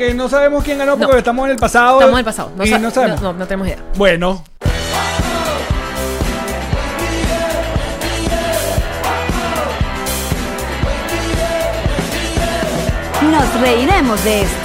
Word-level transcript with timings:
que 0.00 0.14
no 0.14 0.28
sabemos 0.30 0.64
quién 0.64 0.78
ganó 0.78 0.96
porque 0.96 1.12
No. 1.12 1.18
estamos 1.18 1.44
en 1.44 1.50
el 1.52 1.56
pasado. 1.58 1.98
Estamos 2.00 2.14
en 2.14 2.18
el 2.20 2.24
pasado. 2.24 2.52
y 2.64 2.68
sa- 2.68 2.78
no 2.78 2.90
sabemos. 2.90 3.20
No, 3.20 3.32
no 3.34 3.46
tenemos 3.46 3.66
idea. 3.68 3.78
Bueno, 3.96 4.42
Nos 13.30 13.60
reiremos 13.60 14.22
de 14.24 14.40
esto. 14.42 14.56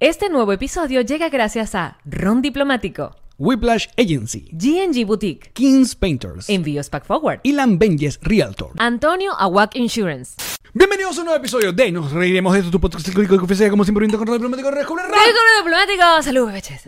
Este 0.00 0.28
nuevo 0.28 0.52
episodio 0.52 1.00
llega 1.02 1.28
gracias 1.28 1.74
a 1.74 1.98
Ron 2.04 2.42
Diplomático, 2.42 3.14
Whiplash 3.38 3.86
Agency, 3.98 4.48
GNG 4.52 5.04
Boutique, 5.06 5.50
Kings 5.52 5.94
Painters, 5.94 6.48
Envíos 6.48 6.88
Pack 6.90 7.04
Forward, 7.06 7.40
Ilan 7.42 7.78
Benjes 7.78 8.18
Realtor. 8.22 8.70
Antonio 8.78 9.32
Awak 9.38 9.76
Insurance. 9.76 10.34
Bienvenidos 10.72 11.16
a 11.16 11.20
un 11.20 11.26
nuevo 11.26 11.38
episodio 11.38 11.72
de 11.72 11.92
Nos 11.92 12.10
Reiremos 12.12 12.52
de 12.52 12.60
esto, 12.60 12.70
tu 12.70 12.80
podcast 12.80 13.06
que 13.06 13.26
que 13.26 13.34
ofrece 13.34 13.70
como 13.70 13.84
siempre 13.84 14.08
con 14.08 14.26
diplomático 14.26 14.70
Rescubre 14.70 15.04
¡Ay, 15.04 15.30
con 15.32 15.64
diplomático! 15.64 16.22
¡Salud, 16.22 16.52
beches! 16.52 16.82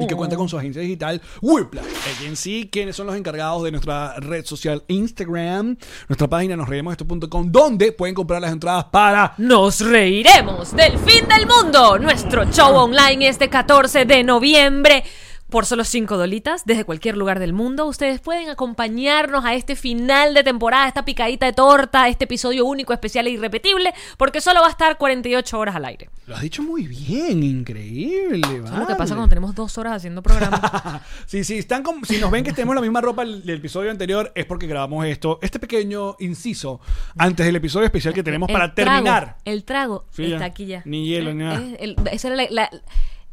y 0.00 0.06
que 0.06 0.14
cuenta 0.14 0.36
con 0.36 0.48
su 0.48 0.58
agencia 0.58 0.82
digital 0.82 1.20
Whiplash 1.40 1.84
Agency, 2.16 2.68
quienes 2.72 2.96
son 2.96 3.06
los 3.06 3.16
encargados 3.16 3.62
de 3.62 3.70
nuestra 3.70 4.14
red 4.18 4.44
social 4.44 4.82
Instagram, 4.88 5.76
nuestra 6.08 6.28
página 6.28 6.56
nosreiremosesto.com, 6.56 7.52
donde 7.52 7.92
pueden 7.92 8.14
comprar 8.14 8.40
las 8.40 8.52
entradas 8.52 8.86
para 8.86 9.34
Nos 9.38 9.80
reiremos 9.80 10.74
del 10.74 10.98
fin 10.98 11.28
del 11.28 11.46
mundo. 11.46 11.98
Nuestro 11.98 12.50
show 12.50 12.74
online 12.74 13.28
este 13.28 13.48
14 13.48 14.04
de 14.04 14.24
noviembre. 14.24 15.04
Por 15.50 15.66
solo 15.66 15.84
5 15.84 16.16
dolitas, 16.16 16.64
desde 16.64 16.84
cualquier 16.84 17.16
lugar 17.16 17.38
del 17.38 17.52
mundo, 17.52 17.86
ustedes 17.86 18.18
pueden 18.20 18.48
acompañarnos 18.48 19.44
a 19.44 19.54
este 19.54 19.76
final 19.76 20.34
de 20.34 20.42
temporada, 20.42 20.88
esta 20.88 21.04
picadita 21.04 21.46
de 21.46 21.52
torta, 21.52 22.08
este 22.08 22.24
episodio 22.24 22.64
único, 22.64 22.92
especial 22.92 23.26
e 23.28 23.30
irrepetible, 23.30 23.92
porque 24.16 24.40
solo 24.40 24.60
va 24.62 24.66
a 24.66 24.70
estar 24.70 24.98
48 24.98 25.56
horas 25.58 25.76
al 25.76 25.84
aire. 25.84 26.10
Lo 26.26 26.34
has 26.34 26.40
dicho 26.42 26.62
muy 26.62 26.86
bien, 26.88 27.42
increíble. 27.42 28.38
Eso 28.40 28.64
es 28.64 28.78
lo 28.78 28.86
que 28.86 28.94
pasa 28.94 28.96
vale. 28.96 29.08
cuando 29.14 29.28
tenemos 29.28 29.54
dos 29.54 29.78
horas 29.78 29.92
haciendo 29.96 30.22
programa. 30.22 31.02
Sí, 31.26 31.44
sí, 31.44 31.58
están 31.58 31.82
como, 31.82 32.04
si 32.04 32.18
nos 32.18 32.30
ven 32.30 32.42
que 32.42 32.52
tenemos 32.52 32.74
la 32.74 32.80
misma 32.80 33.00
ropa 33.00 33.24
del, 33.24 33.44
del 33.44 33.58
episodio 33.58 33.90
anterior, 33.90 34.32
es 34.34 34.46
porque 34.46 34.66
grabamos 34.66 35.04
esto, 35.06 35.38
este 35.42 35.58
pequeño 35.58 36.16
inciso, 36.20 36.80
antes 37.16 37.44
del 37.46 37.56
episodio 37.56 37.86
especial 37.86 38.12
que 38.14 38.22
tenemos 38.22 38.48
El 38.48 38.52
para 38.54 38.74
trago, 38.74 38.90
terminar. 39.04 39.36
el 39.44 39.64
trago 39.64 40.04
Sí, 40.10 40.32
está 40.32 40.46
aquí 40.46 40.66
ya. 40.66 40.82
Ni 40.84 41.06
hielo, 41.06 41.32
ni 41.32 41.44
nada. 41.44 41.60
Eh, 41.60 41.76
el- 41.80 41.96
esa 42.10 42.28
era 42.28 42.36
la. 42.36 42.46
la- 42.50 42.70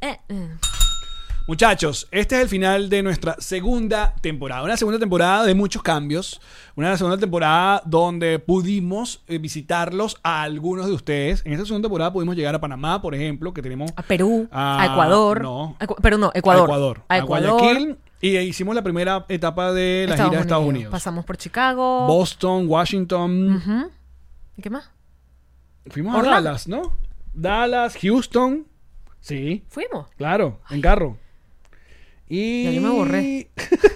eh, 0.01 0.19
eh. 0.29 0.49
Muchachos, 1.51 2.07
este 2.11 2.37
es 2.37 2.43
el 2.43 2.47
final 2.47 2.87
de 2.87 3.03
nuestra 3.03 3.35
segunda 3.39 4.15
temporada. 4.21 4.63
Una 4.63 4.77
segunda 4.77 4.97
temporada 4.97 5.43
de 5.43 5.53
muchos 5.53 5.83
cambios. 5.83 6.39
Una 6.77 6.95
segunda 6.95 7.17
temporada 7.17 7.81
donde 7.85 8.39
pudimos 8.39 9.21
eh, 9.27 9.37
visitarlos 9.37 10.17
a 10.23 10.43
algunos 10.43 10.85
de 10.85 10.93
ustedes. 10.93 11.41
En 11.45 11.51
esta 11.51 11.65
segunda 11.65 11.87
temporada 11.87 12.13
pudimos 12.13 12.37
llegar 12.37 12.55
a 12.55 12.61
Panamá, 12.61 13.01
por 13.01 13.13
ejemplo, 13.15 13.53
que 13.53 13.61
tenemos 13.61 13.91
A 13.97 14.01
Perú, 14.01 14.47
a 14.49 14.87
Ecuador. 14.93 15.41
no. 15.41 15.75
A 15.77 15.87
pero 16.01 16.17
no, 16.17 16.31
Ecuador. 16.33 16.61
a 16.61 16.63
Ecuador, 16.63 17.01
A 17.09 17.17
Ecuador. 17.17 17.59
Guayaquil. 17.61 17.97
Y 18.21 18.37
hicimos 18.37 18.73
la 18.73 18.81
primera 18.81 19.25
etapa 19.27 19.73
de 19.73 20.05
la 20.07 20.15
gira 20.15 20.29
de 20.29 20.37
Estados 20.37 20.65
Unidos. 20.65 20.89
Pasamos 20.89 21.25
por 21.25 21.35
Chicago. 21.35 22.07
Boston, 22.07 22.63
Washington. 22.69 23.91
¿Y 24.55 24.61
qué 24.61 24.69
más? 24.69 24.89
Fuimos 25.87 26.15
a. 26.15 26.29
Dallas, 26.29 26.69
¿no? 26.69 26.95
Dallas, 27.33 27.97
Houston. 28.01 28.67
Sí, 29.19 29.65
Fuimos. 29.67 30.07
claro, 30.15 30.61
en 30.69 30.79
carro. 30.79 31.17
Y... 32.33 32.63
Ya 32.63 32.71
yo 32.71 32.81
me 32.81 32.89
borré. 32.89 33.49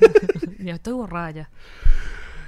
ya 0.60 0.76
estoy 0.76 0.92
borrada 0.92 1.32
ya. 1.32 1.50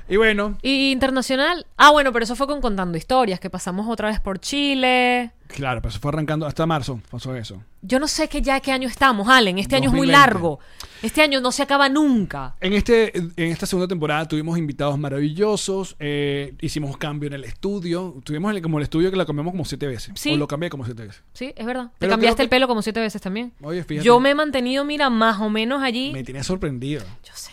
Y 0.10 0.16
bueno, 0.18 0.58
Y 0.62 0.92
internacional. 0.92 1.66
Ah, 1.76 1.92
bueno, 1.92 2.12
pero 2.14 2.24
eso 2.24 2.36
fue 2.36 2.48
con 2.48 2.62
Contando 2.62 2.98
Historias, 2.98 3.40
que 3.40 3.50
pasamos 3.50 3.88
otra 3.90 4.08
vez 4.10 4.20
por 4.20 4.40
Chile. 4.40 5.32
claro, 5.48 5.82
pero 5.82 5.92
se 5.92 6.00
fue 6.00 6.10
arrancando 6.10 6.46
hasta 6.46 6.66
marzo, 6.66 7.00
pasó 7.12 7.36
eso. 7.36 7.62
Yo 7.82 8.00
no 8.00 8.08
sé 8.08 8.28
qué 8.28 8.42
ya 8.42 8.60
qué 8.60 8.72
año 8.72 8.88
estamos, 8.88 9.28
Allen. 9.30 9.60
Este 9.60 9.76
año 9.76 9.86
es 9.90 9.94
muy 9.94 10.08
2020. 10.08 10.12
largo. 10.34 10.60
Este 11.02 11.22
año 11.22 11.40
no 11.42 11.52
se 11.52 11.64
acaba 11.64 11.88
nunca. 11.90 12.56
En, 12.60 12.74
este, 12.74 13.16
en 13.18 13.52
esta 13.52 13.66
segunda 13.66 13.88
temporada 13.88 14.28
tuvimos 14.28 14.58
invitados 14.58 14.98
maravillosos, 14.98 15.96
eh, 16.00 16.54
hicimos 16.62 16.98
cambio 16.98 17.28
en 17.28 17.34
el 17.34 17.44
estudio, 17.44 18.16
tuvimos 18.24 18.54
el- 18.56 18.62
como 18.62 18.78
el 18.80 18.84
estudio 18.84 19.12
que 19.12 19.18
la 19.18 19.26
cambiamos 19.26 19.52
como 19.52 19.64
siete 19.66 19.88
veces, 19.88 20.12
Sí. 20.16 20.34
o 20.34 20.38
lo 20.38 20.48
cambié 20.48 20.70
como 20.70 20.84
siete 20.86 21.04
veces. 21.06 21.24
Sí, 21.34 21.54
es 21.56 21.66
verdad. 21.66 21.92
Te 22.00 22.08
cambiaste 22.08 22.42
el 22.44 22.48
que- 22.50 22.56
pelo 22.56 22.68
como 22.68 22.82
siete 22.82 23.00
veces 23.00 23.22
también. 23.22 23.54
Oye, 23.62 23.84
fíjate. 23.84 24.06
Yo 24.06 24.20
me 24.20 24.32
he 24.32 24.36
mantenido, 24.36 24.84
mira, 24.86 25.10
más 25.10 25.40
o 25.40 25.50
menos 25.50 25.82
allí. 25.84 26.12
Me 26.14 26.24
tiene 26.24 26.44
sorprendido. 26.44 27.04
Yo 27.24 27.32
sé. 27.36 27.52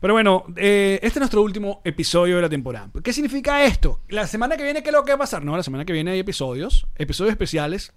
Pero 0.00 0.14
bueno, 0.14 0.44
eh, 0.56 1.00
este 1.02 1.18
es 1.18 1.20
nuestro 1.20 1.42
último 1.42 1.80
episodio 1.84 2.36
de 2.36 2.42
la 2.42 2.48
temporada. 2.48 2.90
¿Qué 3.02 3.12
significa 3.12 3.64
esto? 3.64 4.00
La 4.08 4.26
semana 4.26 4.56
que 4.56 4.62
viene, 4.62 4.82
¿qué 4.82 4.90
es 4.90 4.94
lo 4.94 5.04
que 5.04 5.12
va 5.12 5.16
a 5.16 5.18
pasar? 5.18 5.44
No, 5.44 5.56
la 5.56 5.62
semana 5.62 5.84
que 5.84 5.92
viene 5.92 6.12
hay 6.12 6.20
episodios, 6.20 6.86
episodios 6.96 7.32
especiales. 7.32 7.92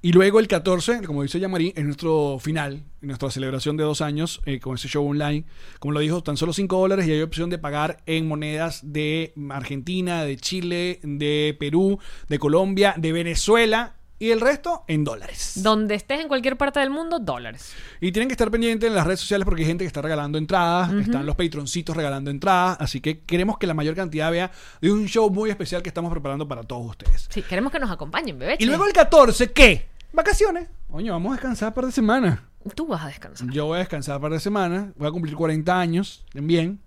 Y 0.00 0.12
luego 0.12 0.38
el 0.38 0.46
14, 0.46 1.02
como 1.02 1.24
dice 1.24 1.40
Yamari, 1.40 1.72
es 1.74 1.84
nuestro 1.84 2.38
final, 2.38 2.84
nuestra 3.00 3.32
celebración 3.32 3.76
de 3.76 3.82
dos 3.82 4.00
años 4.00 4.40
eh, 4.46 4.60
con 4.60 4.76
ese 4.76 4.86
show 4.86 5.04
online. 5.04 5.44
Como 5.80 5.92
lo 5.92 5.98
dijo, 5.98 6.22
tan 6.22 6.36
solo 6.36 6.52
5 6.52 6.78
dólares 6.78 7.08
y 7.08 7.10
hay 7.10 7.22
opción 7.22 7.50
de 7.50 7.58
pagar 7.58 8.00
en 8.06 8.28
monedas 8.28 8.80
de 8.84 9.34
Argentina, 9.50 10.22
de 10.22 10.36
Chile, 10.36 11.00
de 11.02 11.56
Perú, 11.58 11.98
de 12.28 12.38
Colombia, 12.38 12.94
de 12.96 13.10
Venezuela 13.10 13.97
y 14.18 14.30
el 14.30 14.40
resto 14.40 14.84
en 14.88 15.04
dólares. 15.04 15.52
Donde 15.56 15.94
estés 15.94 16.20
en 16.20 16.28
cualquier 16.28 16.56
parte 16.56 16.80
del 16.80 16.90
mundo, 16.90 17.18
dólares. 17.18 17.72
Y 18.00 18.12
tienen 18.12 18.28
que 18.28 18.32
estar 18.32 18.50
pendientes 18.50 18.88
en 18.88 18.94
las 18.94 19.06
redes 19.06 19.20
sociales 19.20 19.44
porque 19.44 19.62
hay 19.62 19.68
gente 19.68 19.84
que 19.84 19.88
está 19.88 20.02
regalando 20.02 20.38
entradas, 20.38 20.92
están 20.92 21.26
los 21.26 21.36
patroncitos 21.36 21.96
regalando 21.96 22.30
entradas, 22.30 22.76
así 22.80 23.00
que 23.00 23.20
queremos 23.20 23.58
que 23.58 23.66
la 23.66 23.74
mayor 23.74 23.94
cantidad 23.94 24.30
vea 24.30 24.50
de 24.80 24.90
un 24.90 25.06
show 25.06 25.30
muy 25.30 25.50
especial 25.50 25.82
que 25.82 25.88
estamos 25.88 26.10
preparando 26.10 26.46
para 26.48 26.62
todos 26.62 26.86
ustedes. 26.86 27.28
Sí, 27.30 27.42
queremos 27.42 27.72
que 27.72 27.78
nos 27.78 27.90
acompañen, 27.90 28.38
bebé. 28.38 28.56
Y 28.58 28.66
luego 28.66 28.86
el 28.86 28.92
14, 28.92 29.52
¿qué? 29.52 29.88
Vacaciones. 30.12 30.68
Oye, 30.90 31.10
vamos 31.10 31.30
a 31.30 31.34
descansar 31.34 31.68
un 31.68 31.74
par 31.74 31.86
de 31.86 31.92
semanas. 31.92 32.40
Tú 32.74 32.86
vas 32.86 33.02
a 33.02 33.08
descansar. 33.08 33.48
Yo 33.50 33.66
voy 33.66 33.76
a 33.76 33.78
descansar 33.80 34.16
un 34.16 34.22
par 34.22 34.32
de 34.32 34.40
semanas, 34.40 34.88
voy 34.96 35.08
a 35.08 35.10
cumplir 35.10 35.34
40 35.34 35.78
años, 35.78 36.24
bien. 36.34 36.80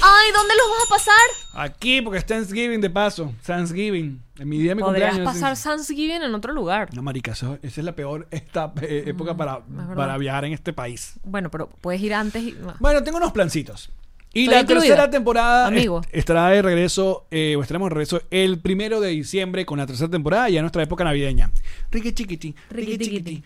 Ay, 0.00 0.30
¿dónde 0.32 0.54
los 0.54 0.66
vas 0.70 0.86
a 0.86 0.88
pasar? 0.88 1.64
Aquí, 1.66 2.00
porque 2.02 2.18
es 2.18 2.26
Thanksgiving 2.26 2.80
de 2.80 2.90
paso, 2.90 3.34
Thanksgiving, 3.44 4.22
en 4.38 4.48
mi 4.48 4.58
día 4.58 4.70
de 4.70 4.74
mi 4.76 4.82
Podrías 4.82 5.14
cumpleaños. 5.14 5.40
pasar 5.42 5.58
Thanksgiving 5.76 6.22
en 6.22 6.34
otro 6.34 6.52
lugar. 6.52 6.94
No, 6.94 7.02
marica, 7.02 7.32
eso- 7.32 7.58
esa 7.62 7.80
es 7.80 7.84
la 7.84 7.94
peor 7.96 8.28
esta, 8.30 8.72
eh, 8.82 9.04
época 9.06 9.36
para, 9.36 9.60
verdad. 9.66 9.94
para 9.96 10.16
viajar 10.18 10.44
en 10.44 10.52
este 10.52 10.72
país. 10.72 11.14
Bueno, 11.24 11.50
pero 11.50 11.68
puedes 11.80 12.00
ir 12.00 12.14
antes 12.14 12.42
y... 12.42 12.56
Bueno, 12.78 13.02
tengo 13.02 13.18
unos 13.18 13.32
plancitos. 13.32 13.90
Y 14.32 14.42
Estoy 14.42 14.54
la 14.54 14.60
incluida. 14.60 14.80
tercera 14.82 15.10
temporada 15.10 15.66
Amigo. 15.66 16.00
est- 16.02 16.14
estará 16.14 16.48
de 16.50 16.62
regreso, 16.62 17.26
eh, 17.30 17.56
o 17.56 17.62
estaremos 17.62 17.88
de 17.88 17.94
regreso 17.94 18.22
el 18.30 18.60
primero 18.60 19.00
de 19.00 19.08
diciembre 19.08 19.64
con 19.66 19.78
la 19.78 19.86
tercera 19.86 20.10
temporada, 20.10 20.48
ya 20.50 20.60
nuestra 20.60 20.82
época 20.82 21.02
navideña. 21.02 21.50
Riqui 21.90 22.12
chiquiti, 22.12 22.54
riqui 22.70 22.98
chiquiti. 22.98 23.42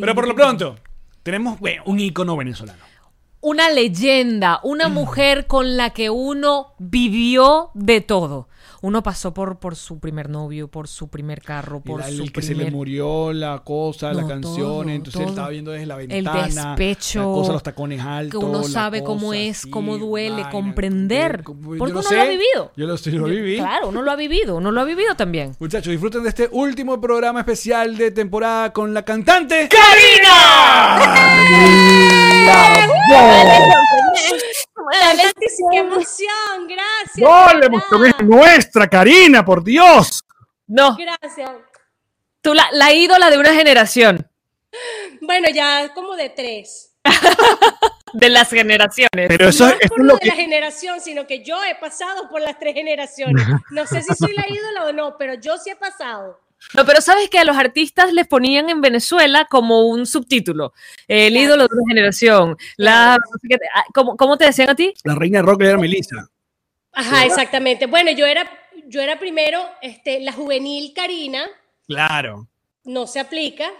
Pero 0.00 0.14
por 0.14 0.28
lo 0.28 0.34
pronto, 0.34 0.76
tenemos 1.22 1.58
bueno, 1.58 1.82
un 1.86 1.98
ícono 1.98 2.36
venezolano. 2.36 2.78
Una 3.48 3.70
leyenda, 3.70 4.58
una 4.64 4.88
mujer 4.88 5.46
con 5.46 5.76
la 5.76 5.90
que 5.90 6.10
uno 6.10 6.74
vivió 6.78 7.70
de 7.74 8.00
todo. 8.00 8.48
Uno 8.82 9.02
pasó 9.04 9.32
por, 9.32 9.58
por 9.60 9.76
su 9.76 10.00
primer 10.00 10.28
novio, 10.28 10.66
por 10.68 10.88
su 10.88 11.08
primer 11.08 11.40
carro, 11.42 11.80
por 11.80 12.00
Era 12.00 12.10
su 12.10 12.24
el 12.24 12.32
que 12.32 12.42
se 12.42 12.54
le 12.56 12.70
murió 12.72 13.32
la 13.32 13.60
cosa, 13.64 14.12
la 14.12 14.26
canción, 14.26 14.56
todo, 14.56 14.82
entonces 14.82 15.14
él 15.20 15.26
todo. 15.26 15.32
estaba 15.32 15.48
viendo 15.50 15.70
desde 15.70 15.86
la 15.86 16.00
el 16.00 16.08
ventana. 16.08 16.74
despecho, 16.76 17.20
La 17.20 17.24
cosa, 17.24 17.52
los 17.52 17.62
tacones 17.62 18.00
altos. 18.02 18.40
que 18.40 18.46
uno 18.46 18.64
sabe 18.64 19.04
cómo 19.04 19.32
es, 19.32 19.64
cómo 19.66 19.96
duele, 19.96 20.42
vaina, 20.42 20.50
comprender, 20.50 21.42
yo 21.46 21.54
porque 21.78 21.92
lo 21.94 22.00
uno 22.00 22.10
lo 22.10 22.20
ha 22.20 22.24
vivido. 22.24 22.72
Yo 22.76 22.86
lo, 22.86 22.94
lo 22.94 22.98
Yo- 22.98 23.24
viví. 23.26 23.56
Claro, 23.58 23.88
uno 23.88 24.02
lo 24.02 24.10
ha 24.10 24.16
vivido, 24.16 24.56
uno 24.56 24.72
lo 24.72 24.80
ha 24.80 24.84
vivido 24.84 25.14
también. 25.14 25.54
Muchachos, 25.60 25.90
disfruten 25.92 26.24
de 26.24 26.28
este 26.30 26.48
último 26.52 27.00
programa 27.00 27.40
especial 27.40 27.96
de 27.96 28.10
temporada 28.10 28.72
con 28.72 28.92
la 28.92 29.04
cantante 29.04 29.68
¡Qué 35.70 35.78
emoción! 35.78 36.68
¡Gracias! 36.68 37.18
¡No, 37.18 37.58
la 37.58 37.66
emoción 37.66 38.06
es 38.06 38.20
nuestra, 38.20 38.88
Karina, 38.88 39.44
por 39.44 39.62
Dios! 39.64 40.22
No, 40.66 40.96
Gracias. 40.96 41.50
tú 42.40 42.54
la, 42.54 42.68
la 42.72 42.92
ídola 42.92 43.30
de 43.30 43.38
una 43.38 43.54
generación. 43.54 44.28
Bueno, 45.20 45.48
ya 45.52 45.92
como 45.94 46.16
de 46.16 46.30
tres. 46.30 46.94
de 48.12 48.28
las 48.28 48.50
generaciones. 48.50 49.28
Pero 49.28 49.48
eso, 49.48 49.66
no 49.66 49.74
es 49.80 49.88
por 49.88 50.04
lo 50.04 50.14
de 50.14 50.20
que... 50.20 50.28
la 50.28 50.34
generación, 50.34 51.00
sino 51.00 51.26
que 51.26 51.44
yo 51.44 51.62
he 51.64 51.74
pasado 51.76 52.28
por 52.28 52.40
las 52.40 52.58
tres 52.58 52.74
generaciones. 52.74 53.46
No 53.70 53.86
sé 53.86 54.02
si 54.02 54.14
soy 54.14 54.34
la 54.34 54.46
ídola 54.48 54.86
o 54.86 54.92
no, 54.92 55.16
pero 55.16 55.34
yo 55.34 55.56
sí 55.58 55.70
he 55.70 55.76
pasado. 55.76 56.40
No, 56.74 56.84
pero 56.84 57.00
sabes 57.00 57.30
que 57.30 57.38
a 57.38 57.44
los 57.44 57.56
artistas 57.56 58.12
les 58.12 58.26
ponían 58.26 58.68
en 58.70 58.80
Venezuela 58.80 59.46
como 59.48 59.86
un 59.88 60.04
subtítulo. 60.06 60.72
El 61.06 61.32
Claro. 61.32 61.44
ídolo 61.46 61.62
de 61.68 61.74
una 61.74 61.88
generación. 61.88 62.56
La, 62.76 63.14
ah, 63.14 63.84
¿cómo, 63.94 64.16
cómo 64.16 64.36
te 64.36 64.46
decían 64.46 64.70
a 64.70 64.74
ti? 64.74 64.92
La 65.04 65.14
reina 65.14 65.38
de 65.38 65.42
rock 65.42 65.62
era 65.62 65.78
Melissa. 65.78 66.28
Ajá, 66.92 67.24
exactamente. 67.24 67.86
Bueno, 67.86 68.10
yo 68.10 68.26
era, 68.26 68.50
yo 68.86 69.00
era 69.00 69.18
primero 69.18 69.60
este, 69.82 70.20
la 70.20 70.32
juvenil 70.32 70.92
Karina, 70.94 71.46
Claro. 71.86 72.48
no 72.84 73.06
se 73.06 73.20
aplica. 73.20 73.70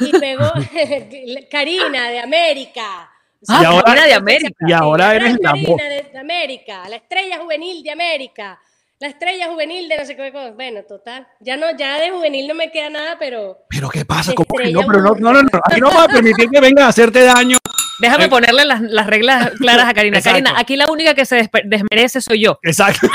Y 0.00 0.10
luego 0.16 0.44
Karina 1.50 2.10
de 2.10 2.20
América. 2.20 3.10
O 3.40 3.44
Ah, 3.52 3.60
Y 3.62 3.64
ahora- 3.66 3.84
Karina 3.84 4.06
de 4.06 4.14
América. 4.14 4.54
Y 4.66 4.72
ahora 4.72 5.14
eres 5.14 5.32
la 5.40 5.50
Karina 5.50 5.68
voz. 5.70 5.76
de, 5.80 6.02
de 6.12 6.18
América, 6.18 6.88
la 6.88 6.96
estrella 6.96 7.38
juvenil 7.38 7.82
de 7.82 7.90
América, 7.90 8.60
la 9.00 9.08
estrella 9.08 9.48
juvenil 9.48 9.88
de 9.88 9.96
no 9.98 10.04
sé 10.04 10.16
qué 10.16 10.32
cosa. 10.32 10.50
Bueno, 10.52 10.82
total. 10.82 11.26
Ya 11.40 11.56
no, 11.56 11.66
ya 11.76 11.98
de 12.00 12.10
juvenil 12.10 12.48
no 12.48 12.54
me 12.54 12.70
queda 12.70 12.90
nada, 12.90 13.16
pero 13.18 13.58
Pero 13.68 13.88
¿qué 13.88 14.04
pasa? 14.04 14.32
¿Cómo 14.34 14.46
que 14.58 14.70
no? 14.72 14.80
Pero 14.86 15.00
no, 15.02 15.14
no, 15.14 15.32
no, 15.32 15.42
no. 15.42 15.48
Aquí 15.64 15.80
no 15.80 15.88
vamos 15.88 16.04
a 16.04 16.08
permitir 16.08 16.48
que 16.50 16.60
vengan 16.60 16.86
a 16.86 16.88
hacerte 16.88 17.22
daño. 17.24 17.58
Déjame 18.00 18.24
Eh. 18.26 18.28
ponerle 18.28 18.64
las, 18.64 18.80
las 18.80 19.06
reglas 19.06 19.50
claras 19.58 19.88
a 19.88 19.94
Karina. 19.94 20.18
Exacto. 20.18 20.42
Karina, 20.42 20.60
aquí 20.60 20.76
la 20.76 20.90
única 20.90 21.14
que 21.14 21.24
se 21.24 21.48
desmerece 21.64 22.20
soy 22.20 22.40
yo. 22.44 22.58
Exacto. 22.62 23.08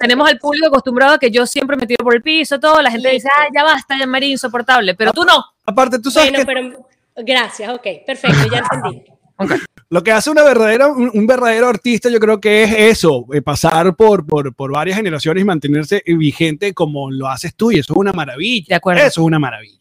tenemos 0.00 0.28
al 0.28 0.38
público 0.38 0.66
acostumbrado 0.68 1.14
a 1.14 1.18
que 1.18 1.30
yo 1.30 1.46
siempre 1.46 1.76
me 1.76 1.86
tiro 1.86 2.04
por 2.04 2.14
el 2.14 2.22
piso, 2.22 2.58
todo. 2.60 2.80
La 2.82 2.90
gente 2.90 3.08
dice, 3.10 3.28
ah, 3.36 3.46
ya 3.54 3.64
basta, 3.64 3.96
ya 3.98 4.06
María, 4.06 4.30
insoportable. 4.30 4.94
Pero 4.94 5.12
tú 5.12 5.24
no. 5.24 5.44
Aparte, 5.66 5.98
tú 5.98 6.10
sabes 6.10 6.30
Bueno, 6.30 6.44
que 6.46 6.52
pero 6.52 6.88
gracias, 7.26 7.72
ok, 7.72 7.86
perfecto, 8.06 8.38
ya 8.52 8.58
entendí. 8.58 9.04
Lo 9.90 10.02
que 10.02 10.12
hace 10.12 10.30
una 10.30 10.42
verdadera, 10.42 10.88
un, 10.88 11.10
un 11.12 11.26
verdadero 11.26 11.68
artista, 11.68 12.08
yo 12.08 12.18
creo 12.20 12.40
que 12.40 12.64
es 12.64 12.72
eso, 12.72 13.26
eh, 13.32 13.42
pasar 13.42 13.94
por, 13.96 14.26
por, 14.26 14.54
por 14.54 14.72
varias 14.72 14.96
generaciones 14.96 15.42
y 15.42 15.44
mantenerse 15.44 16.02
vigente 16.06 16.74
como 16.74 17.10
lo 17.10 17.28
haces 17.28 17.54
tú, 17.54 17.70
y 17.70 17.78
eso 17.78 17.92
es 17.92 17.96
una 17.96 18.12
maravilla. 18.12 18.66
De 18.68 18.74
acuerdo. 18.74 19.00
Eso 19.00 19.20
es 19.20 19.26
una 19.26 19.38
maravilla. 19.38 19.78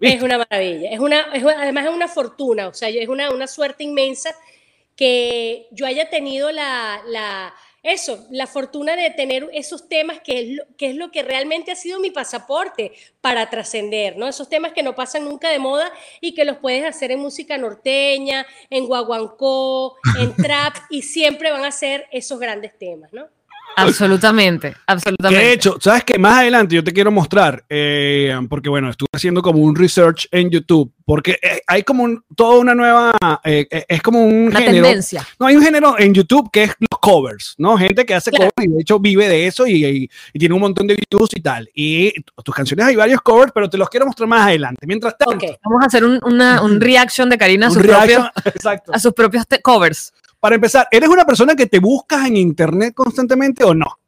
Es 0.00 0.22
una 0.22 0.38
maravilla, 0.38 0.90
es 0.90 0.98
una, 0.98 1.20
es 1.34 1.44
además 1.44 1.86
es 1.86 1.94
una 1.94 2.08
fortuna, 2.08 2.68
o 2.68 2.74
sea, 2.74 2.88
es 2.88 3.08
una, 3.08 3.30
una 3.30 3.46
suerte 3.46 3.84
inmensa 3.84 4.30
que 4.96 5.66
yo 5.72 5.86
haya 5.86 6.08
tenido 6.08 6.50
la, 6.52 7.00
la, 7.06 7.54
eso, 7.82 8.26
la 8.30 8.46
fortuna 8.46 8.94
de 8.94 9.10
tener 9.10 9.48
esos 9.52 9.88
temas 9.88 10.20
que 10.20 10.40
es, 10.40 10.48
lo, 10.56 10.64
que 10.76 10.90
es 10.90 10.96
lo 10.96 11.10
que 11.10 11.22
realmente 11.22 11.72
ha 11.72 11.76
sido 11.76 11.98
mi 11.98 12.10
pasaporte 12.10 12.92
para 13.20 13.48
trascender, 13.48 14.16
¿no? 14.18 14.28
Esos 14.28 14.48
temas 14.48 14.72
que 14.72 14.82
no 14.82 14.94
pasan 14.94 15.24
nunca 15.24 15.48
de 15.48 15.58
moda 15.58 15.90
y 16.20 16.34
que 16.34 16.44
los 16.44 16.58
puedes 16.58 16.84
hacer 16.84 17.10
en 17.10 17.20
música 17.20 17.56
norteña, 17.56 18.46
en 18.68 18.86
guaguancó, 18.86 19.96
en 20.18 20.34
trap, 20.36 20.76
y 20.90 21.02
siempre 21.02 21.50
van 21.50 21.64
a 21.64 21.72
ser 21.72 22.06
esos 22.10 22.38
grandes 22.38 22.76
temas, 22.78 23.12
¿no? 23.12 23.28
Absolutamente, 23.76 24.70
Que 24.72 24.76
absolutamente. 24.86 25.44
de 25.44 25.52
hecho, 25.52 25.76
¿sabes 25.80 26.04
qué? 26.04 26.18
Más 26.18 26.38
adelante 26.38 26.74
yo 26.74 26.84
te 26.84 26.92
quiero 26.92 27.10
mostrar, 27.10 27.64
eh, 27.68 28.34
porque 28.48 28.68
bueno, 28.68 28.90
estuve 28.90 29.08
haciendo 29.14 29.42
como 29.42 29.60
un 29.60 29.74
research 29.74 30.28
en 30.30 30.50
YouTube, 30.50 30.92
porque 31.04 31.38
eh, 31.42 31.62
hay 31.66 31.82
como 31.82 32.02
un- 32.04 32.22
toda 32.36 32.58
una 32.58 32.74
nueva, 32.74 33.12
eh, 33.44 33.66
eh, 33.70 33.84
es 33.88 34.02
como 34.02 34.22
un 34.24 34.48
Una 34.48 34.60
género. 34.60 34.84
tendencia. 34.84 35.26
No, 35.38 35.46
hay 35.46 35.56
un 35.56 35.62
género 35.62 35.98
en 35.98 36.12
YouTube 36.14 36.50
que 36.52 36.64
es 36.64 36.70
los 36.78 37.00
covers, 37.00 37.54
¿no? 37.58 37.76
Gente 37.78 38.04
que 38.04 38.14
hace 38.14 38.30
Claro. 38.30 38.50
covers 38.54 38.70
y 38.70 38.74
de 38.76 38.82
hecho 38.82 38.98
vive 38.98 39.28
de 39.28 39.46
eso 39.46 39.66
y, 39.66 39.84
y- 39.84 40.10
y 40.34 40.38
tiene 40.38 40.54
un 40.54 40.60
montón 40.60 40.86
de 40.86 40.96
views 40.96 41.30
y 41.34 41.40
tal. 41.40 41.68
Y 41.74 42.12
tus 42.44 42.54
canciones 42.54 42.86
hay 42.86 42.96
varios 42.96 43.20
covers, 43.22 43.52
pero 43.54 43.68
te 43.70 43.78
los 43.78 43.88
quiero 43.88 44.06
mostrar 44.06 44.28
más 44.28 44.46
adelante. 44.46 44.86
Mientras 44.86 45.16
tanto, 45.16 45.34
Ok. 45.46 45.58
Vamos 45.64 45.82
a 45.82 45.86
hacer 45.86 46.04
un, 46.04 46.20
una, 46.24 46.60
un 46.62 46.80
reaction 46.80 47.28
de 47.30 47.38
Karina 47.38 47.66
a 47.66 47.68
un 47.70 47.74
sus, 47.74 47.82
reaction- 47.84 48.30
propios, 48.42 48.82
a 48.92 48.98
sus 48.98 49.12
propios 49.14 49.44
covers. 49.62 50.12
Para 50.40 50.54
empezar, 50.54 50.88
¿eres 50.90 51.08
una 51.08 51.24
persona 51.24 51.54
que 51.54 51.66
te 51.66 51.78
buscas 51.78 52.26
en 52.26 52.38
internet 52.38 52.94
constantemente 52.94 53.62
o 53.62 53.74
no? 53.74 53.98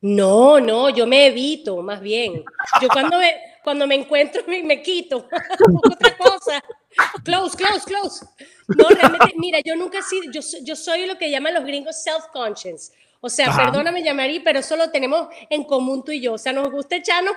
No, 0.00 0.60
no, 0.60 0.90
yo 0.90 1.06
me 1.06 1.26
evito, 1.26 1.82
más 1.82 2.00
bien. 2.00 2.44
Yo 2.80 2.88
cuando 2.88 3.18
me, 3.18 3.34
cuando 3.64 3.86
me 3.86 3.94
encuentro 3.96 4.42
me, 4.46 4.62
me 4.62 4.82
quito. 4.82 5.26
Otra 5.84 6.16
cosa. 6.16 6.62
Close, 7.24 7.56
close, 7.56 7.84
close. 7.86 8.26
No, 8.68 8.88
realmente, 8.88 9.34
mira, 9.36 9.58
yo 9.64 9.74
nunca 9.74 9.98
he 9.98 10.02
sido, 10.02 10.30
yo, 10.30 10.40
yo 10.62 10.76
soy 10.76 11.06
lo 11.06 11.18
que 11.18 11.30
llaman 11.30 11.54
los 11.54 11.64
gringos 11.64 11.96
self-conscious. 12.04 12.92
O 13.20 13.30
sea, 13.30 13.48
Ajá. 13.48 13.64
perdóname, 13.64 14.04
Yamari, 14.04 14.40
pero 14.40 14.58
eso 14.58 14.76
lo 14.76 14.90
tenemos 14.90 15.28
en 15.48 15.64
común 15.64 16.04
tú 16.04 16.12
y 16.12 16.20
yo. 16.20 16.34
O 16.34 16.38
sea, 16.38 16.52
nos 16.52 16.70
gusta 16.70 16.96
echarnos 16.96 17.34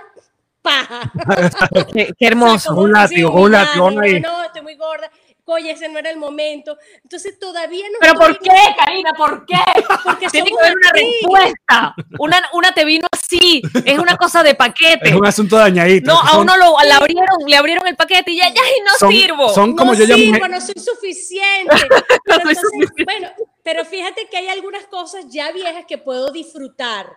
paja. 0.62 1.12
Qué, 1.94 2.14
qué 2.20 2.28
hermoso. 2.28 2.70
como 2.70 2.82
un 2.82 2.92
látigo, 2.92 3.32
un 3.32 3.52
látigo. 3.54 3.90
No, 3.92 4.44
estoy 4.44 4.62
muy 4.62 4.76
gorda. 4.76 5.10
Oye, 5.50 5.72
ese 5.72 5.88
no 5.88 5.98
era 5.98 6.10
el 6.10 6.18
momento. 6.18 6.78
Entonces 7.04 7.40
todavía 7.40 7.86
no 7.90 8.00
¿Pero 8.02 8.16
por 8.16 8.38
qué, 8.40 8.50
Karina? 8.78 9.14
¿Por 9.14 9.46
qué? 9.46 9.56
Porque 10.04 10.28
Tiene 10.28 10.50
que 10.50 10.58
haber 10.60 10.74
una 10.76 10.92
respuesta. 10.92 11.96
Una, 12.20 12.50
una 12.52 12.74
te 12.74 12.84
vino 12.84 13.08
así. 13.10 13.62
Es 13.86 13.98
una 13.98 14.18
cosa 14.18 14.44
de 14.44 14.56
paquete. 14.56 15.08
Es 15.08 15.16
un 15.16 15.26
asunto 15.26 15.56
dañadito. 15.56 16.12
No, 16.12 16.20
a 16.20 16.32
Son- 16.32 16.42
uno 16.42 16.58
lo, 16.58 16.76
le, 16.84 16.92
abrieron, 16.92 17.26
le 17.48 17.56
abrieron 17.56 17.88
el 17.88 17.96
paquete 17.96 18.32
y 18.32 18.38
ya, 18.38 18.50
ya, 18.50 18.62
y 18.62 18.82
no 18.82 18.92
son- 19.00 19.10
sirvo. 19.12 19.50
Son 19.54 19.74
como 19.74 19.94
no 19.94 20.04
yo 20.04 20.16
sirvo, 20.16 20.48
no 20.50 20.60
soy 20.60 20.76
suficiente. 20.76 21.76
Pero 22.26 22.42
soy 22.42 22.50
entonces, 22.50 22.62
suficiente. 22.62 23.04
Bueno, 23.06 23.30
pero 23.64 23.86
fíjate 23.86 24.28
que 24.30 24.38
hay 24.38 24.50
algunas 24.50 24.86
cosas 24.88 25.26
ya 25.30 25.52
viejas 25.54 25.86
que 25.88 25.98
puedo 25.98 26.32
disfrutar. 26.32 27.08
O 27.08 27.16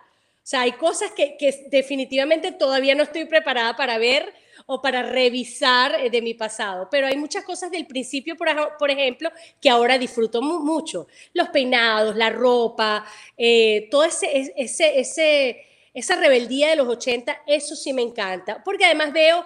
sea, 0.51 0.61
hay 0.61 0.71
cosas 0.71 1.11
que, 1.11 1.35
que 1.37 1.67
definitivamente 1.69 2.51
todavía 2.53 2.95
no 2.95 3.03
estoy 3.03 3.25
preparada 3.25 3.75
para 3.75 3.97
ver 3.97 4.33
o 4.73 4.81
para 4.81 5.03
revisar 5.03 5.95
eh, 5.99 6.09
de 6.09 6.21
mi 6.21 6.33
pasado. 6.33 6.87
Pero 6.89 7.07
hay 7.07 7.17
muchas 7.17 7.43
cosas 7.43 7.71
del 7.71 7.85
principio, 7.87 8.35
por, 8.37 8.47
ej- 8.49 8.77
por 8.79 8.89
ejemplo, 8.91 9.29
que 9.59 9.69
ahora 9.69 9.97
disfruto 9.97 10.41
mu- 10.41 10.59
mucho. 10.59 11.07
Los 11.33 11.49
peinados, 11.49 12.15
la 12.15 12.29
ropa, 12.29 13.05
eh, 13.37 13.87
todo 13.91 14.03
ese, 14.05 14.37
es- 14.39 14.51
ese, 14.55 14.99
ese, 14.99 15.65
esa 15.93 16.15
rebeldía 16.15 16.69
de 16.69 16.75
los 16.77 16.87
80, 16.87 17.41
eso 17.47 17.75
sí 17.75 17.93
me 17.93 18.01
encanta. 18.01 18.63
Porque 18.63 18.85
además 18.85 19.11
veo 19.13 19.43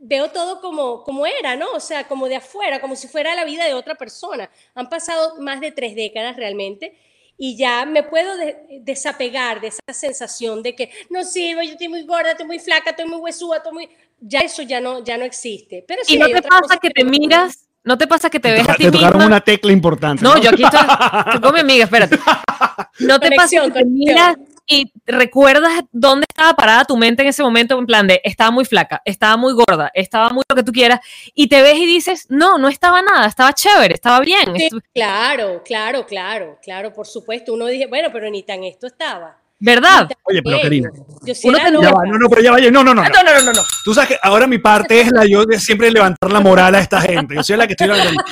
veo 0.00 0.30
todo 0.30 0.60
como, 0.60 1.02
como 1.02 1.26
era, 1.26 1.56
¿no? 1.56 1.72
O 1.72 1.80
sea, 1.80 2.06
como 2.06 2.28
de 2.28 2.36
afuera, 2.36 2.80
como 2.80 2.94
si 2.96 3.08
fuera 3.08 3.34
la 3.34 3.44
vida 3.44 3.64
de 3.64 3.74
otra 3.74 3.96
persona. 3.96 4.50
Han 4.74 4.88
pasado 4.88 5.40
más 5.40 5.60
de 5.60 5.72
tres 5.72 5.94
décadas 5.96 6.36
realmente 6.36 6.96
y 7.38 7.56
ya 7.56 7.86
me 7.86 8.02
puedo 8.02 8.36
de- 8.36 8.80
desapegar 8.82 9.60
de 9.60 9.68
esa 9.68 9.80
sensación 9.92 10.62
de 10.62 10.74
que 10.74 10.90
no 11.08 11.22
sirvo, 11.24 11.62
yo 11.62 11.70
estoy 11.72 11.88
muy 11.88 12.02
gorda, 12.04 12.32
estoy 12.32 12.46
muy 12.46 12.58
flaca, 12.58 12.90
estoy 12.90 13.06
muy 13.06 13.18
huesuda, 13.18 13.58
estoy 13.58 13.72
muy... 13.72 13.88
Ya 14.20 14.40
eso 14.40 14.62
ya 14.62 14.80
no, 14.80 15.04
ya 15.04 15.16
no 15.16 15.24
existe. 15.24 15.84
Pero 15.86 16.02
sí 16.04 16.16
y 16.16 16.18
no 16.18 16.26
te 16.26 16.42
pasa 16.42 16.76
que 16.78 16.90
te 16.90 17.04
miras, 17.04 17.68
no 17.84 17.96
te 17.96 18.08
pasa 18.08 18.28
que 18.28 18.40
te 18.40 18.50
ves 18.50 18.68
a 18.68 18.74
ti 18.74 18.82
Te 18.84 18.90
tocaron 18.90 19.18
misma. 19.18 19.26
una 19.26 19.40
tecla 19.40 19.70
importante. 19.70 20.22
No, 20.24 20.36
yo 20.38 20.50
aquí 20.50 20.64
estoy. 20.64 20.80
estoy 20.80 21.40
con 21.40 21.54
mi 21.54 21.60
amiga, 21.60 21.84
espérate. 21.84 22.18
No 23.00 23.18
te 23.20 23.30
pasa 23.32 23.50
que 23.50 23.70
Conexión, 23.70 23.72
te 23.72 23.84
miras 23.84 24.36
y 24.68 24.92
recuerdas 25.06 25.82
dónde 25.92 26.26
estaba 26.28 26.54
parada 26.54 26.84
tu 26.84 26.96
mente 26.96 27.22
en 27.22 27.28
ese 27.28 27.42
momento, 27.42 27.78
en 27.78 27.86
plan 27.86 28.06
de 28.06 28.20
estaba 28.22 28.50
muy 28.50 28.66
flaca, 28.66 29.00
estaba 29.04 29.36
muy 29.36 29.54
gorda, 29.54 29.90
estaba 29.94 30.28
muy 30.28 30.44
lo 30.48 30.54
que 30.54 30.62
tú 30.62 30.72
quieras, 30.72 31.00
y 31.34 31.48
te 31.48 31.62
ves 31.62 31.78
y 31.78 31.86
dices, 31.86 32.26
no, 32.28 32.58
no 32.58 32.68
estaba 32.68 33.00
nada, 33.00 33.26
estaba 33.26 33.54
chévere, 33.54 33.94
estaba 33.94 34.20
bien. 34.20 34.54
Sí, 34.56 34.68
claro, 34.94 35.62
claro, 35.64 36.06
claro, 36.06 36.58
claro, 36.62 36.92
por 36.92 37.06
supuesto. 37.06 37.54
Uno 37.54 37.66
dije, 37.66 37.86
bueno, 37.86 38.10
pero 38.12 38.30
ni 38.30 38.42
tan 38.42 38.62
esto 38.62 38.86
estaba. 38.86 39.38
¿Verdad? 39.60 40.08
Oye, 40.24 40.42
pero. 40.42 40.60
Karina, 40.60 40.90
Yo 41.22 41.34
sí 41.34 41.48
uno 41.48 41.58
no, 41.70 42.18
no, 42.18 42.28
pero 42.28 42.42
ya 42.42 42.52
vaya. 42.52 42.70
No, 42.70 42.84
no, 42.84 42.94
no. 42.94 43.02
no. 43.02 43.08
No, 43.08 43.22
no, 43.24 43.34
no, 43.34 43.42
no, 43.42 43.52
no. 43.52 43.62
Tú 43.84 43.92
sabes 43.92 44.10
que 44.10 44.18
ahora 44.22 44.46
mi 44.46 44.58
parte 44.58 45.00
es 45.00 45.10
la 45.10 45.26
yo 45.26 45.44
de 45.44 45.58
siempre 45.58 45.90
levantar 45.90 46.30
la 46.30 46.40
moral 46.40 46.76
a 46.76 46.80
esta 46.80 47.00
gente. 47.00 47.34
Yo 47.34 47.42
soy 47.42 47.56
la 47.56 47.66
que 47.66 47.72
estoy 47.72 47.88
levantando. 47.88 48.22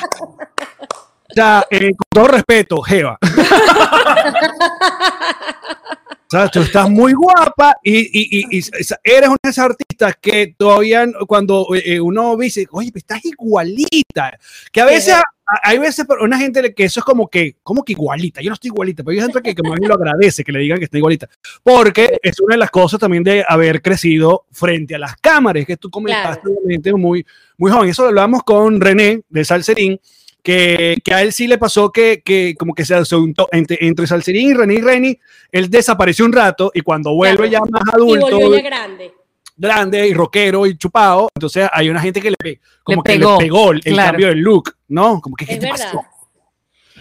O 1.28 1.34
sea, 1.34 1.66
eh, 1.70 1.90
con 1.96 2.06
todo 2.10 2.28
respeto, 2.28 2.80
Jeva. 2.82 3.18
Sea, 6.28 6.48
tú 6.48 6.60
estás 6.60 6.90
muy 6.90 7.12
guapa 7.12 7.76
y, 7.84 7.98
y- 7.98 8.40
y- 8.40 8.58
y 8.58 8.62
eres 9.04 9.28
una 9.28 9.38
de 9.42 9.50
esas 9.50 9.66
artistas 9.66 10.14
que 10.20 10.54
todavía 10.58 11.06
cuando 11.28 11.68
eh, 11.74 12.00
uno 12.00 12.36
dice, 12.36 12.66
oye, 12.72 12.90
estás 12.94 13.24
igualita. 13.24 14.36
Que 14.72 14.80
a 14.80 14.86
veces, 14.86 15.14
hay 15.62 15.78
veces 15.78 16.04
una 16.20 16.36
gente 16.36 16.74
que 16.74 16.84
eso 16.84 16.98
es 17.00 17.04
como 17.04 17.28
que, 17.28 17.56
como 17.62 17.84
que 17.84 17.92
igualita. 17.92 18.40
Yo 18.40 18.50
no 18.50 18.54
estoy 18.54 18.68
igualita, 18.68 19.04
pero 19.04 19.12
hay 19.14 19.20
gente 19.20 19.40
que, 19.40 19.54
que 19.54 19.62
más 19.62 19.78
bien 19.78 19.88
lo 19.88 19.94
agradece 19.94 20.42
que 20.42 20.50
le 20.52 20.58
digan 20.58 20.78
que 20.78 20.86
está 20.86 20.98
igualita. 20.98 21.28
Porque 21.62 22.18
es 22.22 22.40
una 22.40 22.54
de 22.56 22.58
las 22.58 22.70
cosas 22.70 22.98
también 22.98 23.22
de 23.22 23.44
haber 23.48 23.80
crecido 23.80 24.46
frente 24.50 24.96
a 24.96 24.98
las 24.98 25.16
cámaras, 25.16 25.64
que 25.64 25.76
tú 25.76 25.90
comentaste 25.90 26.42
Claro. 26.82 26.98
muy, 26.98 27.24
muy 27.56 27.70
joven. 27.70 27.88
Eso 27.90 28.02
lo 28.02 28.08
hablamos 28.08 28.42
con 28.42 28.80
René 28.80 29.22
de 29.28 29.44
Salserín, 29.44 30.00
que, 30.46 30.96
que 31.02 31.12
a 31.12 31.22
él 31.22 31.32
sí 31.32 31.48
le 31.48 31.58
pasó 31.58 31.90
que, 31.90 32.22
que 32.24 32.54
como 32.56 32.72
que 32.72 32.84
se 32.84 32.94
asuntó 32.94 33.48
entre, 33.50 33.78
entre 33.84 34.06
Salserín 34.06 34.50
y 34.50 34.54
René 34.54 34.74
y 34.74 34.80
Reni, 34.80 35.18
él 35.50 35.68
desapareció 35.68 36.24
un 36.24 36.32
rato 36.32 36.70
y 36.72 36.82
cuando 36.82 37.12
vuelve 37.14 37.48
Claro. 37.48 37.66
ya 37.66 37.70
más 37.70 37.82
Y 37.84 37.96
adulto, 37.96 38.38
volvió 38.38 38.54
ya 38.56 38.62
grande. 38.62 39.12
grande 39.56 40.06
y 40.06 40.14
rockero 40.14 40.64
y 40.66 40.78
chupado, 40.78 41.28
entonces 41.34 41.68
hay 41.72 41.88
una 41.88 42.00
gente 42.00 42.20
que 42.22 42.30
le, 42.30 42.60
como 42.84 43.02
que 43.02 43.14
pegó, 43.14 43.32
le 43.32 43.44
pegó 43.44 43.72
el, 43.72 43.80
claro. 43.80 44.10
cambio 44.12 44.28
del 44.28 44.38
look, 44.38 44.76
¿no? 44.86 45.20
Como 45.20 45.34
que, 45.34 45.46
¿qué 45.46 45.54
Es 45.54 45.58
te 45.58 45.66
verdad. 45.66 45.84
pasó? 45.92 46.06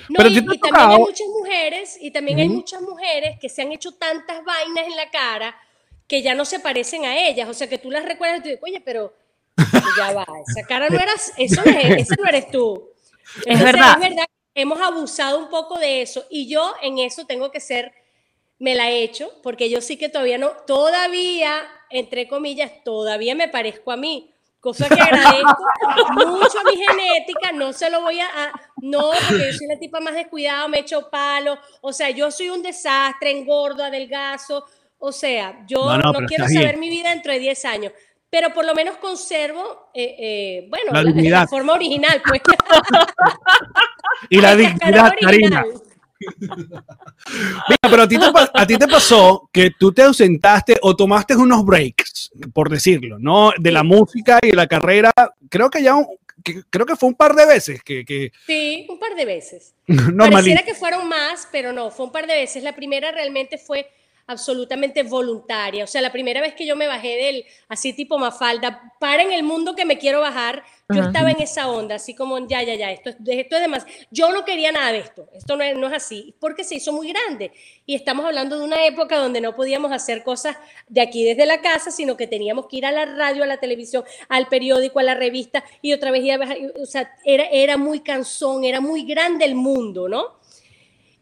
No, 0.09 0.15
Pero 0.17 0.29
y, 0.29 0.33
te 0.33 0.55
y 0.55 0.59
también 0.59 0.89
hay 0.89 0.97
muchas 0.99 1.27
mujeres, 1.27 1.97
y 2.01 2.11
también 2.11 2.39
hay 2.39 2.49
muchas 2.49 2.81
mujeres 2.81 3.37
que 3.39 3.47
se 3.49 3.61
han 3.61 3.71
hecho 3.71 3.91
tantas 3.93 4.43
vainas 4.43 4.87
en 4.87 4.95
la 4.95 5.09
cara 5.11 5.55
que 6.07 6.23
ya 6.23 6.33
no 6.33 6.45
se 6.45 6.59
parecen 6.59 7.05
a 7.05 7.15
ellas. 7.27 7.47
O 7.47 7.53
sea, 7.53 7.67
que 7.69 7.77
tú 7.77 7.91
las 7.91 8.05
recuerdas 8.05 8.39
y 8.39 8.41
tú 8.41 8.47
dices, 8.49 8.63
oye, 8.63 8.81
pero 8.83 9.13
ya 9.97 10.13
va, 10.13 10.25
esa 10.47 10.65
cara 10.67 10.89
no 10.89 10.99
eras, 10.99 11.31
eso 11.37 11.61
no 11.63 11.71
es, 11.71 12.01
esa 12.01 12.15
no 12.21 12.27
eres 12.27 12.49
tú. 12.51 12.89
Es 13.37 13.47
Entonces, 13.47 13.63
verdad. 13.73 13.93
Es 13.93 14.09
verdad 14.09 14.25
hemos 14.57 14.79
abusado 14.79 15.37
un 15.37 15.49
poco 15.49 15.77
de 15.77 16.01
eso 16.01 16.25
y 16.29 16.47
yo 16.47 16.73
en 16.81 16.97
eso 16.99 17.25
tengo 17.25 17.51
que 17.51 17.59
ser, 17.59 17.91
me 18.57 18.73
la 18.73 18.89
he 18.89 19.03
hecho, 19.03 19.29
porque 19.43 19.69
yo 19.69 19.81
sí 19.81 19.97
que 19.97 20.07
todavía 20.07 20.37
no, 20.37 20.51
todavía, 20.65 21.61
entre 21.89 22.27
comillas, 22.27 22.71
todavía 22.83 23.35
me 23.35 23.49
parezco 23.49 23.91
a 23.91 23.97
mí. 23.97 24.31
Cosa 24.61 24.87
que 24.89 24.99
agradezco 24.99 25.57
mucho 26.15 26.59
a 26.59 26.63
mi 26.63 26.77
genética, 26.77 27.51
no 27.51 27.71
se 27.73 27.89
lo 27.91 28.01
voy 28.01 28.19
a, 28.19 28.25
a- 28.27 28.53
no, 28.81 29.11
porque 29.29 29.51
yo 29.51 29.57
soy 29.57 29.67
la 29.67 29.77
tipa 29.77 29.99
más 29.99 30.15
descuidada, 30.15 30.67
me 30.67 30.79
echo 30.79 31.07
palo, 31.09 31.59
o 31.81 31.93
sea, 31.93 32.09
yo 32.09 32.31
soy 32.31 32.49
un 32.49 32.63
desastre, 32.63 33.29
engordo, 33.29 33.83
adelgazo, 33.83 34.65
o 34.97 35.11
sea, 35.11 35.63
yo 35.67 35.85
No, 35.85 35.97
no, 35.97 36.25
quiero 36.25 36.47
saber 36.47 36.77
mi 36.77 36.89
vida 36.89 37.09
dentro 37.09 37.31
de 37.33 37.39
10 37.39 37.63
años, 37.65 37.91
pero 38.35 38.53
por 38.53 38.65
lo 38.65 38.75
menos 38.75 38.97
conservo, 38.97 39.89
eh, 39.93 40.13
eh, 40.19 40.67
bueno, 40.69 40.91
La 40.91 41.03
la, 41.03 41.09
dignidad. 41.13 41.39
la 41.43 41.47
forma 41.47 41.71
original, 41.71 42.21
pues. 42.27 42.41
Y 44.29 44.41
la 44.41 44.57
dignidad, 44.57 45.13
Karina. 45.21 45.63
Mira, 47.69 47.77
pero 47.89 48.01
a 48.03 48.07
ti, 48.09 48.17
te, 48.19 48.25
a 48.53 48.67
ti 48.67 48.77
te 48.77 48.87
pasó 48.89 49.49
que 49.53 49.71
tú 49.79 49.93
te 49.93 50.01
ausentaste 50.01 50.75
o 50.81 50.97
tomaste 50.97 51.33
unos 51.37 51.63
breaks, 51.63 52.29
por 52.53 52.69
decirlo, 52.69 53.17
¿no? 53.19 53.51
De 53.57 53.71
la 53.71 53.83
música 53.83 54.39
y 54.41 54.47
de 54.49 54.55
la 54.57 54.67
carrera. 54.67 55.13
Creo 55.49 55.69
que 55.69 55.81
ya, 55.81 55.95
un- 55.95 56.07
que- 56.43 56.63
creo 56.69 56.85
que 56.85 56.97
fue 56.97 57.07
un 57.07 57.15
par 57.15 57.35
de 57.35 57.45
veces 57.45 57.81
que, 57.83 58.03
que 58.03 58.33
Sí, 58.45 58.85
un 58.89 58.99
par 58.99 59.15
de 59.15 59.23
veces. 59.23 59.75
normalmente. 59.87 60.31
Pareciera 60.33 60.63
que 60.63 60.73
fueron 60.73 61.07
más, 61.07 61.47
pero 61.53 61.71
no, 61.71 61.89
fue 61.89 62.05
un 62.05 62.11
par 62.11 62.27
de 62.27 62.33
veces. 62.35 62.63
La 62.63 62.75
primera 62.75 63.11
realmente 63.13 63.57
fue 63.57 63.89
absolutamente 64.27 65.03
voluntaria. 65.03 65.84
O 65.84 65.88
sea, 65.88 66.01
la 66.01 66.12
primera 66.12 66.41
vez 66.41 66.55
que 66.55 66.65
yo 66.65 66.75
me 66.75 66.88
bajé 66.88 67.15
del, 67.15 67.46
así 67.67 67.94
tipo 67.94 68.17
Mafalda, 68.17 68.94
para 69.00 69.24
en 69.24 69.32
el 69.32 69.44
mundo 69.44 69.75
que 69.75 69.86
me 69.86 69.98
quiero 69.98 70.20
bajar, 70.22 70.63
yo 70.89 71.00
Ajá. 71.01 71.08
estaba 71.08 71.32
en 71.32 71.41
esa 71.41 71.70
onda, 71.70 71.96
así 71.96 72.13
como, 72.15 72.48
ya, 72.48 72.62
ya, 72.63 72.75
ya, 72.75 72.91
esto, 72.91 73.10
es- 73.10 73.17
esto 73.27 73.55
es 73.55 73.62
demasiado. 73.62 73.94
Yo 74.12 74.32
no 74.32 74.46
quería 74.46 74.72
nada 74.72 74.91
de 74.91 75.00
esto, 75.00 75.27
esto 75.34 75.55
no 75.58 75.63
es, 75.63 75.75
no 75.77 75.88
es 75.88 75.94
así, 75.94 76.36
porque 76.39 76.63
se 76.63 76.75
hizo 76.75 76.91
muy 76.94 77.10
grande. 77.12 77.51
Y 77.86 77.96
estamos 77.96 78.25
hablando 78.25 78.58
de 78.58 78.65
una 78.65 78.86
época 78.86 79.17
donde 79.17 79.41
no 79.41 79.55
podíamos 79.55 79.91
hacer 79.91 80.24
cosas 80.24 80.58
de 80.88 81.01
aquí 81.01 81.24
desde 81.24 81.46
la 81.46 81.62
casa, 81.62 81.91
sino 81.91 82.17
que 82.17 82.27
teníamos 82.27 82.67
que 82.67 82.77
ir 82.77 82.86
a 82.86 82.91
la 82.91 83.05
radio, 83.05 83.44
a 83.44 83.48
la 83.48 83.58
televisión, 83.58 84.03
al 84.29 84.48
periódico, 84.48 85.00
a 85.00 85.03
la 85.03 85.15
revista, 85.15 85.63
y 85.82 85.94
otra 85.94 86.12
vez. 86.12 86.24
O 86.82 86.86
sea, 86.86 87.15
era, 87.24 87.46
era 87.46 87.77
muy 87.77 88.00
cansón, 88.01 88.63
era 88.63 88.79
muy 88.82 89.03
grande 89.05 89.46
el 89.46 89.55
mundo, 89.55 90.08
¿no? 90.10 90.44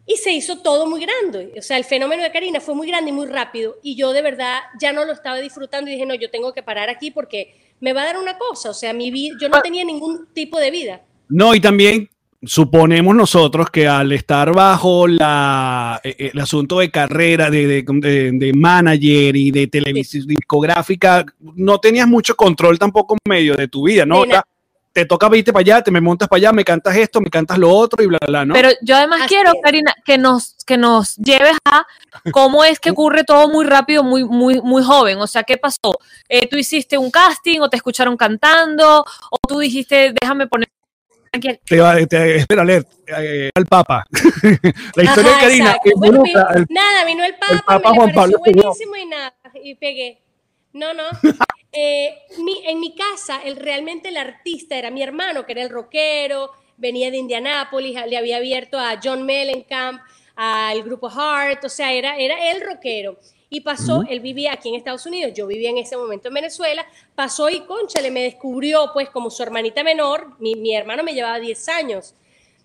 Y 0.06 0.18
se 0.18 0.32
hizo 0.32 0.58
todo 0.60 0.86
muy 0.86 1.02
grande. 1.06 1.54
O 1.58 1.62
sea, 1.62 1.78
el 1.78 1.86
fenómeno 1.86 2.24
de 2.24 2.32
Karina 2.32 2.60
fue 2.60 2.76
muy 2.76 2.88
grande 2.88 3.12
y 3.12 3.14
muy 3.14 3.28
rápido. 3.28 3.78
Y 3.84 3.96
yo 3.96 4.12
de 4.12 4.22
verdad 4.22 4.60
ya 4.80 4.92
no 4.92 5.06
lo 5.06 5.14
estaba 5.14 5.38
disfrutando 5.40 5.90
y 5.90 5.94
dije, 5.94 6.06
no, 6.06 6.14
yo 6.16 6.30
tengo 6.30 6.54
que 6.54 6.62
parar 6.62 6.90
aquí 6.90 7.10
porque 7.12 7.56
me 7.80 7.94
va 7.94 8.02
a 8.02 8.06
dar 8.06 8.18
una 8.18 8.38
cosa. 8.38 8.70
O 8.70 8.74
sea, 8.74 8.94
mi 8.94 9.12
vida, 9.12 9.36
yo 9.40 9.48
no 9.48 9.62
tenía 9.62 9.86
ningún 9.86 10.28
tipo 10.34 10.60
de 10.60 10.72
vida. 10.72 11.02
No, 11.30 11.56
y 11.56 11.62
también 11.62 12.10
suponemos 12.46 13.16
nosotros 13.16 13.70
que 13.70 13.88
al 13.88 14.12
estar 14.12 14.54
bajo 14.54 15.08
la, 15.08 16.02
eh, 16.04 16.14
eh, 16.20 16.32
el 16.34 16.40
asunto 16.42 16.80
de 16.80 16.92
carrera, 16.92 17.50
de, 17.50 17.66
de, 17.66 17.86
de- 17.88 18.32
de 18.34 18.54
manager 18.54 19.34
y 19.38 19.52
de 19.52 19.68
televisión 19.68 20.28
discográfica, 20.28 21.26
no 21.40 21.80
tenías 21.80 22.08
mucho 22.10 22.36
control 22.36 22.78
tampoco 22.78 23.16
medio 23.26 23.56
de 23.56 23.70
tu 23.70 23.86
vida, 23.88 24.06
¿no? 24.06 24.26
Te 24.94 25.06
toca 25.06 25.28
irte 25.36 25.52
para 25.52 25.62
allá, 25.62 25.82
te 25.82 25.90
me 25.90 26.00
montas 26.00 26.28
para 26.30 26.38
allá, 26.38 26.52
me 26.54 26.64
cantas 26.64 26.96
esto, 26.96 27.20
me 27.20 27.32
cantas 27.32 27.58
lo 27.58 27.70
otro 27.72 28.04
y 28.04 28.06
bla, 28.08 28.20
bla, 28.22 28.28
bla, 28.28 28.46
¿no? 28.46 28.54
Pero 28.54 28.70
yo 28.84 28.96
además 28.96 29.22
Así 29.22 29.30
quiero, 29.30 29.52
es. 29.52 29.60
Karina, 29.64 29.96
que 30.06 30.20
nos, 30.20 30.56
que 30.68 30.78
nos 30.78 31.16
lleves 31.16 31.58
a 31.66 31.86
cómo 32.32 32.64
es 32.64 32.80
que 32.80 32.92
ocurre 32.92 33.24
todo 33.24 33.50
muy 33.50 33.66
rápido, 33.66 34.04
muy, 34.04 34.24
muy, 34.24 34.62
muy 34.62 34.84
joven. 34.84 35.18
O 35.18 35.26
sea, 35.26 35.44
¿qué 35.44 35.58
pasó? 35.58 35.98
Eh, 36.30 36.48
¿Tú 36.48 36.58
hiciste 36.58 36.96
un 36.98 37.10
casting 37.10 37.60
o 37.62 37.70
te 37.70 37.78
escucharon 37.78 38.16
cantando? 38.16 39.02
¿O 39.32 39.38
tú 39.48 39.58
dijiste, 39.58 40.14
déjame 40.22 40.46
poner 40.46 40.70
aquí? 41.32 41.50
te 41.66 41.80
va, 41.80 41.96
te, 42.06 42.36
espera, 42.36 42.64
leer 42.64 42.86
eh, 43.08 43.50
al 43.56 43.66
Papa. 43.66 44.06
la 44.96 45.04
historia 45.04 45.32
Ajá, 45.32 45.40
de 45.40 45.48
Karina 45.48 45.78
involucra 45.86 46.32
Bueno, 46.44 46.48
al- 46.50 46.68
nada, 46.70 47.04
vino 47.06 47.24
el 47.24 47.34
Papa, 47.34 47.64
Papa 47.66 47.90
me 47.90 47.98
Juan 47.98 48.14
Pablo 48.14 48.38
buenísimo 48.38 48.96
y 48.96 49.06
nada, 49.08 49.34
y 49.64 49.74
pegué. 49.74 50.22
No, 50.74 50.94
no. 50.94 51.04
Eh, 51.74 52.15
mi- 52.38 52.62
en 52.65 52.80
mi 52.80 52.94
casa, 52.96 53.42
el, 53.44 53.56
realmente 53.56 54.10
el 54.10 54.18
artista 54.18 54.75
era 54.77 54.92
mi 54.92 55.01
hermano, 55.01 55.46
que 55.46 55.53
era 55.53 55.63
el 55.63 55.70
rockero, 55.70 56.51
venía 56.77 57.10
de 57.10 57.18
Indianápolis, 57.18 57.96
le 58.08 58.18
había 58.18 58.38
abierto 58.38 58.77
a 58.80 59.00
John 59.03 59.25
Mellencamp, 59.25 60.01
al 60.36 60.84
grupo 60.84 61.10
Heart, 61.10 61.63
o 61.65 61.70
sea, 61.70 61.92
era, 61.94 62.18
era 62.18 62.51
el 62.51 62.62
rockero. 62.62 63.18
Y 63.50 63.62
pasó, 63.62 64.03
él 64.08 64.20
vivía 64.20 64.53
aquí 64.53 64.70
en 64.70 64.75
Estados 64.75 65.06
Unidos, 65.06 65.32
yo 65.36 65.46
vivía 65.46 65.70
en 65.70 65.77
ese 65.77 65.96
momento 65.96 66.27
en 66.27 66.34
Venezuela, 66.36 66.86
pasó 67.15 67.50
y, 67.50 67.62
conchale, 67.62 68.10
me 68.10 68.24
descubrió, 68.24 68.89
pues, 68.94 69.10
como 69.10 69.30
su 69.30 69.44
hermanita 69.44 69.84
menor, 69.84 70.36
mi, 70.39 70.56
mi 70.56 70.75
hermano 70.75 71.03
me 71.03 71.13
llevaba 71.13 71.39
10 71.39 71.70
años. 71.70 72.15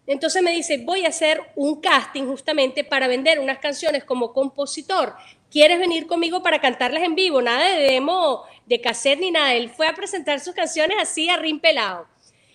Entonces 0.06 0.42
me 0.42 0.52
dice, 0.52 0.78
voy 0.78 1.04
a 1.04 1.08
hacer 1.08 1.42
un 1.54 1.80
casting 1.82 2.24
justamente 2.26 2.82
para 2.84 3.08
vender 3.08 3.38
unas 3.40 3.58
canciones 3.58 4.04
como 4.04 4.32
compositor. 4.32 5.14
¿Quieres 5.50 5.78
venir 5.78 6.06
conmigo 6.06 6.42
para 6.42 6.60
cantarlas 6.60 7.02
en 7.02 7.14
vivo? 7.14 7.40
Nada 7.40 7.72
de 7.72 7.82
demo, 7.82 8.42
de 8.66 8.80
cassette 8.80 9.20
ni 9.20 9.30
nada. 9.30 9.54
Él 9.54 9.70
fue 9.70 9.86
a 9.86 9.94
presentar 9.94 10.40
sus 10.40 10.54
canciones 10.54 10.98
así 11.00 11.30
a 11.30 11.36
rin 11.36 11.58
pelado. 11.58 12.06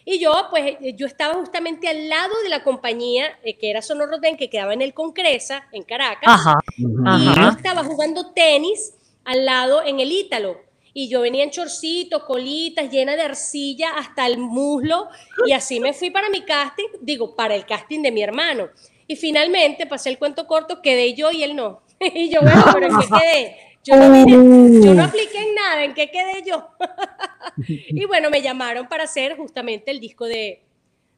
Y 0.05 0.19
yo, 0.19 0.33
pues, 0.49 0.75
yo 0.95 1.07
estaba 1.07 1.33
justamente 1.35 1.87
al 1.87 2.09
lado 2.09 2.33
de 2.43 2.49
la 2.49 2.63
compañía 2.63 3.39
eh, 3.43 3.57
que 3.57 3.69
era 3.69 3.81
Sonoro 3.81 4.19
Ten, 4.19 4.35
que 4.35 4.49
quedaba 4.49 4.73
en 4.73 4.81
el 4.81 4.93
Concresa, 4.93 5.67
en 5.71 5.83
Caracas. 5.83 6.23
Ajá. 6.27 6.59
Y 6.77 6.83
yo 6.83 7.01
Ajá. 7.05 7.55
estaba 7.57 7.83
jugando 7.83 8.31
tenis 8.31 8.93
al 9.23 9.45
lado 9.45 9.81
en 9.83 9.99
el 9.99 10.11
Ítalo. 10.11 10.57
Y 10.93 11.09
yo 11.09 11.21
venía 11.21 11.43
en 11.43 11.49
chorcitos, 11.49 12.23
colitas, 12.23 12.91
llena 12.91 13.15
de 13.15 13.23
arcilla 13.23 13.91
hasta 13.97 14.27
el 14.27 14.37
muslo. 14.37 15.07
Y 15.47 15.53
así 15.53 15.79
me 15.79 15.93
fui 15.93 16.11
para 16.11 16.29
mi 16.29 16.41
casting, 16.41 16.85
digo, 17.01 17.35
para 17.35 17.55
el 17.55 17.65
casting 17.65 18.01
de 18.03 18.11
mi 18.11 18.21
hermano. 18.21 18.69
Y 19.07 19.15
finalmente, 19.15 19.87
pasé 19.87 20.09
el 20.09 20.19
cuento 20.19 20.45
corto, 20.45 20.81
quedé 20.81 21.13
yo 21.15 21.31
y 21.31 21.43
él 21.43 21.55
no. 21.55 21.81
y 22.15 22.29
yo, 22.29 22.41
bueno, 22.41 22.63
pero 22.73 22.87
¿en 22.87 22.97
qué 22.99 23.07
quedé? 23.21 23.55
Yo 23.85 23.95
no, 23.97 24.11
vine- 24.25 24.85
yo 24.85 24.93
no 24.93 25.03
apliqué 25.03 25.37
en 25.39 25.55
nada, 25.55 25.83
¿en 25.83 25.93
qué 25.93 26.09
quedé 26.09 26.41
yo? 26.45 26.69
y 27.67 28.05
bueno, 28.05 28.29
me 28.29 28.41
llamaron 28.41 28.87
para 28.87 29.03
hacer 29.03 29.35
justamente 29.35 29.91
el 29.91 29.99
disco 29.99 30.25
de, 30.25 30.61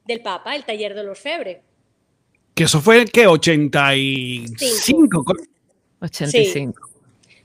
del 0.05 0.21
Papa, 0.21 0.55
el 0.55 0.63
taller 0.65 0.95
de 0.95 1.03
los 1.03 1.11
Orfebre. 1.19 1.61
Que 2.55 2.63
eso 2.63 2.81
fue, 2.81 3.05
¿qué? 3.05 3.27
85. 3.27 5.23
85. 6.01 6.89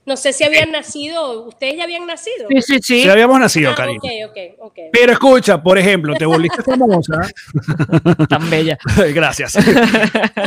No 0.07 0.17
sé 0.17 0.33
si 0.33 0.43
habían 0.45 0.73
nacido, 0.73 1.43
ustedes 1.47 1.77
ya 1.77 1.85
habían 1.85 2.07
nacido. 2.07 2.49
Sí, 2.49 2.63
sí, 2.63 2.79
sí. 2.83 3.03
Sí, 3.03 3.09
habíamos 3.09 3.39
nacido, 3.39 3.71
Ah, 3.73 3.75
Karina. 3.75 3.99
ok, 4.03 4.31
ok, 4.31 4.39
ok. 4.61 4.79
Pero 4.93 5.13
escucha, 5.13 5.63
por 5.63 5.77
ejemplo, 5.79 6.15
te 6.15 6.25
volviste 6.25 6.63
famosa. 6.63 7.21
Tan 8.29 8.49
bella. 8.51 8.79
Gracias. 9.15 9.53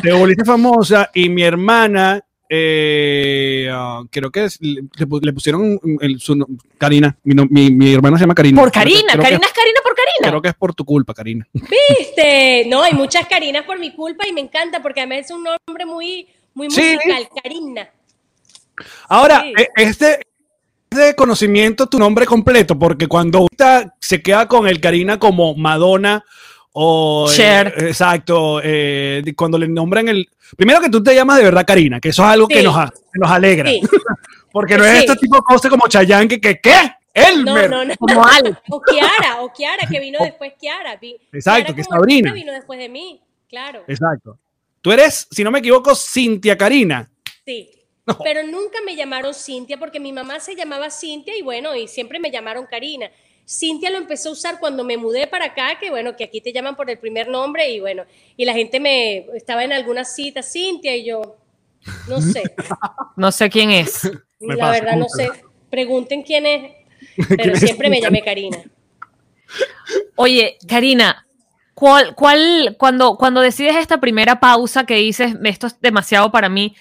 Te 0.01 0.11
volviste 0.11 0.43
famosa 0.43 1.11
y 1.13 1.29
mi 1.29 1.43
hermana, 1.43 2.19
eh, 2.55 3.67
ah, 3.71 4.03
creo 4.11 4.31
que 4.31 4.45
es- 4.45 4.59
le, 4.61 4.83
le 5.21 5.33
pusieron 5.33 5.79
el, 6.01 6.19
su 6.19 6.35
no- 6.35 6.45
Karina. 6.77 7.17
Mi, 7.23 7.33
no- 7.33 7.47
mi, 7.49 7.71
mi 7.71 7.93
hermana 7.93 8.17
se 8.17 8.23
llama 8.23 8.35
Karina. 8.35 8.61
Por 8.61 8.71
Karina. 8.71 9.13
Karina 9.13 9.45
es 9.45 9.53
Karina 9.53 9.79
por 9.83 9.95
Karina. 9.95 10.29
Creo 10.29 10.41
que 10.41 10.49
es 10.49 10.53
por 10.55 10.73
tu 10.75 10.85
culpa, 10.85 11.13
Karina. 11.13 11.47
¿Viste? 11.51 12.65
No, 12.67 12.83
hay 12.83 12.93
muchas 12.93 13.27
Karinas 13.27 13.65
por 13.65 13.79
mi 13.79 13.91
culpa 13.95 14.27
y 14.27 14.33
me 14.33 14.41
encanta 14.41 14.81
porque 14.81 15.01
además 15.01 15.25
es 15.25 15.31
un 15.31 15.43
nombre 15.43 15.85
muy, 15.85 16.27
muy 16.53 16.69
Sí. 16.69 16.81
musical, 16.81 17.27
Karina. 17.41 17.89
Ahora, 19.09 19.41
Sí. 19.41 19.53
eh, 19.61 19.67
este, 19.77 20.19
este 20.91 21.15
conocimiento, 21.15 21.87
tu 21.87 21.97
nombre 21.97 22.25
completo, 22.25 22.77
porque 22.77 23.07
cuando 23.07 23.47
se 23.99 24.21
queda 24.21 24.47
con 24.47 24.67
el 24.67 24.79
Karina 24.79 25.17
como 25.19 25.55
Madonna 25.55 26.23
o... 26.73 27.27
eh, 27.31 27.33
Cher. 27.35 27.73
exacto, 27.77 28.59
eh, 28.63 29.23
cuando 29.35 29.57
le 29.57 29.67
nombran 29.67 30.07
el... 30.09 30.27
Primero 30.57 30.79
que 30.81 30.89
tú 30.89 31.01
te 31.01 31.15
llamas 31.15 31.37
de 31.37 31.43
verdad 31.45 31.65
Karina, 31.65 31.99
que 31.99 32.09
eso 32.09 32.23
es 32.23 32.29
algo 32.29 32.47
que, 32.47 32.61
nos, 32.61 32.75
que 32.91 33.19
nos 33.19 33.31
alegra. 33.31 33.69
Sí. 33.69 33.81
Porque 34.51 34.77
no 34.77 34.85
es 34.85 34.91
Sí. 34.99 35.05
este 35.05 35.15
tipo 35.15 35.35
de 35.37 35.41
cosas 35.41 35.71
como 35.71 35.87
Chayanne 35.87 36.27
que, 36.27 36.39
que 36.39 36.59
¿qué? 36.59 36.75
Elmer. 37.13 37.69
no, 37.69 37.85
no. 37.85 37.95
Como 37.97 38.23
Al. 38.25 38.59
O 38.69 38.81
Kiara, 38.81 39.41
o 39.41 39.51
Kiara, 39.51 39.87
que 39.89 39.99
vino 39.99 40.19
después 40.21 40.53
Kiara. 40.59 40.95
Vi- 40.97 41.17
Exacto, 41.31 41.73
Kiara 41.73 41.75
que 41.75 41.83
Sabrina. 41.83 42.33
vino 42.33 42.51
después 42.51 42.77
de 42.79 42.89
mí, 42.89 43.19
claro. 43.49 43.83
Exacto. 43.87 44.37
Tú 44.81 44.91
eres, 44.91 45.27
si 45.31 45.43
no 45.43 45.49
me 45.51 45.59
equivoco, 45.59 45.95
Cintia 45.95 46.55
Karina. 46.57 47.09
Sí. 47.45 47.69
No. 48.05 48.17
Pero 48.23 48.43
nunca 48.43 48.79
me 48.85 48.95
llamaron 48.95 49.33
Cintia 49.33 49.79
porque 49.79 49.99
mi 49.99 50.11
mamá 50.11 50.39
se 50.39 50.55
llamaba 50.55 50.89
Cintia 50.91 51.35
y 51.37 51.41
bueno, 51.41 51.73
y 51.75 51.87
siempre 51.87 52.19
me 52.19 52.29
llamaron 52.31 52.65
Karina. 52.65 53.09
Cintia 53.45 53.89
lo 53.89 53.97
empecé 53.97 54.29
a 54.29 54.31
usar 54.31 54.59
cuando 54.59 54.83
me 54.83 54.97
mudé 54.97 55.27
para 55.27 55.45
acá, 55.45 55.77
que 55.79 55.89
bueno, 55.89 56.15
que 56.15 56.23
aquí 56.23 56.39
te 56.39 56.53
llaman 56.53 56.75
por 56.75 56.89
el 56.89 56.97
primer 56.97 57.27
nombre 57.27 57.69
y 57.71 57.79
bueno, 57.79 58.05
y 58.37 58.45
la 58.45 58.53
gente 58.53 58.79
me 58.79 59.25
estaba 59.35 59.63
en 59.63 59.73
algunas 59.73 60.15
citas, 60.15 60.51
Cintia 60.51 60.95
y 60.95 61.05
yo, 61.05 61.37
no 62.07 62.21
sé, 62.21 62.43
No 63.15 63.31
sé 63.31 63.49
quién 63.49 63.71
es. 63.71 64.09
Me 64.39 64.55
la 64.55 64.67
pasa, 64.67 64.79
verdad 64.79 64.97
no 64.97 65.09
sé, 65.09 65.29
pregunten 65.69 66.23
quién 66.23 66.45
es, 66.45 66.71
pero 67.37 67.55
siempre 67.55 67.89
me 67.89 68.01
llamé 68.01 68.23
Karina. 68.23 68.63
Oye, 70.15 70.57
Karina, 70.67 71.27
¿cuál, 71.73 72.15
cuál, 72.15 72.75
cuando, 72.79 73.17
cuando 73.17 73.41
decides 73.41 73.75
esta 73.75 73.99
primera 73.99 74.39
pausa 74.39 74.85
que 74.85 74.95
dices, 74.95 75.35
esto 75.43 75.67
es 75.67 75.79
demasiado 75.81 76.31
para 76.31 76.49
mí, 76.49 76.75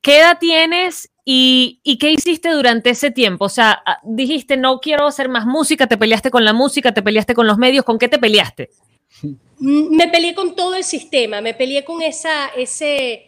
¿qué 0.00 0.18
edad 0.18 0.38
tienes 0.38 1.10
y, 1.30 1.80
y 1.82 1.98
qué 1.98 2.10
hiciste 2.10 2.48
durante 2.48 2.88
ese 2.88 3.10
tiempo? 3.10 3.44
O 3.44 3.48
sea, 3.50 3.82
ah, 3.84 3.98
dijiste, 4.02 4.56
no 4.56 4.80
quiero 4.80 5.06
hacer 5.06 5.28
más 5.28 5.44
música, 5.44 5.86
te 5.86 5.98
peleaste 5.98 6.30
con 6.30 6.42
la 6.42 6.54
música, 6.54 6.94
te 6.94 7.02
peleaste 7.02 7.34
con 7.34 7.46
los 7.46 7.58
medios, 7.58 7.84
¿con 7.84 7.98
qué 7.98 8.08
te 8.08 8.18
peleaste? 8.18 8.70
mm, 9.58 9.94
me 9.94 10.08
peleé 10.08 10.34
con 10.34 10.56
todo 10.56 10.74
el 10.74 10.84
sistema, 10.84 11.42
me 11.42 11.52
peleé 11.52 11.84
con 11.84 12.00
esa, 12.00 12.46
ese 12.56 13.26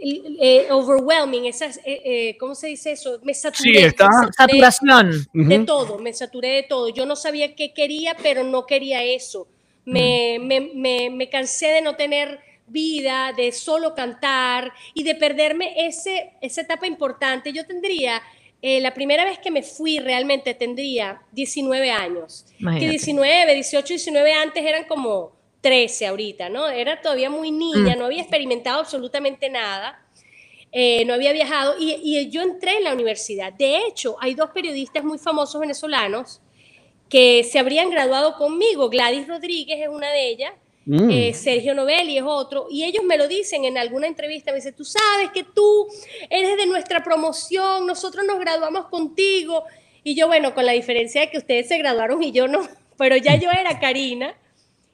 eh, 0.00 0.68
overwhelming, 0.70 1.44
esas, 1.44 1.76
eh, 1.84 2.00
eh, 2.02 2.36
¿cómo 2.40 2.54
se 2.54 2.68
dice 2.68 2.92
eso? 2.92 3.20
Me 3.22 3.34
saturé, 3.34 3.62
Sí, 3.62 3.76
está- 3.76 4.06
me 4.06 4.12
saturé 4.32 4.32
Saturación. 4.62 5.26
de 5.34 5.58
todo, 5.66 5.98
me 5.98 6.14
saturé 6.14 6.48
de 6.48 6.62
todo. 6.62 6.88
Yo 6.88 7.04
no 7.04 7.14
sabía 7.14 7.54
qué 7.54 7.74
quería, 7.74 8.16
pero 8.22 8.42
no 8.42 8.64
quería 8.64 9.04
eso. 9.04 9.48
Me, 9.84 10.38
me, 10.40 10.60
me, 10.74 11.10
me 11.10 11.28
cansé 11.28 11.66
de 11.66 11.82
no 11.82 11.94
tener 11.94 12.40
vida, 12.68 13.32
de 13.36 13.52
solo 13.52 13.94
cantar 13.94 14.72
y 14.94 15.02
de 15.02 15.14
perderme 15.14 15.74
ese, 15.86 16.32
esa 16.40 16.60
etapa 16.62 16.86
importante. 16.86 17.52
Yo 17.52 17.66
tendría, 17.66 18.22
eh, 18.62 18.80
la 18.80 18.92
primera 18.94 19.24
vez 19.24 19.38
que 19.38 19.50
me 19.50 19.62
fui 19.62 19.98
realmente 19.98 20.54
tendría 20.54 21.20
19 21.32 21.90
años. 21.90 22.44
Que 22.56 22.62
Imagínate. 22.62 22.90
19, 22.90 23.54
18, 23.54 23.86
19 23.94 24.32
antes 24.32 24.64
eran 24.64 24.84
como 24.84 25.32
13 25.60 26.06
ahorita, 26.06 26.48
¿no? 26.48 26.68
Era 26.68 27.00
todavía 27.00 27.30
muy 27.30 27.50
niña, 27.50 27.96
Mm. 27.96 27.98
no 27.98 28.04
había 28.06 28.22
experimentado 28.22 28.80
absolutamente 28.80 29.48
nada. 29.50 30.04
eh, 30.70 31.06
no 31.06 31.14
había 31.14 31.32
viajado 31.32 31.76
y, 31.80 31.94
y 32.04 32.28
yo 32.28 32.42
entré 32.42 32.76
en 32.76 32.84
la 32.84 32.92
universidad. 32.92 33.54
De 33.54 33.78
hecho, 33.86 34.16
hay 34.20 34.34
dos 34.34 34.50
periodistas 34.50 35.02
muy 35.02 35.16
famosos 35.16 35.58
venezolanos 35.58 36.42
que 37.08 37.42
se 37.42 37.58
habrían 37.58 37.88
graduado 37.88 38.34
conmigo. 38.36 38.90
Gladys 38.90 39.26
Rodríguez 39.26 39.78
es 39.80 39.88
una 39.88 40.10
de 40.10 40.28
ellas, 40.28 40.52
Mm. 40.90 41.10
eh, 41.10 41.34
Sergio 41.34 41.74
Novelli 41.74 42.16
es 42.16 42.24
otro, 42.26 42.66
y 42.70 42.84
ellos 42.84 43.04
me 43.04 43.18
lo 43.18 43.28
dicen 43.28 43.66
en 43.66 43.76
alguna 43.76 44.06
entrevista, 44.06 44.52
me 44.52 44.56
dicen, 44.56 44.74
tú 44.74 44.86
sabes 44.86 45.30
que 45.34 45.44
tú 45.44 45.86
eres 46.30 46.56
de 46.56 46.64
nuestra 46.66 47.02
promoción, 47.04 47.86
nosotros 47.86 48.24
nos 48.24 48.38
graduamos 48.40 48.86
contigo, 48.86 49.64
y 50.02 50.14
yo, 50.14 50.28
bueno, 50.28 50.54
con 50.54 50.64
la 50.64 50.72
diferencia 50.72 51.20
de 51.20 51.30
que 51.30 51.36
ustedes 51.36 51.68
se 51.68 51.76
graduaron 51.76 52.22
y 52.22 52.32
yo 52.32 52.48
no, 52.48 52.60
pero 52.96 53.16
ya 53.18 53.36
yo 53.36 53.50
era 53.50 53.78
Karina, 53.78 54.34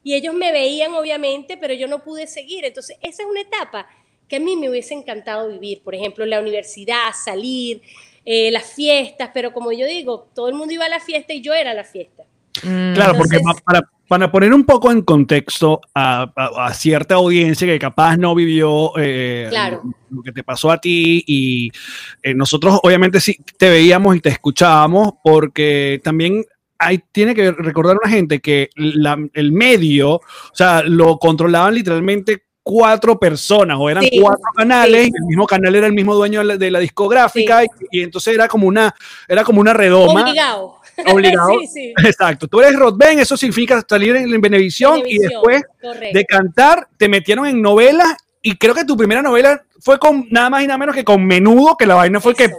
y 0.02 0.14
ellos 0.14 0.34
me 0.34 0.50
veían 0.50 0.92
obviamente, 0.94 1.56
pero 1.56 1.72
yo 1.74 1.86
no 1.86 2.02
pude 2.02 2.26
seguir, 2.26 2.64
entonces 2.64 2.96
esa 3.00 3.22
es 3.22 3.28
una 3.28 3.42
etapa 3.42 3.86
que 4.26 4.36
a 4.36 4.40
mí 4.40 4.56
me 4.56 4.68
hubiese 4.68 4.94
encantado 4.94 5.48
vivir, 5.48 5.80
por 5.82 5.94
ejemplo, 5.94 6.26
la 6.26 6.40
universidad, 6.40 7.12
salir, 7.24 7.82
eh, 8.24 8.50
las 8.50 8.64
fiestas, 8.64 9.30
pero 9.32 9.52
como 9.52 9.70
yo 9.70 9.86
digo, 9.86 10.28
todo 10.34 10.48
el 10.48 10.54
mundo 10.54 10.74
iba 10.74 10.86
a 10.86 10.88
la 10.88 10.98
fiesta 10.98 11.32
y 11.34 11.40
yo 11.40 11.54
era 11.54 11.72
la 11.72 11.84
fiesta. 11.84 12.24
Mm. 12.64 12.94
Claro, 12.94 13.14
porque 13.18 13.36
Entonces- 13.36 13.62
pa- 13.62 13.72
para, 13.72 13.90
para 14.08 14.30
poner 14.30 14.52
un 14.52 14.64
poco 14.64 14.90
en 14.92 15.02
contexto 15.02 15.80
a, 15.94 16.30
a- 16.36 16.66
a 16.66 16.74
cierta 16.74 17.14
audiencia 17.14 17.66
que 17.66 17.78
capaz 17.78 18.16
no 18.16 18.34
vivió 18.34 18.92
eh, 18.98 19.46
Claro. 19.50 19.82
lo 20.10 20.22
que 20.22 20.32
te 20.32 20.42
pasó 20.44 20.70
a 20.70 20.78
ti 20.78 21.24
y 21.26 21.70
eh, 22.22 22.34
nosotros 22.34 22.78
obviamente 22.82 23.20
sí 23.20 23.36
te 23.58 23.70
veíamos 23.70 24.14
y 24.16 24.20
te 24.20 24.28
escuchábamos 24.28 25.14
porque 25.22 26.00
también 26.04 26.44
hay, 26.78 27.00
tiene 27.12 27.34
que 27.34 27.50
recordar 27.52 27.96
una 28.02 28.10
gente 28.12 28.40
que 28.40 28.68
la- 28.74 29.18
el 29.32 29.52
medio, 29.52 30.10
o 30.16 30.20
sea, 30.52 30.82
lo 30.82 31.18
controlaban 31.18 31.74
literalmente 31.74 32.42
cuatro 32.62 33.18
personas 33.18 33.76
o 33.78 33.90
eran 33.90 34.02
Sí, 34.04 34.18
cuatro 34.22 34.42
canales 34.56 35.04
sí. 35.04 35.12
el 35.14 35.24
mismo 35.26 35.46
canal 35.46 35.74
era 35.74 35.86
el 35.86 35.92
mismo 35.92 36.14
dueño 36.14 36.40
de 36.40 36.44
la, 36.46 36.56
de 36.56 36.70
la 36.70 36.78
discográfica 36.78 37.62
y, 37.62 37.66
y 37.90 38.02
entonces 38.02 38.34
era 38.34 38.48
como 38.48 38.66
una 38.66 38.94
era 39.28 39.44
como 39.44 39.60
una 39.60 39.74
redoma 39.74 40.22
Obligado. 40.22 40.76
obligado. 41.12 41.58
sí, 41.60 41.66
sí. 41.66 41.94
Exacto. 42.04 42.46
Tú 42.48 42.60
eres 42.60 42.76
Rodben, 42.78 43.18
eso 43.18 43.36
significa 43.36 43.84
salir 43.88 44.16
en 44.16 44.40
Benevisión 44.40 45.02
y 45.06 45.18
después 45.18 45.62
correcto. 45.80 46.18
de 46.18 46.24
cantar 46.24 46.88
te 46.96 47.08
metieron 47.08 47.46
en 47.46 47.60
novelas 47.62 48.14
y 48.42 48.56
creo 48.56 48.74
que 48.74 48.84
tu 48.84 48.96
primera 48.96 49.22
novela 49.22 49.64
fue 49.80 49.98
con 49.98 50.26
nada 50.30 50.50
más 50.50 50.62
y 50.62 50.66
nada 50.66 50.78
menos 50.78 50.94
que 50.94 51.04
con 51.04 51.24
Menudo, 51.24 51.76
que 51.76 51.86
la 51.86 51.94
vaina 51.94 52.20
fue 52.20 52.34
que... 52.34 52.50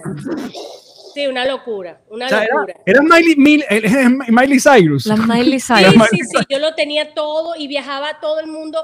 Sí, 1.14 1.28
una 1.28 1.46
locura, 1.46 2.02
una 2.10 2.26
o 2.26 2.30
sea, 2.30 2.44
era, 2.44 2.54
locura. 2.56 2.76
era 2.86 3.02
Miley, 3.02 3.36
Mil- 3.38 3.64
eh, 3.70 4.10
Miley 4.30 4.60
Cyrus. 4.60 5.06
La 5.06 5.16
Miley 5.16 5.60
Sí, 5.62 5.74
Cyrus. 5.74 6.08
sí, 6.12 6.18
sí, 6.24 6.38
yo 6.50 6.60
lo 6.60 6.76
tenía 6.76 7.14
todo 7.14 7.56
y 7.58 7.68
viajaba 7.68 8.10
a 8.10 8.20
todo 8.20 8.40
el 8.42 8.48
mundo. 8.48 8.84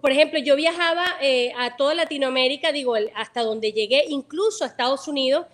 Por 0.00 0.10
ejemplo, 0.10 0.38
yo 0.40 0.56
viajaba 0.56 1.04
eh, 1.20 1.52
a 1.58 1.76
toda 1.76 1.94
Latinoamérica, 1.94 2.72
digo, 2.72 2.96
el- 2.96 3.10
hasta 3.14 3.42
donde 3.42 3.72
llegué, 3.72 4.04
incluso 4.08 4.64
a 4.64 4.68
Estados 4.68 5.06
Unidos. 5.06 5.46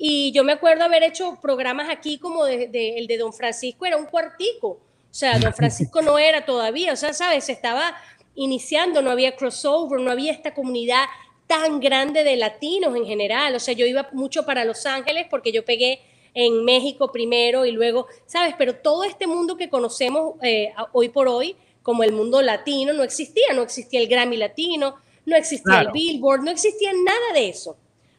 Y 0.00 0.30
yo 0.32 0.44
me 0.44 0.52
acuerdo 0.52 0.84
haber 0.84 1.02
hecho 1.02 1.38
programas 1.42 1.90
aquí 1.90 2.18
como 2.18 2.44
de, 2.44 2.68
de- 2.68 2.98
el 2.98 3.06
de 3.08 3.18
Don 3.18 3.32
Francisco, 3.32 3.84
era 3.84 3.96
un 3.96 4.06
cuartico. 4.06 4.68
O 4.68 5.14
sea, 5.14 5.38
Don 5.38 5.52
Francisco 5.52 6.00
no 6.02 6.18
era 6.18 6.44
todavía, 6.44 6.92
o 6.92 6.96
sea, 6.96 7.12
¿sabes? 7.12 7.44
Se 7.44 7.52
estaba 7.52 7.96
iniciando, 8.34 9.02
no 9.02 9.10
había 9.10 9.34
crossover, 9.34 10.00
no 10.00 10.10
había 10.12 10.30
esta 10.32 10.54
comunidad 10.54 11.04
tan 11.48 11.80
grande 11.80 12.22
de 12.24 12.36
latinos 12.36 12.94
en 12.94 13.04
general. 13.06 13.54
O 13.56 13.58
sea, 13.60 13.74
yo 13.74 13.86
iba 13.86 14.08
mucho 14.12 14.44
para 14.46 14.64
Los 14.64 14.86
Ángeles 14.86 15.26
porque 15.28 15.50
yo 15.50 15.64
pegué 15.64 16.00
en 16.34 16.64
México 16.64 17.10
primero 17.10 17.64
y 17.66 17.72
luego, 17.72 18.06
¿sabes? 18.26 18.54
Pero 18.56 18.76
todo 18.76 19.02
este 19.02 19.26
mundo 19.26 19.56
que 19.56 19.68
conocemos 19.68 20.34
eh, 20.42 20.72
hoy 20.92 21.08
por 21.08 21.26
hoy, 21.26 21.56
como 21.82 22.04
el 22.04 22.12
mundo 22.12 22.40
latino, 22.42 22.92
no 22.92 23.02
existía. 23.02 23.52
No 23.54 23.62
existía 23.62 23.98
el 23.98 24.06
Grammy 24.08 24.36
latino, 24.36 24.96
no 25.26 25.34
existía 25.36 25.72
Claro. 25.72 25.88
el 25.88 25.92
Billboard, 25.94 26.42
no 26.44 26.50
existía 26.52 26.92
nada 26.92 27.32
de 27.34 27.48
eso. 27.48 27.76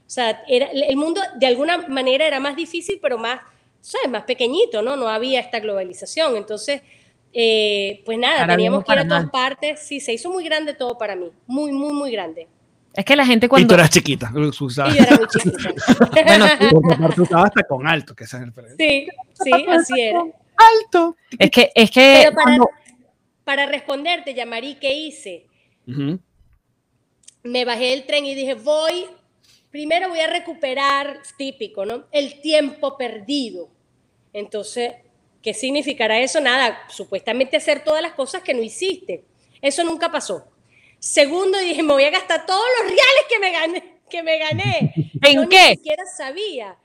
O 0.09 0.11
sea, 0.11 0.41
era, 0.47 0.65
el 0.71 0.95
mundo 0.97 1.21
de 1.35 1.45
alguna 1.45 1.77
manera 1.87 2.25
era 2.25 2.39
más 2.39 2.55
difícil, 2.55 2.97
pero 2.99 3.19
más, 3.19 3.41
¿sabes? 3.79 4.09
Más 4.09 4.23
pequeñito, 4.23 4.81
¿no? 4.81 4.95
No 4.95 5.07
había 5.07 5.39
esta 5.39 5.59
globalización. 5.59 6.35
Entonces, 6.35 6.81
eh, 7.31 8.01
pues 8.05 8.17
nada, 8.17 8.41
Ahora 8.41 8.55
teníamos 8.55 8.83
que 8.83 8.91
ir 8.91 8.97
a 8.97 9.07
todas 9.07 9.23
mal. 9.25 9.31
partes. 9.31 9.81
Sí, 9.81 9.99
se 9.99 10.11
hizo 10.13 10.31
muy 10.31 10.43
grande 10.43 10.73
todo 10.73 10.97
para 10.97 11.15
mí. 11.15 11.29
Muy, 11.45 11.71
muy, 11.71 11.93
muy 11.93 12.11
grande. 12.11 12.47
Es 12.91 13.05
que 13.05 13.15
la 13.15 13.23
gente 13.23 13.45
Y 13.45 13.49
cuando... 13.49 13.67
tú 13.67 13.75
eras 13.75 13.91
chiquita. 13.91 14.31
Y 14.33 14.33
yo 14.33 14.39
era 15.03 15.15
muy 15.15 15.27
chiquita. 15.27 15.73
Bueno. 16.25 16.45
Porque 16.71 16.93
aparte 16.95 17.21
usabas 17.21 17.45
hasta 17.45 17.63
con 17.65 17.85
alto, 17.87 18.15
que 18.15 18.23
esa 18.23 18.37
es 18.37 18.43
el 18.43 18.49
diferencia. 18.49 18.77
sí, 18.79 19.07
sí, 19.43 19.65
así 19.69 20.01
era. 20.01 20.21
Alto. 20.57 21.15
Es 21.37 21.51
que, 21.51 21.71
es 21.75 21.91
que 21.91 22.21
Pero 22.23 22.31
para, 22.35 22.43
cuando- 22.45 22.69
para 23.43 23.65
responderte, 23.67 24.33
Yamari, 24.33 24.73
¿qué 24.81 24.91
hice? 24.91 25.45
Ujú. 25.87 26.19
Me 27.43 27.63
bajé 27.63 27.91
del 27.91 28.05
tren 28.07 28.25
y 28.25 28.33
dije, 28.33 28.55
voy, 28.55 29.05
primero 29.71 30.09
voy 30.09 30.19
a 30.19 30.27
recuperar, 30.27 31.21
típico, 31.37 31.85
¿no? 31.85 32.05
El 32.11 32.41
tiempo 32.41 32.97
perdido. 32.97 33.69
Entonces, 34.33 34.93
¿qué 35.41 35.53
significará 35.53 36.19
eso? 36.19 36.39
Nada, 36.41 36.79
supuestamente 36.89 37.57
hacer 37.57 37.83
todas 37.83 38.01
las 38.01 38.13
cosas 38.13 38.41
que 38.43 38.53
no 38.53 38.61
hiciste. 38.61 39.23
Eso 39.61 39.83
nunca 39.83 40.11
pasó. 40.11 40.45
Segundo, 40.99 41.57
dije, 41.59 41.83
me 41.83 41.93
voy 41.93 42.03
a 42.03 42.09
gastar 42.09 42.45
todos 42.45 42.65
los 42.77 42.87
reales 42.87 43.25
que 43.29 43.39
me 43.39 43.51
gané. 43.51 43.99
Que 44.09 44.23
me 44.23 44.37
gané. 44.37 44.93
¿En 45.23 45.43
Yo 45.43 45.49
qué? 45.49 45.69
Ni 45.69 45.75
siquiera 45.75 46.05
sabía 46.05 46.77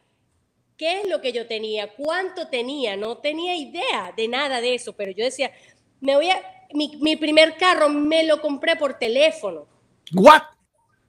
qué 0.76 1.00
es 1.00 1.08
lo 1.08 1.20
que 1.20 1.32
yo 1.32 1.46
tenía, 1.46 1.92
cuánto 1.94 2.48
tenía, 2.48 2.96
no 2.96 3.18
tenía 3.18 3.56
idea 3.56 4.12
de 4.16 4.28
nada 4.28 4.60
de 4.60 4.74
eso, 4.74 4.92
pero 4.92 5.12
yo 5.12 5.24
decía, 5.24 5.52
me 6.00 6.16
voy 6.16 6.30
a, 6.30 6.42
mi, 6.72 6.96
mi 7.00 7.16
primer 7.16 7.56
carro 7.56 7.88
me 7.88 8.24
lo 8.24 8.40
compré 8.40 8.76
por 8.76 8.98
teléfono. 8.98 9.66
What? 10.12 10.42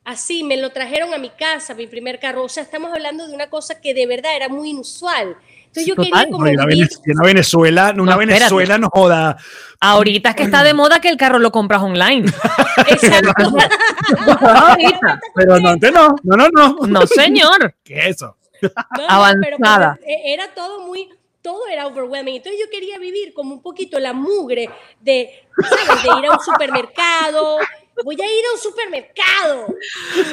Así, 0.06 0.44
me 0.44 0.56
lo 0.58 0.70
trajeron 0.70 1.14
a 1.14 1.18
mi 1.18 1.30
casa, 1.32 1.74
mi 1.74 1.88
primer 1.88 2.20
carro. 2.20 2.44
O 2.44 2.50
sea, 2.50 2.62
estamos 2.64 2.94
hablando 2.94 3.28
de 3.28 3.34
una 3.34 3.50
cosa 3.50 3.82
que 3.82 3.94
de 3.96 4.06
verdad 4.06 4.36
era 4.36 4.48
muy 4.50 4.70
inusual. 4.70 5.36
Entonces 5.66 5.88
yo 5.88 5.96
Total. 5.96 6.12
quería 6.12 6.32
como 6.32 6.44
una, 6.44 6.66
vivir- 6.66 6.88
Venez- 6.88 7.02
y 7.06 7.12
una 7.12 7.26
Venezuela, 7.26 7.92
una 7.98 8.12
No. 8.14 8.18
Venezuela 8.20 8.78
no 8.78 8.90
joda. 8.90 9.36
ahorita 9.82 10.30
es 10.30 10.36
que 10.36 10.44
está 10.44 10.64
de 10.64 10.74
moda 10.74 11.00
que 11.02 11.10
el 11.10 11.18
carro 11.18 11.40
lo 11.40 11.52
compras 11.52 11.82
online. 11.82 12.32
Exacto. 12.88 13.34
Ahorita. 14.40 15.20
Pero 15.36 15.60
no, 15.60 15.70
antes 15.70 15.92
no. 15.92 16.16
No, 16.24 16.38
no, 16.38 16.48
no. 16.50 16.78
No, 16.88 17.08
señor. 17.08 17.76
¿Qué 17.84 18.00
es 18.00 18.06
eso? 18.18 18.38
No, 18.62 18.70
no, 18.98 19.10
Avanzada. 19.10 19.98
pero- 20.00 20.06
pero 20.06 20.22
era 20.26 20.48
todo 20.54 20.82
muy, 20.86 21.10
todo 21.42 21.68
era 21.68 21.88
overwhelming. 21.88 22.36
Entonces 22.38 22.62
yo 22.64 22.70
quería 22.72 22.98
vivir 23.00 23.34
como 23.34 23.54
un 23.56 23.62
poquito 23.62 24.00
la 24.00 24.14
mugre 24.14 24.70
de, 25.02 25.30
¿sabes? 25.88 26.04
De 26.04 26.10
ir 26.20 26.26
a 26.28 26.32
un 26.34 26.40
supermercado. 26.40 27.58
Voy 28.04 28.16
a 28.20 28.26
ir 28.26 28.46
a 28.46 28.54
un 28.54 28.60
supermercado. 28.60 29.68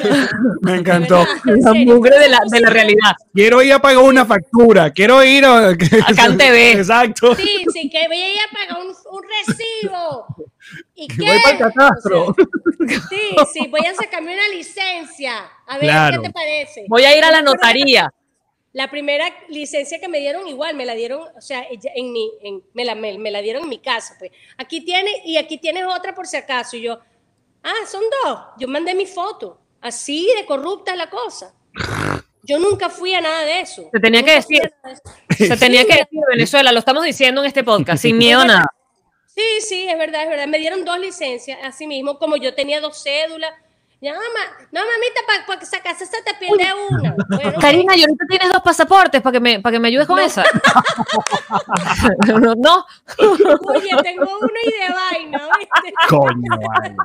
Me 0.61 0.75
encantó. 0.75 1.25
En 1.45 1.61
La 1.61 1.73
mugre 1.73 2.19
de 2.19 2.29
la, 2.29 2.39
de 2.49 2.59
la 2.59 2.69
realidad. 2.69 3.13
Quiero 3.33 3.61
ir 3.61 3.73
a 3.73 3.79
pagar 3.79 4.03
una 4.03 4.25
factura. 4.25 4.91
Quiero 4.91 5.23
ir 5.23 5.45
a. 5.45 5.69
A 5.69 5.75
CanTV. 6.15 6.53
Exacto. 6.77 7.35
Sí, 7.35 7.65
sí, 7.71 7.89
que 7.89 8.07
voy 8.07 8.21
a 8.21 8.33
ir 8.33 8.39
a 8.39 8.51
pagar 8.53 8.83
un, 8.85 8.87
un 8.89 9.23
recibo. 9.47 10.25
¿Y 10.95 11.07
Que 11.07 11.15
qué? 11.17 11.25
voy 11.25 11.39
para 11.41 11.51
el 11.55 11.57
catastro. 11.59 12.25
O 12.27 12.35
sea, 12.87 12.99
sí, 13.09 13.35
sí, 13.53 13.67
voy 13.69 13.85
a 13.85 13.93
sacarme 13.95 14.33
una 14.33 14.47
licencia. 14.49 15.49
A 15.67 15.77
ver, 15.77 15.85
Claro. 15.89 16.21
¿qué 16.21 16.27
te 16.27 16.33
parece? 16.33 16.85
Voy 16.89 17.03
a 17.05 17.17
ir 17.17 17.23
a 17.23 17.31
la 17.31 17.41
notaría. 17.41 18.11
La 18.73 18.89
primera 18.89 19.25
licencia 19.49 19.99
que 19.99 20.07
me 20.09 20.19
dieron 20.19 20.47
igual, 20.47 20.75
me 20.75 20.83
la 20.83 20.95
dieron, 20.95 21.21
o 21.37 21.41
sea, 21.41 21.63
en 21.69 22.11
mi, 22.11 22.31
en- 22.41 22.63
me, 22.73 22.83
la, 22.83 22.95
me, 22.95 23.15
me 23.19 23.29
la 23.29 23.39
dieron 23.41 23.63
en 23.63 23.69
mi 23.69 23.77
casa. 23.79 24.15
Pues. 24.17 24.31
Aquí 24.57 24.81
tienes, 24.81 25.13
y 25.25 25.37
aquí 25.37 25.59
tienes 25.59 25.85
otra 25.85 26.15
por 26.15 26.25
si 26.25 26.37
acaso. 26.37 26.75
Y 26.75 26.81
yo, 26.81 26.99
ah, 27.63 27.85
son 27.89 28.03
dos. 28.23 28.39
Yo 28.59 28.67
mandé 28.67 28.93
mi 28.93 29.05
foto. 29.05 29.59
Así 29.81 30.29
de 30.37 30.45
corrupta 30.45 30.91
es 30.91 30.97
la 30.97 31.09
cosa. 31.09 31.53
Yo 32.43 32.59
nunca 32.59 32.89
fui 32.89 33.13
a 33.13 33.21
nada 33.21 33.43
de 33.43 33.61
eso. 33.61 33.89
Se 33.91 33.99
tenía 33.99 34.21
que 34.23 34.35
Nunca 34.35 34.47
decir. 34.47 34.73
de. 35.29 35.47
Se 35.47 35.57
tenía 35.57 35.85
que 35.85 35.95
decir 35.95 36.19
Venezuela, 36.29 36.71
lo 36.71 36.79
estamos 36.79 37.03
diciendo 37.03 37.41
en 37.41 37.47
este 37.47 37.63
podcast, 37.63 38.01
sin 38.01 38.17
miedo 38.19 38.41
a 38.41 38.45
nada. 38.45 38.65
Sí, 39.35 39.61
sí, 39.61 39.87
es 39.87 39.97
verdad, 39.97 40.23
es 40.23 40.29
verdad. 40.29 40.47
Me 40.47 40.59
dieron 40.59 40.85
dos 40.85 40.99
licencias, 40.99 41.57
así 41.63 41.87
mismo, 41.87 42.19
como 42.19 42.37
yo 42.37 42.53
tenía 42.53 42.79
dos 42.81 43.01
cédulas. 43.01 43.51
Ya, 44.03 44.11
mamá, 44.11 44.67
no, 44.69 44.81
mamita, 44.81 45.21
para 45.25 45.59
que 45.61 45.65
sacarse 45.65 46.05
se 46.05 46.21
te 46.23 46.33
pierde 46.33 46.73
una. 46.89 47.15
Bueno, 47.29 47.53
Karina, 47.61 47.95
y 47.95 48.01
ahorita 48.01 48.25
tienes 48.27 48.49
dos 48.49 48.61
pasaportes 48.61 49.21
para 49.21 49.31
que 49.31 49.39
me, 49.39 49.61
para 49.61 49.71
que 49.71 49.79
me 49.79 49.87
ayudes 49.87 50.07
con 50.07 50.19
esa. 50.19 50.43
no, 52.27 52.53
no. 52.53 52.85
Oye, 53.17 53.91
tengo 54.03 54.39
uno 54.41 54.59
y 54.61 54.71
de 54.71 54.93
vaina, 54.93 55.47
¿viste? 55.57 55.93
Coño, 56.09 56.49
vale. 56.67 56.97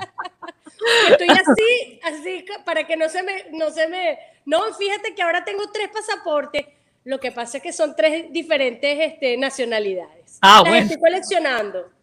Estoy 1.10 1.28
así, 1.28 2.00
así 2.02 2.44
para 2.64 2.84
que 2.84 2.96
no 2.96 3.08
se 3.08 3.22
me, 3.22 3.46
no 3.52 3.70
se 3.70 3.86
me. 3.86 4.18
No, 4.44 4.74
fíjate 4.74 5.14
que 5.14 5.22
ahora 5.22 5.44
tengo 5.44 5.70
tres 5.70 5.90
pasaportes. 5.90 6.66
Lo 7.04 7.20
que 7.20 7.30
pasa 7.30 7.58
es 7.58 7.62
que 7.62 7.72
son 7.72 7.94
tres 7.94 8.32
diferentes 8.32 8.98
este, 8.98 9.36
nacionalidades. 9.36 10.38
Ah, 10.42 10.62
Las 10.64 10.68
bueno. 10.68 10.76
estoy 10.78 10.98
coleccionando. 10.98 11.97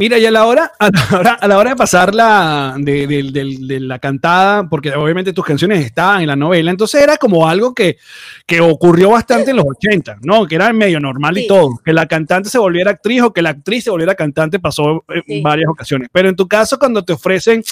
Mira, 0.00 0.16
y 0.18 0.24
a 0.24 0.30
la 0.30 0.46
hora, 0.46 0.72
a 0.78 0.88
la 0.90 1.18
hora, 1.18 1.32
a 1.34 1.46
la 1.46 1.58
hora 1.58 1.70
de 1.70 1.76
pasar 1.76 2.14
la, 2.14 2.74
de, 2.78 3.06
de- 3.06 3.22
de- 3.30 3.56
de 3.60 3.80
la 3.80 3.98
cantada, 3.98 4.66
porque 4.66 4.90
obviamente 4.94 5.34
tus 5.34 5.44
canciones 5.44 5.84
estaban 5.84 6.22
en 6.22 6.26
la 6.28 6.36
novela, 6.36 6.70
entonces 6.70 7.02
era 7.02 7.18
como 7.18 7.46
algo 7.46 7.74
que, 7.74 7.98
que 8.46 8.62
ocurrió 8.62 9.10
bastante 9.10 9.50
en 9.50 9.58
los 9.58 9.66
80, 9.68 10.20
¿no? 10.22 10.46
Que 10.46 10.54
era 10.54 10.72
medio 10.72 11.00
normal 11.00 11.36
y 11.36 11.46
todo. 11.46 11.78
Que 11.84 11.92
la 11.92 12.06
cantante 12.08 12.48
se 12.48 12.56
volviera 12.56 12.92
actriz 12.92 13.20
o 13.20 13.30
que 13.30 13.42
la 13.42 13.50
actriz 13.50 13.84
se 13.84 13.90
volviera 13.90 14.14
cantante 14.14 14.58
pasó 14.58 15.04
en 15.10 15.22
Sí. 15.26 15.40
varias 15.42 15.68
ocasiones. 15.68 16.08
Pero 16.10 16.30
en 16.30 16.36
tu 16.36 16.48
caso, 16.48 16.78
cuando 16.78 17.04
te 17.04 17.12
ofrecen, 17.12 17.62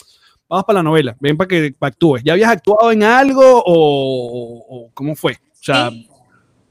vamos 0.50 0.66
para 0.66 0.80
la 0.80 0.82
novela, 0.82 1.16
ven 1.20 1.34
para 1.34 1.48
que 1.48 1.74
actúes, 1.80 2.22
¿ya 2.22 2.34
habías 2.34 2.50
actuado 2.50 2.92
en 2.92 3.04
algo 3.04 3.42
o, 3.42 3.62
o- 3.72 4.66
o 4.86 4.90
cómo 4.92 5.16
fue? 5.16 5.32
O 5.32 5.62
sea, 5.64 5.88
Sí. 5.90 6.06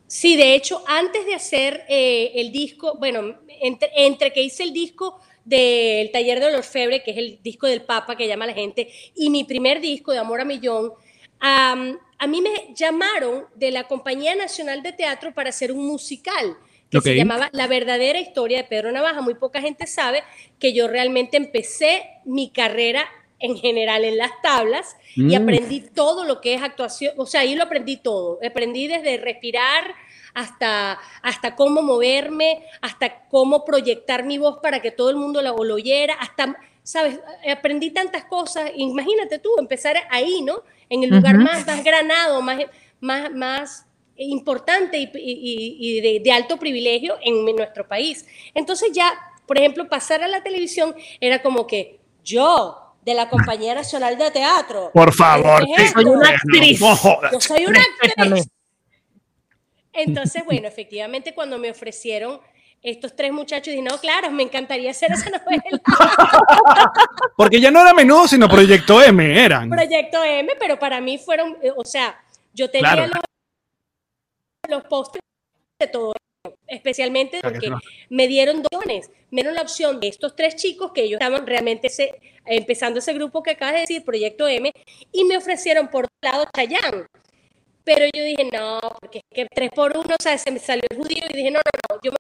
Sí, 0.10 0.38
de 0.38 0.56
hecho, 0.56 0.82
antes 0.88 1.26
de 1.26 1.34
hacer 1.36 1.82
eh, 1.90 2.32
el 2.36 2.54
disco, 2.54 2.96
bueno, 2.98 3.20
entre, 3.62 3.90
entre 3.98 4.32
que 4.32 4.42
hice 4.42 4.64
el 4.64 4.72
disco 4.72 5.20
del 5.48 6.12
Taller 6.12 6.40
de 6.40 6.56
Orfebre, 6.56 7.04
que 7.04 7.12
es 7.12 7.18
el 7.18 7.40
disco 7.42 7.68
del 7.68 7.82
Papa 7.82 8.16
que 8.18 8.28
llama 8.28 8.46
la 8.46 8.54
gente, 8.54 8.90
y 9.16 9.30
mi 9.30 9.44
primer 9.46 9.80
disco 9.80 10.12
de 10.12 10.20
Amor 10.20 10.42
a 10.42 10.46
Millón, 10.46 10.92
am, 11.40 11.98
a 12.20 12.28
mí 12.28 12.42
me 12.42 12.74
llamaron 12.76 13.46
de 13.56 13.72
la 13.72 13.86
Compañía 13.86 14.36
Nacional 14.36 14.82
de 14.84 14.92
Teatro 14.92 15.34
para 15.34 15.50
hacer 15.50 15.72
un 15.72 15.86
musical 15.88 16.58
que 16.90 17.02
se 17.02 17.16
llamaba 17.16 17.50
La 17.52 17.68
verdadera 17.68 18.20
historia 18.20 18.58
de 18.60 18.64
Pedro 18.64 18.92
Navaja. 18.92 19.22
Muy 19.22 19.36
poca 19.36 19.62
gente 19.62 19.86
sabe 19.88 20.24
que 20.60 20.74
yo 20.74 20.88
realmente 20.88 21.38
empecé 21.38 22.04
mi 22.26 22.50
carrera 22.50 23.06
en 23.40 23.56
general 23.58 24.04
en 24.04 24.18
las 24.18 24.32
tablas 24.42 24.96
y 25.16 25.22
Mm. 25.38 25.42
aprendí 25.44 25.82
todo 25.82 26.24
lo 26.24 26.42
que 26.42 26.56
es 26.56 26.62
actuación, 26.64 27.14
o 27.18 27.26
sea, 27.26 27.42
ahí 27.42 27.56
lo 27.56 27.64
aprendí 27.64 27.98
todo. 27.98 28.40
Aprendí 28.44 28.88
desde 28.88 29.18
respirar 29.18 29.94
hasta, 30.38 31.00
hasta 31.24 31.56
cómo 31.56 31.82
moverme, 31.82 32.64
hasta 32.82 33.28
cómo 33.28 33.66
proyectar 33.66 34.24
mi 34.24 34.38
voz 34.38 34.60
para 34.62 34.80
que 34.82 34.92
todo 34.92 35.10
el 35.10 35.16
mundo 35.16 35.42
la, 35.42 35.50
lo 35.50 35.74
oyera, 35.74 36.14
hasta, 36.14 36.56
¿sabes? 36.84 37.20
Aprendí 37.52 37.90
tantas 37.90 38.26
cosas. 38.26 38.70
Imagínate 38.76 39.40
tú, 39.40 39.50
empezar 39.58 39.96
ahí, 40.12 40.42
¿no? 40.44 40.62
En 40.90 41.04
el 41.04 41.10
lugar 41.10 41.38
más, 41.44 41.66
más 41.66 41.84
granado, 41.84 42.42
más, 42.44 42.60
más, 43.00 43.32
más 43.34 43.86
importante 44.16 44.98
y, 45.00 45.10
y- 45.16 45.78
y 45.80 46.02
de, 46.02 46.20
de 46.24 46.32
alto 46.32 46.58
privilegio 46.58 47.18
en 47.22 47.44
nuestro 47.56 47.88
país. 47.88 48.26
Entonces 48.54 48.92
ya, 48.94 49.12
por 49.48 49.58
ejemplo, 49.58 49.90
pasar 49.90 50.22
a 50.24 50.28
la 50.28 50.44
televisión 50.44 50.96
era 51.20 51.42
como 51.42 51.66
que 51.66 52.00
yo, 52.24 52.84
de 53.04 53.14
la 53.14 53.30
Compañía 53.30 53.74
Nacional 53.74 54.18
de 54.18 54.30
Teatro. 54.32 54.92
por 54.94 55.14
favor. 55.14 55.64
Soy 55.94 56.06
una 56.06 56.30
actriz. 56.30 56.80
no. 56.82 57.32
Yo 57.32 57.40
soy 57.42 57.66
una 57.66 57.80
actriz. 57.80 58.48
Entonces, 59.98 60.44
bueno, 60.46 60.68
efectivamente, 60.68 61.34
cuando 61.34 61.58
me 61.58 61.72
ofrecieron 61.72 62.40
estos 62.84 63.16
tres 63.16 63.34
muchachos, 63.34 63.74
dije, 63.74 63.82
no, 63.82 63.98
claro, 63.98 64.30
me 64.32 64.44
encantaría 64.44 64.92
hacer 64.92 65.12
esa 65.12 65.30
novela. 65.46 65.82
Porque 67.36 67.60
ya 67.60 67.72
no 67.72 67.82
era 67.82 67.94
menudo, 67.94 68.28
sino 68.28 68.48
Proyecto 68.48 69.02
M, 69.02 69.44
eran. 69.44 69.70
Proyecto 69.70 70.24
M, 70.24 70.54
pero 70.60 70.78
para 70.80 71.02
mí 71.02 71.18
fueron, 71.18 71.58
eh, 71.62 71.72
o 71.76 71.84
sea, 71.84 72.20
yo 72.54 72.70
tenía 72.70 72.94
Claro. 72.94 73.08
los, 73.14 73.22
los 74.70 74.84
postres 74.86 75.22
de 75.80 75.88
todo, 75.88 76.14
especialmente 76.68 77.40
porque 77.42 77.72
me 78.10 78.28
dieron 78.28 78.60
opciones. 78.60 79.10
Me 79.30 79.42
dieron 79.42 79.56
la 79.56 79.62
opción 79.62 80.00
de 80.00 80.08
estos 80.08 80.36
tres 80.36 80.56
chicos 80.56 80.92
que 80.94 81.02
ellos 81.02 81.20
estaban 81.20 81.46
realmente 81.46 81.90
empezando 82.46 83.00
ese 83.00 83.14
grupo 83.14 83.44
que 83.44 83.52
acabas 83.52 83.74
de 83.76 83.82
decir, 83.82 84.06
Proyecto 84.06 84.48
M, 84.48 84.72
y 85.12 85.24
me 85.26 85.36
ofrecieron 85.38 85.90
por 85.90 86.06
otro 86.06 86.16
lado 86.32 86.46
Chayanne. 86.56 87.06
Pero 87.88 88.06
yo 88.14 88.22
dije, 88.22 88.50
no, 88.52 88.80
porque 89.00 89.20
es 89.20 89.24
que 89.34 89.48
tres 89.56 89.72
por 89.74 89.96
uno, 89.98 90.14
o 90.20 90.22
sea, 90.22 90.38
se 90.38 90.52
me 90.52 90.60
salió 90.60 90.84
el 90.90 90.98
judío 90.98 91.24
y 91.30 91.34
dije, 91.38 91.52
no, 91.52 91.60
no, 91.60 91.96
no, 91.96 92.00
yo 92.04 92.12
me 92.12 92.18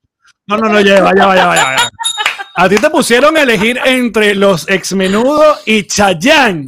No, 0.48 0.58
no, 0.58 0.70
no, 0.70 0.80
ya, 0.80 1.04
vaya, 1.04 1.26
vaya, 1.26 1.46
vaya. 1.46 1.76
A 2.56 2.70
ti 2.70 2.78
te 2.78 2.90
pusieron 2.90 3.36
a 3.36 3.42
elegir 3.42 3.78
entre 3.84 4.34
los 4.34 4.66
exmenudos 4.70 5.62
y 5.66 5.86
Chayanne. 5.86 6.68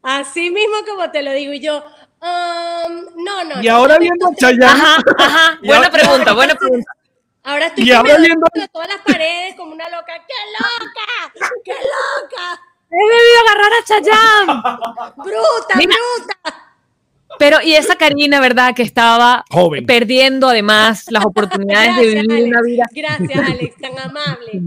Así 0.00 0.48
mismo 0.52 0.76
como 0.88 1.10
te 1.10 1.22
lo 1.22 1.32
digo, 1.32 1.52
y 1.54 1.60
yo, 1.60 1.78
um, 1.78 3.24
no, 3.24 3.42
no. 3.44 3.60
Y 3.60 3.66
no, 3.66 3.74
ahora 3.74 3.98
viendo 3.98 4.28
a 4.28 4.34
Chayanne. 4.36 4.64
Ajá, 4.64 4.96
ajá. 5.18 5.58
Buena 5.60 5.76
ahora- 5.86 5.90
pregunta, 5.90 6.32
buena 6.34 6.54
pregunta. 6.54 6.92
Ahora 7.46 7.66
estoy 7.66 7.84
Y 7.84 7.92
ahora 7.92 8.16
viendo- 8.16 8.46
todas 8.72 8.88
las 8.88 9.00
paredes 9.04 9.54
como 9.56 9.72
una 9.72 9.86
loca. 9.90 10.14
¡Qué 10.26 10.34
loca! 10.56 11.50
¡Qué 11.62 11.72
loca! 11.72 12.62
He 12.90 12.96
debido 12.96 13.40
agarrar 13.44 13.72
a 13.72 13.84
Chayanne. 13.84 15.12
¡Bruta, 15.16 15.74
Mira. 15.76 15.94
bruta! 15.94 16.63
Pero, 17.38 17.58
y 17.62 17.74
esa 17.74 17.96
Karina, 17.96 18.40
¿verdad? 18.40 18.74
Que 18.74 18.82
estaba 18.82 19.44
Joven. 19.50 19.86
perdiendo 19.86 20.48
además 20.48 21.04
las 21.10 21.24
oportunidades 21.24 21.96
de 21.96 22.02
vivir 22.06 22.30
Alex. 22.30 22.46
una 22.48 22.62
vida. 22.62 22.84
Gracias, 22.92 23.48
Alex, 23.50 23.76
tan 23.80 23.98
amable. 23.98 24.60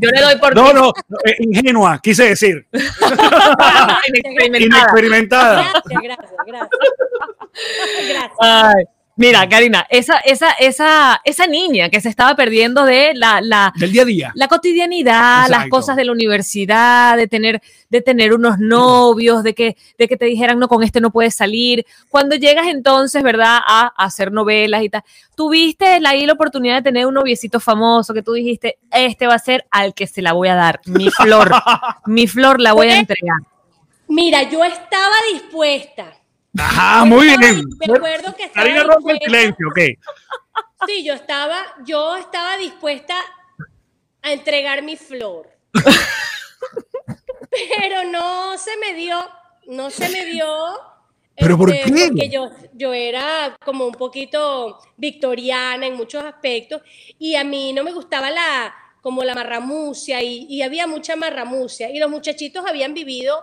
Yo 0.00 0.10
le 0.10 0.20
doy 0.20 0.36
por 0.38 0.54
No, 0.54 0.72
no, 0.72 0.92
eh, 1.24 1.36
ingenua, 1.40 2.00
quise 2.02 2.24
decir. 2.30 2.66
inexperimentada. 4.08 4.58
Inexperimentada. 4.58 5.62
Gracias, 5.62 6.02
gracias, 6.02 6.30
gracias. 6.46 6.70
Gracias. 8.08 8.32
Ay, 8.40 8.84
mira, 9.20 9.46
Karina, 9.48 9.86
esa, 9.90 10.16
esa, 10.18 10.50
esa, 10.52 11.20
esa 11.24 11.46
niña 11.46 11.90
que 11.90 12.00
se 12.00 12.08
estaba 12.08 12.34
perdiendo 12.34 12.84
de 12.84 13.12
la, 13.14 13.42
la, 13.42 13.70
Del 13.76 13.92
día 13.92 14.02
a 14.02 14.04
día. 14.06 14.32
la 14.34 14.48
cotidianidad, 14.48 15.46
las 15.48 15.68
cosas 15.68 15.94
de 15.96 16.06
la 16.06 16.12
universidad, 16.12 17.18
de 17.18 17.28
tener, 17.28 17.60
de 17.90 18.00
tener 18.00 18.32
unos 18.32 18.58
novios, 18.58 19.42
de 19.42 19.54
que, 19.54 19.76
de 19.98 20.08
que 20.08 20.16
te 20.16 20.24
dijeran, 20.24 20.58
no, 20.58 20.68
con 20.68 20.82
este 20.82 21.02
no 21.02 21.10
puedes 21.10 21.34
salir. 21.34 21.84
Cuando 22.08 22.34
llegas 22.34 22.66
entonces, 22.68 23.22
¿verdad?, 23.22 23.58
a, 23.66 23.92
a 23.94 24.04
hacer 24.04 24.32
novelas 24.32 24.82
y 24.82 24.88
tal, 24.88 25.02
tuviste 25.34 26.00
la, 26.00 26.10
ahí 26.10 26.24
la 26.24 26.32
oportunidad 26.32 26.76
de 26.76 26.82
tener 26.82 27.06
un 27.06 27.14
noviecito 27.14 27.60
famoso 27.60 28.14
que 28.14 28.22
tú 28.22 28.32
dijiste, 28.32 28.78
este 28.90 29.26
va 29.26 29.34
a 29.34 29.38
ser 29.38 29.66
al 29.70 29.92
que 29.92 30.06
se 30.06 30.22
la 30.22 30.32
voy 30.32 30.48
a 30.48 30.54
dar, 30.54 30.80
mi 30.86 31.10
flor, 31.10 31.52
mi 32.06 32.26
flor 32.26 32.58
la 32.58 32.72
voy 32.72 32.88
a 32.88 32.98
entregar. 32.98 33.36
Mira, 34.08 34.42
yo 34.44 34.64
estaba 34.64 35.14
dispuesta. 35.32 36.19
Ajá, 36.58 37.04
muy 37.04 37.36
bien. 37.36 37.64
Me 37.78 37.94
acuerdo 37.94 38.34
que 38.34 38.44
estaba 38.44 38.66
Karina 38.66 38.82
rompe 38.84 39.12
el 39.12 39.18
silencio, 39.18 39.68
ok. 39.68 39.78
Sí, 40.86 41.04
yo 41.04 41.14
estaba, 41.14 41.58
yo 41.84 42.16
estaba 42.16 42.56
dispuesta 42.56 43.14
a 44.22 44.32
entregar 44.32 44.82
mi 44.82 44.96
flor. 44.96 45.48
Pero 47.50 48.04
no 48.10 48.56
se 48.58 48.76
me 48.78 48.94
dio, 48.94 49.18
no 49.66 49.90
se 49.90 50.08
me 50.08 50.24
dio. 50.24 50.46
este, 51.36 51.42
¿Pero 51.42 51.58
por 51.58 51.72
qué? 51.72 51.82
Porque 52.08 52.28
yo, 52.28 52.50
yo 52.72 52.92
era 52.92 53.56
como 53.64 53.86
un 53.86 53.94
poquito 53.94 54.78
victoriana 54.96 55.86
en 55.86 55.94
muchos 55.94 56.24
aspectos 56.24 56.82
y 57.18 57.34
a 57.34 57.44
mí 57.44 57.72
no 57.72 57.84
me 57.84 57.92
gustaba 57.92 58.30
la 58.30 58.74
como 59.00 59.24
la 59.24 59.34
marramucia 59.34 60.22
y, 60.22 60.46
y 60.48 60.60
había 60.62 60.86
mucha 60.86 61.16
marramucia 61.16 61.90
y 61.90 61.98
los 61.98 62.10
muchachitos 62.10 62.66
habían 62.66 62.92
vivido 62.92 63.42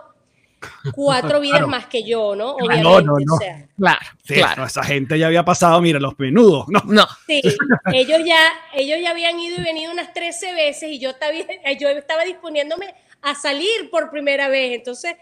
cuatro 0.92 1.40
vidas 1.40 1.58
Claro. 1.58 1.68
más 1.68 1.86
que 1.86 2.02
yo, 2.04 2.34
¿no? 2.36 2.56
no, 2.58 2.64
Obviamente, 2.66 2.82
no, 2.82 3.00
no. 3.00 3.34
o 3.34 3.38
sea. 3.38 3.66
Claro, 3.76 4.00
Sí, 4.24 4.34
claro. 4.34 4.62
no, 4.62 4.66
esa 4.66 4.82
gente 4.82 5.18
ya 5.18 5.26
había 5.26 5.44
pasado, 5.44 5.80
mira, 5.80 5.98
los 6.00 6.18
menudos. 6.18 6.66
No. 6.68 6.80
No, 6.84 7.06
Sí, 7.26 7.40
ellos 7.92 8.20
ya, 8.24 8.40
ellos 8.74 8.98
ya 9.02 9.10
habían 9.10 9.38
ido 9.38 9.60
y 9.60 9.64
venido 9.64 9.92
unas 9.92 10.12
13 10.12 10.52
veces 10.54 10.90
y 10.90 10.98
yo 10.98 11.10
estaba, 11.10 11.32
yo 11.80 11.88
estaba 11.88 12.24
disponiéndome 12.24 12.94
a 13.22 13.34
salir 13.34 13.90
por 13.90 14.10
primera 14.10 14.48
vez. 14.48 14.72
Entonces, 14.76 15.14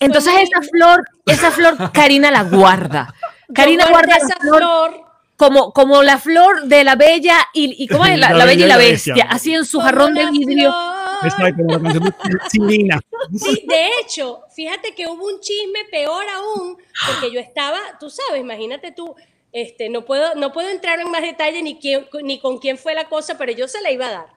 Entonces 0.00 0.32
muy- 0.32 0.42
esa 0.42 0.60
flor, 0.62 1.04
esa 1.26 1.50
flor 1.50 1.92
Karina 1.92 2.30
la 2.30 2.42
guarda. 2.44 3.14
Karina 3.54 3.86
guarda 3.88 4.16
esa 4.16 4.36
flor 4.40 4.58
flor 4.58 5.00
como, 5.36 5.72
como 5.72 6.02
la 6.02 6.18
flor 6.18 6.64
de 6.64 6.82
la 6.82 6.96
bella 6.96 7.36
y, 7.52 7.82
y 7.84 7.86
¿cómo 7.88 8.06
es? 8.06 8.18
La, 8.18 8.32
la 8.32 8.44
bella 8.46 8.64
y 8.64 8.68
la 8.68 8.78
bestia, 8.78 9.26
así 9.28 9.54
en 9.54 9.64
su 9.66 9.76
como 9.78 9.84
jarrón 9.86 10.14
de 10.14 10.24
la 10.24 10.30
vidrio. 10.30 10.72
flor. 10.72 10.95
Exacto, 11.24 11.62
la 11.66 11.80
canción 11.80 12.04
de 12.04 12.12
Silina. 12.50 13.00
Sí, 13.36 13.64
de 13.66 13.88
hecho, 14.00 14.42
fíjate 14.54 14.94
que 14.94 15.06
hubo 15.06 15.26
un 15.26 15.40
chisme 15.40 15.84
peor 15.90 16.24
aún, 16.34 16.76
porque 17.06 17.32
yo 17.32 17.40
estaba, 17.40 17.80
tú 17.98 18.10
sabes, 18.10 18.40
imagínate 18.40 18.92
tú, 18.92 19.14
este, 19.52 19.88
no 19.88 20.04
puedo, 20.04 20.34
no 20.34 20.52
puedo 20.52 20.68
entrar 20.68 21.00
en 21.00 21.10
más 21.10 21.22
detalle 21.22 21.62
ni, 21.62 21.78
quién, 21.78 22.06
ni 22.22 22.38
con 22.40 22.58
quién 22.58 22.78
fue 22.78 22.94
la 22.94 23.08
cosa, 23.08 23.38
pero 23.38 23.52
yo 23.52 23.68
se 23.68 23.80
la 23.80 23.90
iba 23.90 24.06
a 24.06 24.12
dar. 24.12 24.36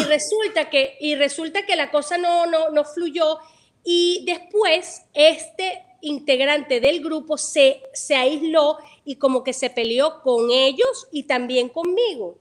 Y 0.00 0.04
resulta 0.04 0.68
que, 0.68 0.96
y 1.00 1.14
resulta 1.14 1.64
que 1.64 1.76
la 1.76 1.90
cosa 1.90 2.18
no, 2.18 2.46
no, 2.46 2.70
no 2.70 2.84
fluyó. 2.84 3.38
Y 3.82 4.24
después, 4.26 5.02
este 5.14 5.84
integrante 6.02 6.80
del 6.80 7.02
grupo 7.02 7.38
se, 7.38 7.82
se 7.92 8.14
aisló 8.14 8.78
y 9.04 9.16
como 9.16 9.42
que 9.42 9.52
se 9.52 9.70
peleó 9.70 10.20
con 10.22 10.50
ellos 10.50 11.08
y 11.12 11.24
también 11.24 11.68
conmigo. 11.68 12.38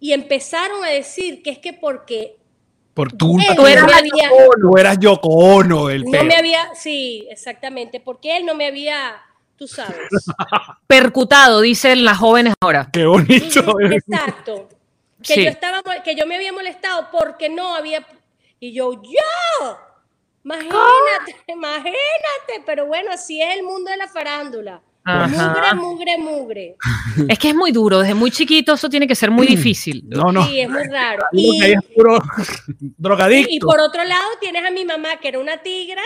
Y 0.00 0.12
empezaron 0.12 0.82
a 0.84 0.88
decir 0.88 1.42
que 1.42 1.50
es 1.50 1.58
que 1.58 1.72
porque 1.74 2.36
Por 2.94 3.12
tu 3.12 3.38
Él 3.38 3.54
Tú 3.54 3.66
eras 3.66 3.86
no 3.86 3.92
había, 3.94 4.30
eras 4.80 4.98
Yoko 4.98 5.28
Ono 5.28 5.86
del 5.88 6.04
no 6.04 6.10
peo. 6.10 6.24
me 6.24 6.34
había, 6.34 6.74
sí, 6.74 7.26
exactamente, 7.30 8.00
porque 8.00 8.36
él 8.36 8.46
no 8.46 8.54
me 8.54 8.66
había, 8.66 9.20
tú 9.56 9.68
sabes. 9.68 9.96
Percutado, 10.86 11.60
dicen 11.60 12.04
las 12.04 12.18
jóvenes 12.18 12.54
ahora. 12.60 12.88
Qué 12.92 13.04
bonito. 13.04 13.78
Exacto. 13.80 14.68
Que 15.22 15.34
Sí. 15.34 15.44
yo 15.44 15.50
estaba 15.50 15.82
que 16.02 16.14
yo 16.16 16.26
me 16.26 16.36
había 16.36 16.52
molestado 16.52 17.08
porque 17.12 17.50
no 17.50 17.74
había 17.74 18.06
y 18.58 18.72
yo 18.72 18.94
yo 19.02 19.78
imagínate, 20.42 21.36
imagínate, 21.46 22.62
pero 22.64 22.86
bueno, 22.86 23.10
así 23.12 23.40
es 23.42 23.54
el 23.54 23.62
mundo 23.62 23.90
de 23.90 23.98
la 23.98 24.08
farándula. 24.08 24.80
Ajá. 25.04 25.74
Mugre, 25.74 26.18
mugre, 26.18 26.18
mugre. 26.18 26.76
Es 27.28 27.38
que 27.38 27.48
es 27.48 27.54
muy 27.54 27.72
duro, 27.72 28.00
desde 28.00 28.14
muy 28.14 28.30
chiquito 28.30 28.74
eso 28.74 28.88
tiene 28.88 29.06
que 29.06 29.14
ser 29.14 29.30
muy 29.30 29.46
difícil. 29.46 30.04
No, 30.06 30.30
no. 30.30 30.44
Sí, 30.46 30.60
es 30.60 30.68
muy 30.68 30.84
raro. 30.84 31.24
Y, 31.32 31.62
es 31.64 31.78
puro 31.94 32.18
drogadicto. 32.98 33.50
y 33.50 33.58
por 33.60 33.80
otro 33.80 34.04
lado 34.04 34.28
tienes 34.40 34.64
a 34.64 34.70
mi 34.70 34.84
mamá 34.84 35.16
que 35.20 35.28
era 35.28 35.38
una 35.38 35.58
tigra, 35.62 36.02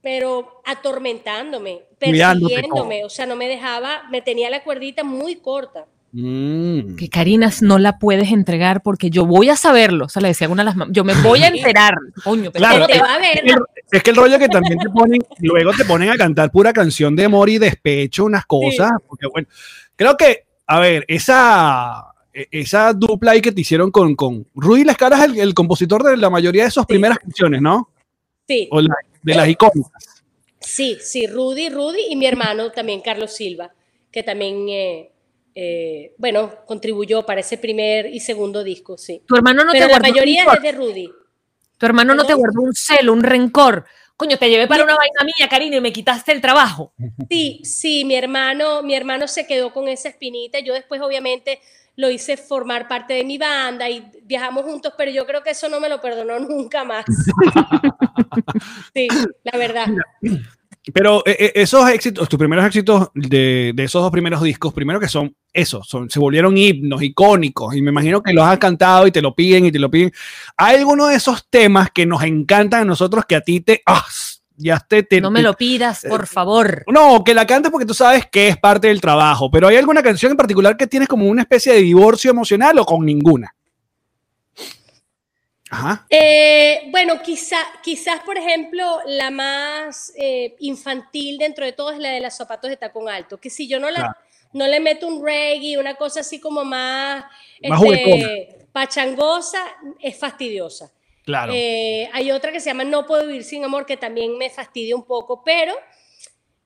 pero 0.00 0.62
atormentándome, 0.64 1.82
persiguiéndome, 1.98 3.04
o 3.04 3.10
sea, 3.10 3.26
no 3.26 3.36
me 3.36 3.48
dejaba, 3.48 4.04
me 4.10 4.22
tenía 4.22 4.48
la 4.50 4.64
cuerdita 4.64 5.04
muy 5.04 5.36
corta. 5.36 5.86
Mm. 6.12 6.96
Que 6.96 7.08
Karina 7.08 7.50
no 7.60 7.78
la 7.78 7.98
puedes 7.98 8.32
entregar 8.32 8.82
porque 8.82 9.10
yo 9.10 9.26
voy 9.26 9.48
a 9.48 9.56
saberlo. 9.56 10.06
O 10.06 10.08
sea, 10.08 10.20
le 10.22 10.28
decía 10.28 10.48
a 10.48 10.50
una 10.50 10.62
de 10.62 10.66
las 10.66 10.76
mam- 10.76 10.90
yo 10.90 11.04
me 11.04 11.14
voy 11.22 11.42
a 11.42 11.48
enterar. 11.76 11.94
Coño, 12.24 12.50
pero 12.50 12.64
Claro, 12.66 12.86
Que 12.86 12.92
te 12.94 12.98
es- 12.98 13.04
va 13.04 13.14
a 13.14 13.18
ver. 13.18 13.40
el- 13.44 13.54
es 13.92 14.02
que 14.02 14.10
el 14.10 14.16
rollo 14.16 14.38
que 14.38 14.48
también 14.48 14.78
te 14.78 14.88
ponen, 14.90 15.20
luego 15.40 15.72
te 15.72 15.84
ponen 15.84 16.10
a 16.10 16.16
cantar 16.16 16.50
pura 16.50 16.72
canción 16.72 17.14
de 17.16 17.24
amor 17.24 17.48
y 17.48 17.58
despecho, 17.58 18.24
unas 18.24 18.44
cosas, 18.46 18.92
porque 19.08 19.26
bueno, 19.32 19.48
creo 19.96 20.16
que, 20.16 20.44
a 20.66 20.78
ver, 20.80 21.04
esa, 21.08 22.04
e- 22.32 22.48
esa 22.50 22.92
dupla 22.92 23.32
ahí 23.32 23.40
que 23.40 23.52
te 23.52 23.60
hicieron 23.60 23.90
con, 23.90 24.14
con 24.16 24.46
Rudy 24.54 24.84
Lescara 24.84 25.16
es 25.18 25.24
el, 25.24 25.38
el 25.40 25.54
compositor 25.54 26.02
de 26.04 26.16
la 26.16 26.30
mayoría 26.30 26.62
de 26.62 26.68
esas 26.68 26.86
primeras 26.86 27.18
canciones, 27.18 27.60
¿no? 27.62 27.90
Sí. 28.48 28.68
O 28.72 28.80
la- 28.80 28.94
de 29.22 29.34
las 29.34 29.48
icónicas. 29.48 30.22
Sí, 30.60 30.98
sí, 31.00 31.26
Rudy, 31.26 31.68
Rudy 31.70 32.00
y 32.10 32.16
mi 32.16 32.26
hermano 32.26 32.70
también, 32.70 33.00
Carlos 33.00 33.32
Silva, 33.34 33.72
que 34.12 34.22
también, 34.22 34.68
eh, 34.68 35.10
eh, 35.54 36.14
bueno, 36.18 36.64
contribuyó 36.66 37.24
para 37.24 37.40
ese 37.40 37.58
primer 37.58 38.06
y 38.06 38.20
segundo 38.20 38.62
disco, 38.64 38.96
sí. 38.96 39.22
tu 39.26 39.36
hermano 39.36 39.64
no 39.64 39.72
Pero 39.72 39.86
te 39.86 39.92
la 39.92 39.98
guardó 39.98 40.12
mayoría 40.12 40.44
es 40.44 40.62
de 40.62 40.72
Rudy. 40.72 41.12
Tu 41.78 41.86
hermano 41.86 42.14
no 42.14 42.26
te 42.26 42.34
guardó 42.34 42.60
un 42.60 42.74
celo, 42.74 43.12
un 43.12 43.22
rencor. 43.22 43.86
Coño, 44.16 44.36
te 44.36 44.50
llevé 44.50 44.68
para 44.68 44.84
una 44.84 44.96
vaina 44.96 45.24
mía, 45.24 45.48
Karina, 45.48 45.76
y 45.76 45.80
me 45.80 45.94
quitaste 45.94 46.32
el 46.32 46.42
trabajo. 46.42 46.92
Sí, 47.30 47.62
sí, 47.64 48.04
mi 48.04 48.16
hermano, 48.16 48.82
mi 48.82 48.94
hermano 48.94 49.26
se 49.26 49.46
quedó 49.46 49.72
con 49.72 49.88
esa 49.88 50.10
espinita. 50.10 50.60
Yo 50.60 50.74
después, 50.74 51.00
obviamente, 51.00 51.58
lo 51.96 52.10
hice 52.10 52.36
formar 52.36 52.86
parte 52.86 53.14
de 53.14 53.24
mi 53.24 53.38
banda 53.38 53.88
y 53.88 54.10
viajamos 54.24 54.64
juntos, 54.64 54.92
pero 54.96 55.10
yo 55.10 55.26
creo 55.26 55.42
que 55.42 55.50
eso 55.50 55.68
no 55.68 55.80
me 55.80 55.88
lo 55.88 56.00
perdonó 56.00 56.38
nunca 56.40 56.84
más. 56.84 57.04
Sí, 58.94 59.08
la 59.42 59.58
verdad. 59.58 59.86
Pero 60.94 61.22
eh, 61.26 61.36
eh, 61.38 61.52
esos 61.56 61.88
éxitos, 61.90 62.28
tus 62.28 62.38
primeros 62.38 62.64
éxitos 62.64 63.08
de, 63.14 63.72
de 63.74 63.84
esos 63.84 64.02
dos 64.02 64.10
primeros 64.10 64.42
discos, 64.42 64.72
primero 64.72 64.98
que 64.98 65.08
son 65.08 65.34
esos, 65.52 65.86
son, 65.86 66.08
se 66.08 66.18
volvieron 66.18 66.56
himnos, 66.56 67.02
icónicos, 67.02 67.76
y 67.76 67.82
me 67.82 67.90
imagino 67.90 68.22
que 68.22 68.32
los 68.32 68.44
has 68.44 68.58
cantado 68.58 69.06
y 69.06 69.12
te 69.12 69.20
lo 69.20 69.34
piden 69.34 69.66
y 69.66 69.72
te 69.72 69.78
lo 69.78 69.90
piden. 69.90 70.10
¿Hay 70.56 70.76
alguno 70.78 71.06
de 71.06 71.16
esos 71.16 71.46
temas 71.50 71.90
que 71.90 72.06
nos 72.06 72.22
encantan 72.22 72.82
a 72.82 72.84
nosotros 72.86 73.24
que 73.26 73.36
a 73.36 73.40
ti 73.42 73.60
te... 73.60 73.82
¡ah! 73.86 74.04
ya 74.62 74.78
te, 74.78 75.02
te- 75.02 75.20
No 75.22 75.30
me 75.30 75.40
lo 75.42 75.54
pidas, 75.54 76.04
por 76.06 76.26
favor. 76.26 76.84
No, 76.86 77.24
que 77.24 77.32
la 77.34 77.46
cantes 77.46 77.70
porque 77.72 77.86
tú 77.86 77.94
sabes 77.94 78.26
que 78.30 78.48
es 78.48 78.58
parte 78.58 78.88
del 78.88 79.00
trabajo, 79.00 79.50
pero 79.50 79.68
¿hay 79.68 79.76
alguna 79.76 80.02
canción 80.02 80.32
en 80.32 80.36
particular 80.36 80.76
que 80.76 80.86
tienes 80.86 81.08
como 81.08 81.26
una 81.26 81.42
especie 81.42 81.72
de 81.72 81.80
divorcio 81.80 82.30
emocional 82.30 82.78
o 82.78 82.84
con 82.84 83.04
ninguna? 83.04 83.54
Ajá. 85.70 86.04
Eh, 86.10 86.88
bueno, 86.90 87.22
quizá, 87.22 87.56
quizás, 87.82 88.20
por 88.24 88.36
ejemplo, 88.36 88.84
la 89.06 89.30
más 89.30 90.12
eh, 90.16 90.56
infantil 90.58 91.38
dentro 91.38 91.64
de 91.64 91.72
todo 91.72 91.92
es 91.92 91.98
la 91.98 92.10
de 92.10 92.20
los 92.20 92.34
zapatos 92.34 92.68
de 92.68 92.76
tacón 92.76 93.08
alto, 93.08 93.38
que 93.38 93.50
si 93.50 93.68
yo 93.68 93.78
no, 93.78 93.88
la, 93.88 94.00
Claro. 94.00 94.14
no 94.52 94.66
le 94.66 94.80
meto 94.80 95.06
un 95.06 95.24
reggae, 95.24 95.78
una 95.78 95.94
cosa 95.94 96.20
así 96.20 96.40
como 96.40 96.64
más, 96.64 97.24
Más 97.68 97.82
este, 97.84 98.66
pachangosa, 98.72 99.64
es 100.00 100.18
fastidiosa. 100.18 100.90
Claro. 101.24 101.52
Eh, 101.54 102.10
hay 102.12 102.32
otra 102.32 102.50
que 102.50 102.58
se 102.58 102.70
llama 102.70 102.82
No 102.82 103.06
puedo 103.06 103.24
vivir 103.26 103.44
sin 103.44 103.62
amor, 103.62 103.86
que 103.86 103.96
también 103.96 104.36
me 104.36 104.50
fastidia 104.50 104.96
un 104.96 105.04
poco, 105.04 105.44
pero 105.44 105.72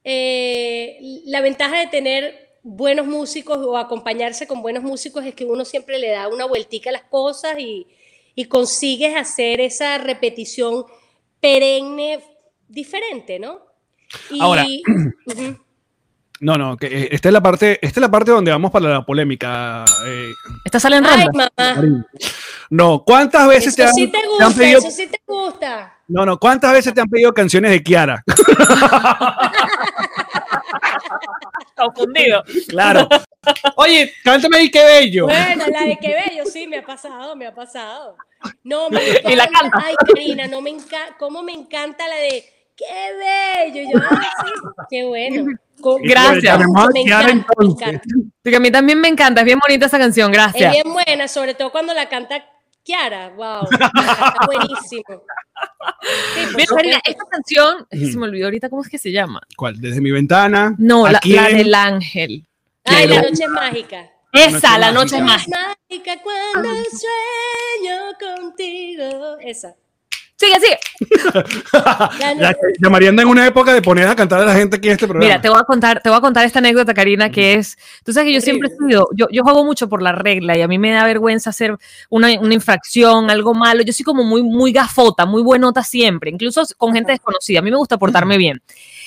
la 0.03 1.40
ventaja 1.40 1.79
de 1.79 1.87
tener 1.88 2.59
buenos 2.62 3.07
músicos 3.07 3.59
o 3.59 3.77
acompañarse 3.77 4.47
con 4.47 4.62
buenos 4.62 4.83
músicos 4.83 5.25
es 5.27 5.35
que 5.35 5.45
uno 5.45 5.67
siempre 5.67 5.99
le 5.99 6.11
da 6.11 6.29
una 6.29 6.47
vueltica 6.47 6.88
a 6.88 6.95
las 6.95 7.05
cosas 7.05 7.59
y, 7.59 7.87
y 8.35 8.47
consigues 8.47 9.16
hacer 9.16 9.61
esa 9.61 9.99
repetición 9.99 10.85
perenne 11.40 12.20
diferente, 12.68 13.38
¿no? 13.38 13.61
Y- 14.31 14.40
Ahora, 14.40 14.66
Ujú. 15.27 15.59
No, 16.40 16.57
no, 16.59 16.77
que 16.77 16.87
eh, 16.88 17.09
esta 17.12 17.29
es 17.29 17.33
la 17.33 17.40
parte, 17.42 17.79
esta 17.81 18.01
es 18.01 18.03
la 18.03 18.11
parte 18.11 18.33
donde 18.33 18.51
vamos 18.51 18.70
para 18.70 18.88
la 18.88 19.07
polémica. 19.07 19.85
eh, 20.05 20.31
Esta 20.64 20.81
sale 20.81 20.97
en 20.97 21.07
Ay, 21.07 21.25
ronda. 21.27 21.51
mamá, 21.57 21.83
no, 22.70 23.05
¿cuántas 23.07 23.47
veces 23.49 23.68
eso 23.68 23.77
te 23.77 23.85
han, 23.85 23.94
sí 23.94 24.07
te 24.09 24.18
te 24.18 24.18
han 24.18 24.29
gusta, 24.49 24.61
pedido? 24.61 24.79
eso 24.81 24.90
sí 24.90 25.07
te 25.07 25.20
gusta. 25.27 25.99
No, 26.09 26.27
no, 26.27 26.38
¿cuántas 26.38 26.73
veces 26.73 26.92
te 26.92 27.01
han 27.01 27.09
pedido 27.09 27.33
canciones 27.33 27.70
de 27.70 27.83
Kiara? 27.83 28.23
Confundido. 31.77 32.43
claro. 32.69 33.09
Oye, 33.77 34.13
cántame 34.23 34.59
ahí 34.59 34.71
qué 34.71 34.85
bello. 34.85 35.25
Bueno, 35.27 35.65
la 35.71 35.83
de 35.85 35.99
qué 36.01 36.09
bello, 36.29 36.45
sí, 36.47 36.67
me 36.67 36.79
ha 36.79 36.87
pasado, 36.87 37.37
me 37.37 37.47
ha 37.47 37.55
pasado. 37.55 38.17
No, 38.63 38.89
me 38.91 39.01
Y 39.25 39.37
la 39.37 39.45
encanta. 39.45 39.61
canta. 39.71 39.83
Ay, 39.85 39.95
Karina, 40.07 40.47
no 40.47 40.61
me 40.61 40.71
encanta, 40.71 41.17
cómo 41.19 41.43
me 41.43 41.53
encanta 41.53 42.07
la 42.09 42.17
de 42.17 42.45
qué 42.77 42.85
bello. 43.73 43.91
Yo, 43.93 43.99
ay, 44.11 44.27
sí, 44.45 44.53
qué 44.91 45.05
bueno. 45.05 45.47
Co- 45.81 45.99
Gracias. 46.03 46.59
Me 46.59 46.65
encanta, 47.01 47.27
me 47.27 47.33
entonces. 47.33 47.89
encanta. 47.89 48.09
Sí, 48.45 48.55
a 48.55 48.61
mí 48.61 48.71
también 48.71 49.01
me 49.01 49.09
encanta, 49.09 49.41
es 49.41 49.45
bien 49.45 49.59
bonita 49.59 49.87
esa 49.87 49.99
canción, 49.99 50.31
Es 50.31 50.37
gracias. 50.37 50.73
bien 50.73 50.93
buena, 50.93 51.29
sobre 51.29 51.55
todo 51.55 51.71
cuando 51.73 51.93
la 51.93 52.09
canta 52.09 52.45
Kiara. 52.85 53.31
Wow, 53.31 53.66
la 53.81 53.90
canta 53.90 54.47
buenísimo. 54.47 55.23
Sí, 56.35 56.40
Mira, 56.55 56.66
Karina, 56.77 57.01
esta 57.05 57.25
canción, 57.31 57.87
se 57.90 58.18
me 58.18 58.25
olvidó 58.27 58.47
ahorita 58.47 58.68
cómo 58.68 58.83
es 58.83 58.88
que 58.88 58.99
se 58.99 59.11
llama. 59.11 59.40
¿Cuál? 59.57 59.81
Desde 59.81 60.01
mi 60.01 60.11
ventana. 60.11 60.75
No, 60.79 61.07
¿A 61.07 61.12
la, 61.12 61.20
la 61.25 61.49
del 61.49 61.75
ángel. 61.75 62.44
Ay, 62.85 63.09
la 63.09 63.23
noche 63.23 63.44
es 63.44 63.51
mágica. 63.51 64.11
Esa, 64.33 64.79
la 64.79 64.92
noche 64.92 65.16
noche 65.16 65.16
es 65.16 65.23
mágica. 65.23 65.59
mágica. 65.59 65.77
Mágica 65.88 66.23
cuando 66.23 66.68
sueño 66.90 68.40
contigo. 68.40 69.38
Esa. 69.40 69.75
Sigue, 70.37 70.55
sigue. 70.59 70.79
La 72.40 72.57
llamarían 72.81 73.18
en 73.20 73.29
una 73.29 73.47
época 73.47 73.73
de 73.73 73.81
poner 73.81 74.09
a 74.09 74.16
cantar 74.16 74.40
a 74.40 74.44
la 74.44 74.55
gente 74.55 74.77
aquí 74.77 74.88
en 74.88 74.94
este 74.94 75.07
programa. 75.07 75.27
Mira, 75.27 75.40
te 75.40 75.49
voy 75.49 75.61
a 75.61 75.64
contar, 75.64 76.01
te 76.03 76.09
voy 76.09 76.18
a 76.18 76.20
contar 76.20 76.44
esta 76.44 76.59
anécdota, 76.59 76.92
Karina, 76.92 77.31
que 77.31 77.55
es, 77.55 77.79
tú 78.05 78.12
sabes 78.12 78.29
que 78.29 78.35
yo 78.35 78.40
siempre 78.40 78.68
he 78.68 78.77
sido, 78.77 79.09
yo, 79.14 79.29
yo 79.31 79.42
juego 79.44 79.64
mucho 79.64 79.88
por 79.88 80.03
la 80.03 80.12
regla 80.12 80.59
y 80.59 80.62
a 80.62 80.68
mí 80.68 80.79
me 80.79 80.90
da 80.90 81.05
vergüenza 81.05 81.51
hacer 81.51 81.77
una, 82.11 82.29
una 82.40 82.55
infracción, 82.55 83.31
algo 83.31 83.55
malo. 83.55 83.83
Yo 83.83 83.92
soy 83.92 84.05
como 84.05 84.25
muy, 84.25 84.42
muy 84.42 84.73
gafota, 84.73 85.25
muy 85.25 85.42
buenota 85.42 85.85
siempre, 85.85 86.31
incluso 86.31 86.64
con 86.77 86.92
gente 86.92 87.12
desconocida. 87.12 87.61
A 87.61 87.62
mí 87.62 87.70
me 87.70 87.77
gusta 87.77 87.97
portarme 87.97 88.37
bien. 88.37 88.61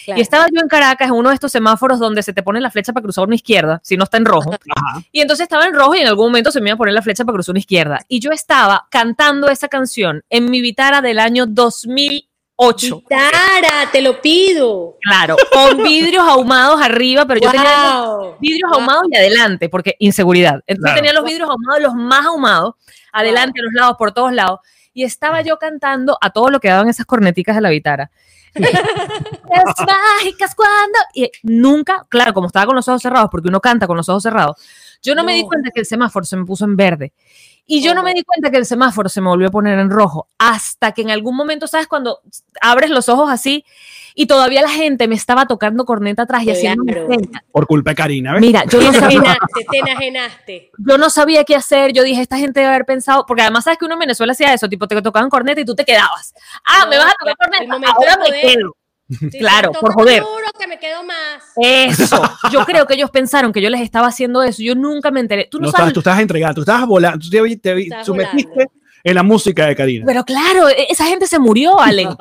Claro. 0.07 0.19
Y 0.19 0.21
estaba 0.21 0.45
yo 0.49 0.61
en 0.61 0.69
Caracas 0.69 1.09
en 1.09 1.15
uno 1.15 1.27
de 1.29 1.35
estos 1.35 1.51
semáforos 1.51 1.99
donde 1.99 2.23
se 2.23 2.31
te 2.31 2.41
pone 2.41 2.61
la 2.61 2.71
flecha 2.71 2.93
para 2.93 3.03
cruzar 3.03 3.25
una 3.25 3.35
izquierda, 3.35 3.81
si 3.83 3.97
no 3.97 4.05
está 4.05 4.15
en 4.15 4.23
rojo. 4.23 4.53
Ajá. 4.53 5.01
Y 5.11 5.19
entonces 5.19 5.43
estaba 5.43 5.65
en 5.65 5.73
rojo 5.73 5.95
y 5.95 5.99
en 5.99 6.07
algún 6.07 6.27
momento 6.27 6.49
se 6.49 6.61
me 6.61 6.69
iba 6.69 6.75
a 6.75 6.77
poner 6.77 6.93
la 6.93 7.01
flecha 7.01 7.25
para 7.25 7.33
cruzar 7.35 7.51
una 7.51 7.59
izquierda. 7.59 7.99
Y 8.07 8.21
yo 8.21 8.31
estaba 8.31 8.87
cantando 8.89 9.49
esa 9.49 9.67
canción 9.67 10.23
en 10.29 10.49
mi 10.49 10.61
vitara 10.61 11.01
del 11.01 11.19
año 11.19 11.45
2008. 11.45 13.03
Tara, 13.09 13.91
te 13.91 14.01
lo 14.01 14.21
pido. 14.21 14.95
Claro, 15.01 15.35
con 15.51 15.77
vidrios 15.83 16.23
ahumados 16.25 16.81
arriba, 16.81 17.25
pero 17.25 17.41
yo 17.41 17.51
tenía 17.51 18.01
Wow. 18.05 18.35
vidrios 18.39 18.69
Wow. 18.71 18.79
ahumados 18.79 19.03
y 19.11 19.15
adelante, 19.17 19.67
porque 19.67 19.95
inseguridad. 19.99 20.61
Entonces 20.67 20.79
Claro. 20.83 20.95
tenía 20.95 21.13
los 21.13 21.25
vidrios 21.25 21.49
ahumados, 21.49 21.81
los 21.81 21.93
más 21.95 22.25
ahumados, 22.25 22.75
adelante, 23.11 23.59
a 23.59 23.63
los 23.63 23.73
lados, 23.73 23.95
por 23.97 24.11
todos 24.13 24.31
lados. 24.31 24.59
Y 24.93 25.03
estaba 25.03 25.41
yo 25.41 25.57
cantando 25.59 26.17
a 26.21 26.29
todo 26.31 26.49
lo 26.49 26.59
que 26.59 26.69
daban 26.69 26.87
esas 26.89 27.05
corneticas 27.05 27.55
de 27.55 27.61
la 27.61 27.69
vitara. 27.69 28.09
Las 28.59 29.75
mágicas 29.85 30.55
cuando. 30.55 30.97
Y 31.13 31.31
nunca, 31.43 32.05
claro, 32.09 32.33
como 32.33 32.47
estaba 32.47 32.65
con 32.65 32.75
los 32.75 32.87
ojos 32.87 33.01
cerrados, 33.01 33.29
porque 33.31 33.49
uno 33.49 33.59
canta 33.59 33.87
con 33.87 33.97
los 33.97 34.09
ojos 34.09 34.23
cerrados, 34.23 34.57
yo 35.01 35.15
no, 35.15 35.23
me 35.23 35.33
di 35.33 35.41
No. 35.43 35.47
cuenta 35.47 35.71
que 35.71 35.79
el 35.79 35.85
semáforo 35.85 36.25
se 36.25 36.37
me 36.37 36.45
puso 36.45 36.65
en 36.65 36.75
verde. 36.75 37.13
Y 37.69 37.81
yo 37.81 37.93
no 37.93 38.01
me 38.01 38.13
di 38.13 38.23
cuenta 38.23 38.49
que 38.49 38.57
el 38.57 38.65
semáforo 38.65 39.09
se 39.09 39.19
me 39.19 39.27
volvió 39.27 39.49
a 39.49 39.51
poner 39.51 39.77
en 39.77 39.89
rojo. 39.89 40.29
Hasta 40.37 40.93
que 40.93 41.01
en 41.01 41.11
algún 41.11 41.35
momento, 41.35 41.67
¿sabes? 41.67 41.87
Cuando 41.87 42.21
abres 42.61 42.89
los 42.89 43.09
ojos 43.09 43.29
así 43.29 43.65
y 44.19 44.25
todavía 44.25 44.63
la 44.63 44.69
gente 44.69 45.07
me 45.07 45.13
estaba 45.13 45.45
tocando 45.45 45.85
corneta 45.85 46.23
atrás 46.23 46.41
y 46.43 46.49
haciendo. 46.49 46.83
Por 47.51 47.67
culpa 47.67 47.91
de 47.91 47.95
Karina, 47.95 48.33
¿ves? 48.33 48.41
Mira, 48.41 48.63
yo 48.65 48.81
no 48.81 48.91
Te 48.91 48.99
sabía, 48.99 49.17
enajenaste, 49.19 49.65
te 49.71 49.77
enajenaste. 49.77 50.71
yo 50.79 50.97
no 50.97 51.09
sabía 51.11 51.43
qué 51.43 51.55
hacer. 51.55 51.93
Yo 51.93 52.01
dije, 52.03 52.21
esta 52.21 52.37
gente 52.37 52.59
debe 52.61 52.71
haber 52.73 52.85
pensado, 52.85 53.25
porque 53.27 53.43
además 53.43 53.63
sabes 53.65 53.77
que 53.77 53.85
uno 53.85 53.93
en 53.93 53.99
Venezuela 53.99 54.31
hacía 54.33 54.53
eso, 54.55 54.67
tipo 54.67 54.87
te 54.87 54.99
tocaban 55.03 55.29
corneta 55.29 55.61
y 55.61 55.65
tú 55.65 55.75
te 55.75 55.85
quedabas. 55.85 56.33
Ah, 56.65 56.81
No, 56.85 56.89
me 56.89 56.97
vas 56.97 57.13
a 57.13 57.15
tocar 57.19 57.35
corneta. 57.37 57.91
Ahora 57.95 58.17
me 58.17 58.41
quedo. 58.41 58.75
Sí, 59.31 59.39
Claro, 59.39 59.71
por 59.71 59.93
joder. 59.93 60.21
duro 60.21 60.47
que 60.59 60.67
me 60.67 60.77
quedo 60.79 61.01
más. 61.01 61.41
Eso. 61.55 62.21
Yo 62.51 62.65
creo 62.65 62.85
que 62.85 62.95
ellos 62.95 63.09
pensaron 63.09 63.53
que 63.53 63.61
yo 63.61 63.69
les 63.69 63.79
estaba 63.79 64.07
haciendo 64.07 64.43
eso. 64.43 64.61
Yo 64.61 64.75
nunca 64.75 65.11
me 65.11 65.21
enteré. 65.21 65.47
Tú 65.49 65.59
no, 65.59 65.67
No 65.67 65.71
sabes. 65.71 65.75
estabas, 65.79 65.93
tú 65.93 65.99
estabas 66.01 66.19
entregada, 66.19 66.53
tú 66.53 66.59
estabas 66.61 66.85
volando, 66.87 67.17
tú 67.19 67.29
te, 67.29 67.55
te- 67.57 67.81
Estabas 67.83 68.05
sumergiste 68.05 68.49
volando. 68.49 68.71
En 69.03 69.15
la 69.15 69.23
música 69.23 69.65
de 69.67 69.75
Karina. 69.75 70.05
Pero 70.05 70.23
claro, 70.23 70.69
e- 70.69 70.87
esa 70.89 71.05
gente 71.05 71.27
se 71.27 71.39
murió, 71.39 71.79
Allen. 71.79 72.09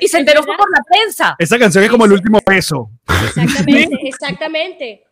Y 0.00 0.08
se 0.08 0.18
enteró 0.18 0.42
por 0.44 0.56
la 0.70 0.82
prensa. 0.88 1.36
Esa 1.38 1.58
canción 1.58 1.84
es 1.84 1.90
como 1.90 2.04
el 2.04 2.12
último 2.12 2.40
beso. 2.44 2.90
Exactamente, 3.26 3.96
exactamente. 4.08 5.02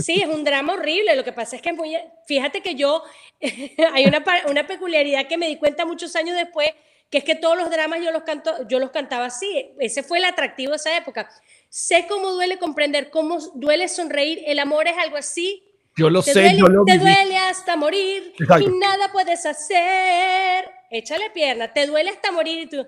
Sí, 0.00 0.20
es 0.20 0.28
un 0.28 0.44
drama 0.44 0.74
horrible. 0.74 1.16
Lo 1.16 1.24
que 1.24 1.32
pasa 1.32 1.56
es 1.56 1.62
que, 1.62 1.72
muy- 1.72 1.96
fíjate 2.26 2.60
que 2.60 2.74
yo, 2.74 3.02
hay 3.92 4.06
una, 4.06 4.22
una 4.48 4.66
peculiaridad 4.66 5.26
que 5.26 5.38
me 5.38 5.48
di 5.48 5.56
cuenta 5.56 5.86
muchos 5.86 6.14
años 6.16 6.36
después, 6.36 6.68
que 7.10 7.18
es 7.18 7.24
que 7.24 7.34
todos 7.36 7.56
los 7.56 7.70
dramas 7.70 8.00
yo 8.04 8.10
los, 8.10 8.22
canto, 8.24 8.66
yo 8.68 8.78
los 8.78 8.90
cantaba 8.90 9.26
así. 9.26 9.70
Ese 9.78 10.02
fue 10.02 10.18
el 10.18 10.24
atractivo 10.24 10.72
de 10.72 10.76
esa 10.76 10.96
época. 10.96 11.28
Sé 11.68 12.06
cómo 12.08 12.30
duele 12.32 12.58
comprender, 12.58 13.10
cómo 13.10 13.38
duele 13.54 13.88
sonreír. 13.88 14.42
El 14.46 14.58
amor 14.58 14.88
es 14.88 14.98
algo 14.98 15.16
así. 15.16 15.62
Yo 15.96 16.10
lo 16.10 16.22
Te, 16.22 16.32
sé, 16.32 16.40
duele, 16.42 16.58
yo 16.58 16.66
lo 16.66 16.84
te 16.84 16.92
viví. 16.92 17.04
duele 17.04 17.38
hasta 17.38 17.76
morir 17.76 18.34
Exacto. 18.38 18.68
y 18.68 18.78
nada 18.78 19.10
puedes 19.12 19.46
hacer. 19.46 20.70
Échale 20.90 21.30
pierna, 21.30 21.72
te 21.72 21.86
duele 21.86 22.10
hasta 22.10 22.30
morir 22.32 22.60
y 22.60 22.66
tú. 22.68 22.86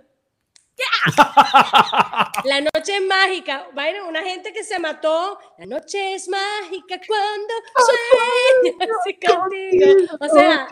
¡Ya! 0.76 1.12
La 2.44 2.60
noche 2.60 2.96
es 2.96 3.02
mágica. 3.02 3.66
Vaina, 3.74 4.04
una 4.04 4.22
gente 4.22 4.52
que 4.52 4.62
se 4.62 4.78
mató. 4.78 5.38
La 5.58 5.66
noche 5.66 6.14
es 6.14 6.28
mágica 6.28 7.00
cuando 7.06 7.54
sueñas 8.76 8.88
contigo. 9.40 10.16
O 10.20 10.28
sea, 10.28 10.68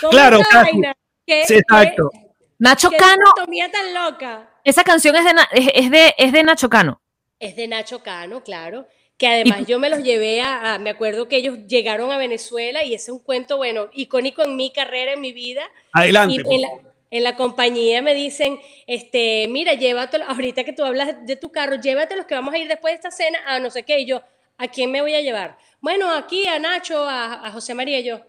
¿cómo 0.00 0.10
Claro, 0.10 0.38
vaina? 0.52 0.94
¿Qué, 1.26 1.44
Sí, 1.46 1.54
exacto. 1.56 2.08
qué- 2.12 2.20
Nacho 2.58 2.88
qué 2.88 2.96
Cano, 2.96 3.24
tan 3.72 3.92
loca? 3.94 4.48
esa 4.62 4.84
canción 4.84 5.14
es 5.16 5.24
de, 5.24 5.32
es 5.74 5.90
de, 5.90 6.14
es 6.16 6.32
de 6.32 6.42
Nacho 6.44 6.70
Cano. 6.70 7.02
Es 7.38 7.56
de 7.56 7.66
Nacho 7.68 8.02
Cano, 8.02 8.42
claro. 8.42 8.86
Que 9.24 9.28
además 9.28 9.66
yo 9.66 9.78
me 9.78 9.88
los 9.88 10.02
llevé 10.02 10.42
a, 10.42 10.74
a- 10.74 10.78
me 10.78 10.90
acuerdo 10.90 11.28
que 11.28 11.36
ellos 11.36 11.56
llegaron 11.66 12.12
a 12.12 12.18
Venezuela 12.18 12.84
y 12.84 12.88
ese 12.92 13.04
es 13.04 13.08
un 13.08 13.20
cuento, 13.20 13.56
bueno, 13.56 13.88
icónico 13.94 14.42
en 14.42 14.54
mi 14.54 14.70
carrera, 14.70 15.14
en 15.14 15.22
mi 15.22 15.32
vida. 15.32 15.62
Adelante. 15.94 16.42
Y 16.46 16.54
en 16.54 16.60
la, 16.60 16.68
en 17.10 17.24
la 17.24 17.34
compañía 17.34 18.02
me 18.02 18.12
dicen, 18.14 18.60
este, 18.86 19.48
mira, 19.48 19.72
llévatelo, 19.72 20.26
ahorita 20.26 20.64
que 20.64 20.74
tú 20.74 20.84
hablas 20.84 21.24
de 21.24 21.36
tu 21.36 21.50
carro, 21.50 21.76
llévatelos 21.76 22.26
que 22.26 22.34
vamos 22.34 22.52
a 22.52 22.58
ir 22.58 22.68
después 22.68 22.92
de 22.92 22.96
esta 22.96 23.10
cena 23.10 23.38
a 23.46 23.58
no 23.60 23.70
sé 23.70 23.82
qué. 23.82 23.98
Y 24.00 24.04
yo, 24.04 24.20
¿a 24.58 24.68
quién 24.68 24.90
me 24.90 25.00
voy 25.00 25.14
a 25.14 25.22
llevar? 25.22 25.56
Bueno, 25.80 26.10
aquí 26.12 26.46
a 26.46 26.58
Nacho, 26.58 27.08
a, 27.08 27.46
a 27.46 27.50
José 27.50 27.72
María 27.74 28.00
y 28.00 28.04
yo. 28.04 28.20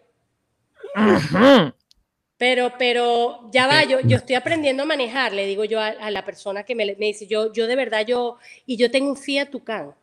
Pero, 2.37 2.71
pero 2.77 3.49
ya 3.51 3.67
va, 3.67 3.83
yo, 3.83 3.99
yo 3.99 4.15
estoy 4.15 4.35
aprendiendo 4.35 4.83
a 4.83 4.85
manejar, 4.85 5.33
le 5.33 5.45
digo 5.45 5.65
yo 5.65 5.81
a, 5.81 5.87
a 5.87 6.09
la 6.09 6.23
persona 6.23 6.63
que 6.63 6.73
me, 6.73 6.85
me 6.85 7.07
dice, 7.07 7.27
yo, 7.27 7.51
yo 7.51 7.67
de 7.67 7.75
verdad, 7.75 8.05
yo, 8.05 8.37
y 8.65 8.77
yo 8.77 8.89
tengo 8.89 9.09
un 9.09 9.17
Fiat 9.17 9.49
Tucán. 9.49 9.93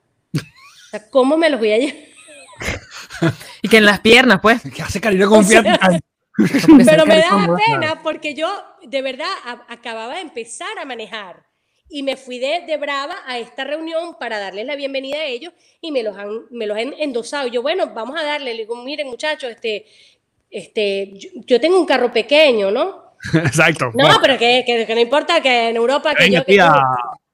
O 0.92 0.98
sea, 0.98 1.08
¿cómo 1.10 1.36
me 1.36 1.48
los 1.48 1.58
voy 1.58 1.72
a 1.72 1.78
llevar? 1.78 1.94
Y 3.62 3.68
que 3.68 3.76
en 3.78 3.86
las 3.86 4.00
piernas, 4.00 4.40
pues. 4.42 4.62
¿Qué 4.74 4.82
hace 4.82 5.00
Karina 5.00 5.26
con 5.26 5.44
Fiat? 5.44 5.64
Pero 6.84 7.06
me 7.06 7.18
daba 7.18 7.56
pena 7.56 8.02
porque 8.02 8.34
yo 8.34 8.48
de 8.84 9.02
verdad 9.02 9.28
a- 9.44 9.66
acababa 9.68 10.14
de 10.14 10.22
empezar 10.22 10.76
a 10.80 10.84
manejar 10.84 11.44
y 11.88 12.02
me 12.02 12.16
fui 12.16 12.38
de, 12.38 12.64
de 12.66 12.76
brava 12.78 13.16
a 13.26 13.38
esta 13.38 13.64
reunión 13.64 14.16
para 14.18 14.38
darles 14.40 14.66
la 14.66 14.74
bienvenida 14.76 15.18
a 15.18 15.24
ellos 15.26 15.52
y 15.80 15.92
me 15.92 16.02
los 16.02 16.16
han, 16.16 16.30
me 16.50 16.66
los 16.66 16.76
han 16.76 16.94
endosado. 16.98 17.48
Yo, 17.48 17.62
bueno, 17.62 17.92
vamos 17.94 18.18
a 18.18 18.24
darle. 18.24 18.54
Le 18.54 18.60
digo, 18.62 18.76
miren 18.82 19.08
muchachos, 19.08 19.50
este, 19.50 19.86
este, 20.50 21.12
yo, 21.14 21.28
yo 21.46 21.60
tengo 21.60 21.78
un 21.78 21.86
carro 21.86 22.12
pequeño, 22.12 22.70
¿no? 22.70 23.14
Exacto. 23.34 23.86
No, 23.86 23.92
Bueno, 24.04 24.18
pero 24.22 24.38
que, 24.38 24.64
que, 24.66 24.86
que 24.86 24.94
no 24.94 25.00
importa 25.00 25.40
que 25.40 25.68
en 25.68 25.76
Europa 25.76 26.14
que 26.14 26.24
Venga, 26.24 26.38
yo 26.40 26.44
que 26.44 26.52
tía. 26.52 26.72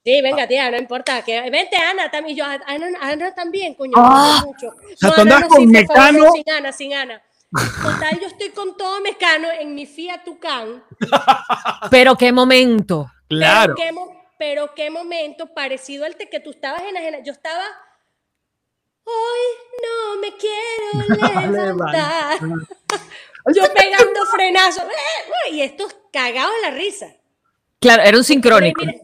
Sí, 0.09 0.23
venga, 0.23 0.47
tía, 0.49 0.71
no 0.71 0.79
importa. 0.79 1.21
Que, 1.23 1.51
vente, 1.51 1.77
Ana, 1.77 2.11
también. 2.11 2.35
Yo, 2.38 2.44
Ana, 2.47 2.88
Ana 3.03 3.35
también, 3.35 3.75
coño. 3.75 3.92
Ah. 3.97 4.42
mucho. 4.42 4.71
sea, 4.97 5.11
No, 5.11 5.14
tú 5.14 5.21
Ana, 5.21 5.37
andas 5.37 5.40
no, 5.51 5.57
sí, 5.57 5.64
con 5.66 5.75
favor, 5.75 6.12
Mecano. 6.12 6.33
Sin 6.33 6.51
Ana, 6.51 6.73
sin 6.73 6.94
Ana. 6.94 7.23
Total, 7.83 8.18
yo 8.21 8.27
estoy 8.27 8.49
con 8.51 8.75
todo 8.79 9.01
Mecano 9.03 9.49
en 9.51 9.75
mi 9.75 9.85
Fiat 9.85 10.25
Tucán. 10.25 10.83
Pero 11.90 12.16
qué 12.16 12.33
momento. 12.33 13.11
claro. 13.29 13.75
Pero 13.77 13.87
qué, 13.87 13.92
mo- 13.92 14.14
pero 14.38 14.75
qué 14.75 14.88
momento 14.90 15.53
parecido 15.53 16.07
al 16.07 16.16
te- 16.16 16.31
que 16.31 16.40
tú 16.40 16.53
estabas 16.53 16.83
en 16.85 17.23
Yo 17.25 17.33
estaba. 17.33 17.64
Hoy 19.05 19.44
no 19.83 20.21
me 20.21 20.37
quiero 20.37 21.51
levantar. 21.53 22.38
yo 23.55 23.62
pegando 23.75 24.25
frenazos. 24.33 24.85
eh, 24.85 25.51
Y 25.53 25.61
estos 25.61 25.94
cagados 26.12 26.53
en 26.57 26.62
la 26.62 26.79
risa. 26.79 27.09
Claro, 27.81 28.03
era 28.05 28.16
un 28.16 28.25
sincrónico. 28.25 28.81
Mira, 28.85 28.99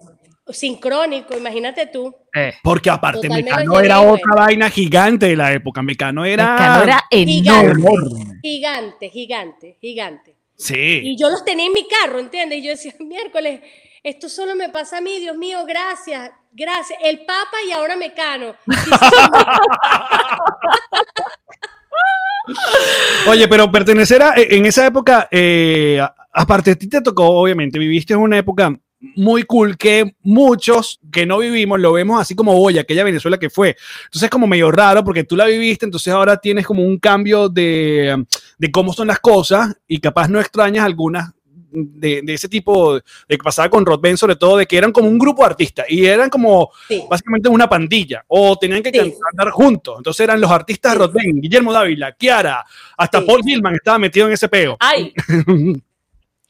Sincrónico, 0.47 1.37
imagínate 1.37 1.87
tú. 1.87 2.15
Eh. 2.35 2.55
Porque 2.63 2.91
aparte 2.91 3.29
Mecano 3.29 3.81
era 3.81 4.03
otra 4.03 4.35
vaina 4.35 4.69
gigante 4.69 5.27
de 5.27 5.37
la 5.37 5.53
época. 5.53 5.83
Mecano 5.83 6.25
era... 6.25 6.53
Mecano 6.53 6.83
era 6.83 7.05
enorme. 7.11 8.41
Gigante, 8.43 9.09
gigante, 9.09 9.79
gigante. 9.81 10.37
Sí. 10.57 11.01
Y 11.03 11.17
yo 11.17 11.31
los 11.31 11.45
tenía 11.45 11.67
en 11.67 11.73
mi 11.73 11.87
carro, 11.89 12.19
¿entiendes? 12.19 12.59
Y 12.59 12.63
yo 12.63 12.71
decía, 12.71 12.95
miércoles, 13.01 13.61
esto 14.03 14.29
solo 14.29 14.55
me 14.55 14.69
pasa 14.69 14.99
a 14.99 15.01
mí, 15.01 15.19
Dios 15.19 15.37
mío, 15.37 15.65
gracias, 15.67 16.31
gracias. 16.53 16.99
El 17.03 17.21
Papa 17.21 17.57
y 17.67 17.73
ahora 17.73 17.97
Mecano. 17.97 18.55
Oye, 23.27 23.49
pero 23.49 23.73
pertenecer 23.73 24.23
a, 24.23 24.35
en 24.37 24.67
esa 24.67 24.87
época, 24.87 25.29
eh, 25.31 25.99
aparte 26.33 26.73
a 26.73 26.75
ti 26.75 26.87
te 26.87 27.01
tocó, 27.01 27.31
obviamente, 27.31 27.79
viviste 27.79 28.15
una 28.15 28.37
época 28.37 28.79
muy 29.17 29.43
cool 29.45 29.77
que 29.77 30.15
muchos 30.23 31.01
que 31.13 31.27
no 31.27 31.39
vivimos 31.39 31.81
lo 31.81 31.93
vemos 31.93 32.21
así 32.21 32.35
como 32.35 32.53
hoy, 32.61 32.79
aquella 32.79 33.05
Venezuela 33.05 33.39
que 33.39 33.51
fue. 33.51 33.77
Entonces 34.07 34.25
es 34.25 34.31
como 34.31 34.47
medio 34.47 34.71
raro 34.71 35.05
porque 35.05 35.25
tú 35.25 35.37
la 35.37 35.47
viviste, 35.47 35.85
entonces 35.85 36.13
ahora 36.13 36.37
tienes 36.37 36.67
como 36.67 36.83
un 36.83 36.99
cambio 36.99 37.49
de, 37.49 38.25
de 38.59 38.71
cómo 38.71 38.93
son 38.93 39.09
las 39.09 39.21
cosas 39.21 39.77
y 39.87 39.99
capaz 40.01 40.29
no 40.29 40.41
extrañas 40.41 40.85
algunas 40.85 41.33
de, 41.77 42.21
de 42.23 42.35
ese 42.35 42.49
tipo 42.49 42.95
de 42.95 43.03
que 43.29 43.37
pasaba 43.39 43.69
con 43.69 43.85
Rod 43.85 43.99
Ben, 44.01 44.17
sobre 44.17 44.37
todo 44.37 44.57
de 44.57 44.65
que 44.67 44.77
eran 44.79 44.93
como 44.93 45.09
un 45.09 45.19
grupo 45.19 45.43
de 45.43 45.47
artistas 45.47 45.87
y 45.89 46.07
eran 46.07 46.31
como 46.31 46.71
Sí. 46.87 47.03
básicamente 47.11 47.49
una 47.49 47.69
pandilla 47.69 48.25
o 48.29 48.57
tenían 48.57 48.81
que 48.81 48.91
Sí. 48.93 49.15
cantar 49.21 49.51
juntos. 49.51 49.95
Entonces 49.99 50.23
eran 50.23 50.41
los 50.41 50.51
artistas 50.53 50.93
Sí. 50.93 50.99
Rod 50.99 51.13
Ben, 51.13 51.41
Guillermo 51.41 51.73
Dávila, 51.73 52.13
Kiara, 52.13 52.65
hasta. 52.97 53.27
Paul 53.27 53.43
Gilman 53.43 53.75
estaba 53.75 53.99
metido 53.99 54.29
en 54.29 54.35
ese 54.35 54.49
peo. 54.49 54.77
Ay. 54.81 55.13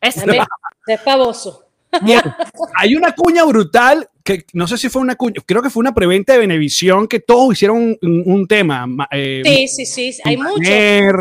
Es, 0.00 0.18
es 0.86 1.00
pavoso. 1.00 1.63
Hay 2.76 2.94
una 2.96 3.14
cuña 3.14 3.44
brutal 3.44 4.08
que 4.22 4.44
no 4.54 4.66
sé 4.66 4.78
si 4.78 4.88
fue 4.88 5.02
una 5.02 5.16
cuña, 5.16 5.34
creo 5.46 5.62
que 5.62 5.70
fue 5.70 5.80
una 5.80 5.94
preventa 5.94 6.32
de 6.32 6.38
Benevisión 6.40 7.06
que 7.06 7.20
todos 7.20 7.52
hicieron 7.52 7.96
un, 8.02 8.46
tema. 8.48 8.86
ma- 8.86 9.08
eh, 9.10 9.42
Sí, 9.44 9.68
sí, 9.68 10.12
sí, 10.12 10.22
hay 10.24 10.36
mucho. 10.36 10.58
Maner, 10.58 11.14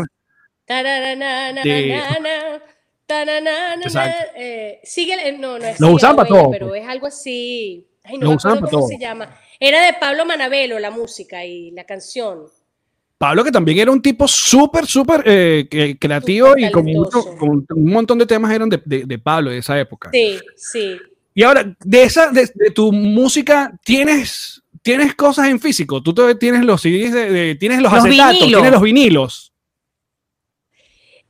Tararana, 0.64 1.52
De- 1.62 1.88
nanana, 1.88 2.62
tananana, 3.06 3.82
Exacto. 3.84 4.24
eh, 4.36 4.80
sigue, 4.82 5.28
el- 5.28 5.40
no, 5.40 5.58
no 5.58 5.66
es 5.66 5.78
Lo 5.78 5.90
usaban 5.92 6.16
para 6.16 6.28
todo, 6.28 6.50
pero 6.50 6.68
pues. 6.68 6.82
es 6.82 6.88
algo 6.88 7.06
así. 7.06 7.86
Ay, 8.02 8.14
Lo 8.16 8.24
no 8.24 8.30
me 8.30 8.36
usaban 8.36 8.58
acuerdo 8.58 8.70
para 8.70 8.70
cómo 8.80 8.88
todo. 8.88 8.88
se 8.88 8.98
llama. 8.98 9.38
Era 9.60 9.84
de 9.84 9.92
Pablo 9.94 10.24
Manavelo 10.24 10.78
la 10.78 10.90
música 10.90 11.44
y 11.44 11.70
la 11.72 11.84
canción. 11.84 12.46
Pablo 13.18 13.44
que 13.44 13.52
también 13.52 13.78
era 13.78 13.90
un 13.90 14.02
tipo 14.02 14.26
súper, 14.28 14.86
súper 14.86 15.22
eh, 15.24 15.96
creativo 16.00 16.56
y 16.58 16.70
con, 16.70 16.84
mucho- 16.84 17.36
con 17.38 17.64
un 17.74 17.90
montón 17.92 18.18
de 18.18 18.26
temas 18.26 18.52
eran 18.52 18.68
de, 18.68 18.80
de- 18.84 19.04
de 19.04 19.18
Pablo 19.18 19.50
de 19.50 19.58
esa 19.58 19.78
época. 19.78 20.10
Sí, 20.12 20.38
sí. 20.56 20.96
Y 21.34 21.42
ahora, 21.42 21.74
de 21.84 22.02
esa, 22.02 22.30
de, 22.30 22.48
de 22.54 22.70
tu 22.70 22.92
música, 22.92 23.72
¿tienes, 23.84 24.62
tienes 24.82 25.14
cosas 25.14 25.48
en 25.48 25.58
físico? 25.58 26.02
Tú 26.02 26.14
tienes 26.38 26.64
los 26.64 26.80
CDs, 26.82 27.58
tienes 27.58 27.80
los, 27.80 27.92
Los 27.92 28.04
acetatos, 28.04 28.34
vinilos. 28.40 28.48
tienes 28.60 28.72
los 28.72 28.82
vinilos. 28.82 29.52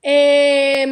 Eh, 0.06 0.84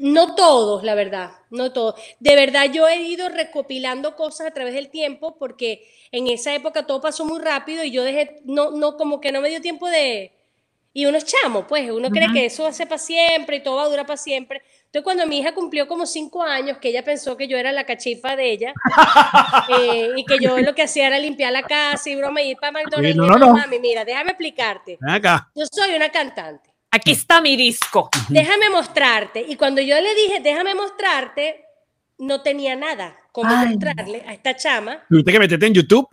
no 0.00 0.34
todos, 0.34 0.82
la 0.82 0.96
verdad, 0.96 1.30
no 1.50 1.72
todos. 1.72 1.94
De 2.18 2.34
verdad, 2.34 2.64
yo 2.72 2.88
he 2.88 3.02
ido 3.02 3.28
recopilando 3.28 4.16
cosas 4.16 4.48
a 4.48 4.50
través 4.50 4.74
del 4.74 4.90
tiempo 4.90 5.36
porque 5.38 5.88
en 6.10 6.26
esa 6.26 6.52
época 6.52 6.84
todo 6.84 7.00
pasó 7.00 7.24
muy 7.24 7.38
rápido 7.38 7.84
y 7.84 7.92
yo 7.92 8.02
dejé, 8.02 8.40
no, 8.44 8.72
no, 8.72 8.96
como 8.96 9.20
que 9.20 9.30
no 9.30 9.40
me 9.40 9.48
dio 9.48 9.60
tiempo 9.60 9.88
de... 9.88 10.32
Y 10.92 11.06
uno 11.06 11.18
es 11.18 11.24
chamo, 11.24 11.68
pues, 11.68 11.88
uno 11.92 12.10
cree 12.10 12.32
que 12.32 12.46
eso 12.46 12.64
va 12.64 12.70
a 12.70 12.72
ser 12.72 12.88
para 12.88 12.98
siempre 12.98 13.58
y 13.58 13.62
todo 13.62 13.76
va 13.76 13.84
a 13.84 13.88
durar 13.88 14.06
para 14.06 14.16
siempre. 14.16 14.62
Entonces, 14.86 15.04
cuando 15.04 15.24
mi 15.26 15.38
hija 15.38 15.54
cumplió 15.54 15.86
como 15.86 16.06
cinco 16.06 16.42
años, 16.42 16.78
que 16.78 16.88
ella 16.88 17.04
pensó 17.04 17.36
que 17.36 17.46
yo 17.46 17.56
era 17.56 17.70
la 17.70 17.84
cachifa 17.84 18.34
de 18.34 18.50
ella 18.50 18.72
eh, 19.78 20.10
y 20.16 20.24
que 20.24 20.38
yo 20.40 20.58
lo 20.58 20.74
que 20.74 20.82
hacía 20.82 21.06
era 21.06 21.20
limpiar 21.20 21.52
la 21.52 21.62
casa 21.62 22.10
y 22.10 22.16
broma 22.16 22.42
y 22.42 22.50
ir 22.50 22.56
para 22.56 22.72
McDonald's, 22.72 23.14
no, 23.14 23.22
le 23.22 23.28
no, 23.28 23.34
dije, 23.36 23.46
no. 23.46 23.54
mami, 23.54 23.78
mira, 23.78 24.04
déjame 24.04 24.30
explicarte. 24.30 24.98
Acá. 25.06 25.48
Yo 25.54 25.64
soy 25.70 25.94
una 25.94 26.08
cantante 26.08 26.68
aquí 26.90 27.12
está 27.12 27.40
mi 27.40 27.56
disco. 27.56 28.10
déjame 28.28 28.70
mostrarte. 28.70 29.44
Y 29.46 29.56
cuando 29.56 29.80
yo 29.80 30.00
le 30.00 30.14
dije, 30.14 30.40
déjame 30.40 30.74
mostrarte, 30.74 31.64
no 32.18 32.42
tenía 32.42 32.74
nada 32.76 33.16
como 33.32 33.50
Ay. 33.50 33.68
mostrarle 33.68 34.24
a 34.26 34.32
esta 34.32 34.56
chama. 34.56 35.04
Tuviste 35.08 35.30
que 35.32 35.38
meterte 35.38 35.66
en 35.66 35.74
YouTube. 35.74 36.08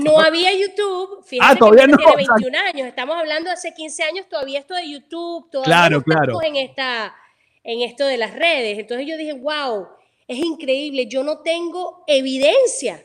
No 0.00 0.18
había 0.20 0.52
YouTube. 0.52 1.24
Fíjate 1.24 1.52
Ah, 1.54 1.56
todavía 1.56 1.84
que 1.86 1.92
no, 1.92 1.96
tiene 1.96 2.22
exacto. 2.22 2.34
21 2.44 2.58
años. 2.68 2.86
Estamos 2.88 3.16
hablando 3.16 3.48
de 3.48 3.54
hace 3.54 3.72
15 3.72 4.02
años, 4.02 4.28
todavía 4.28 4.58
esto 4.60 4.74
de 4.74 4.90
YouTube, 4.90 5.50
todavía 5.50 5.64
Claro, 5.74 6.02
claro. 6.02 6.42
en 6.42 6.56
esta 6.56 7.14
en 7.64 7.80
esto 7.82 8.04
de 8.06 8.18
las 8.18 8.34
redes. 8.34 8.78
Entonces 8.78 9.06
yo 9.06 9.16
dije, 9.16 9.32
wow, 9.34 9.86
es 10.28 10.36
increíble, 10.38 11.06
yo 11.06 11.22
no 11.22 11.38
tengo 11.38 12.02
evidencia. 12.08 13.02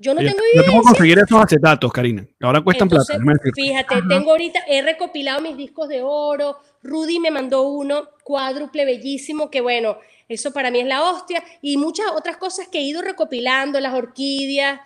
Yo 0.00 0.14
no 0.14 0.20
tengo 0.20 0.30
yo 0.30 0.34
tengo 0.36 0.52
que 0.52 0.58
evidencia. 0.58 0.90
conseguir 0.90 1.18
esos 1.18 1.40
acetatos, 1.42 1.92
Karina. 1.92 2.26
Ahora 2.40 2.60
cuestan 2.60 2.86
Entonces, 2.86 3.16
plata. 3.16 3.50
Fíjate, 3.52 4.02
tengo 4.08 4.30
ahorita, 4.30 4.60
he 4.68 4.80
recopilado 4.80 5.40
mis 5.42 5.56
discos 5.56 5.88
de 5.88 6.02
oro. 6.02 6.58
Rudy 6.84 7.18
me 7.18 7.32
mandó 7.32 7.62
uno 7.62 8.08
cuádruple 8.22 8.84
bellísimo, 8.84 9.50
que 9.50 9.60
bueno, 9.60 9.98
eso 10.28 10.52
para 10.52 10.70
mí 10.70 10.78
es 10.78 10.86
la 10.86 11.02
hostia. 11.02 11.42
Y 11.62 11.78
muchas 11.78 12.06
otras 12.14 12.36
cosas 12.36 12.68
que 12.68 12.78
he 12.78 12.82
ido 12.82 13.02
recopilando, 13.02 13.80
las 13.80 13.94
orquídeas. 13.94 14.80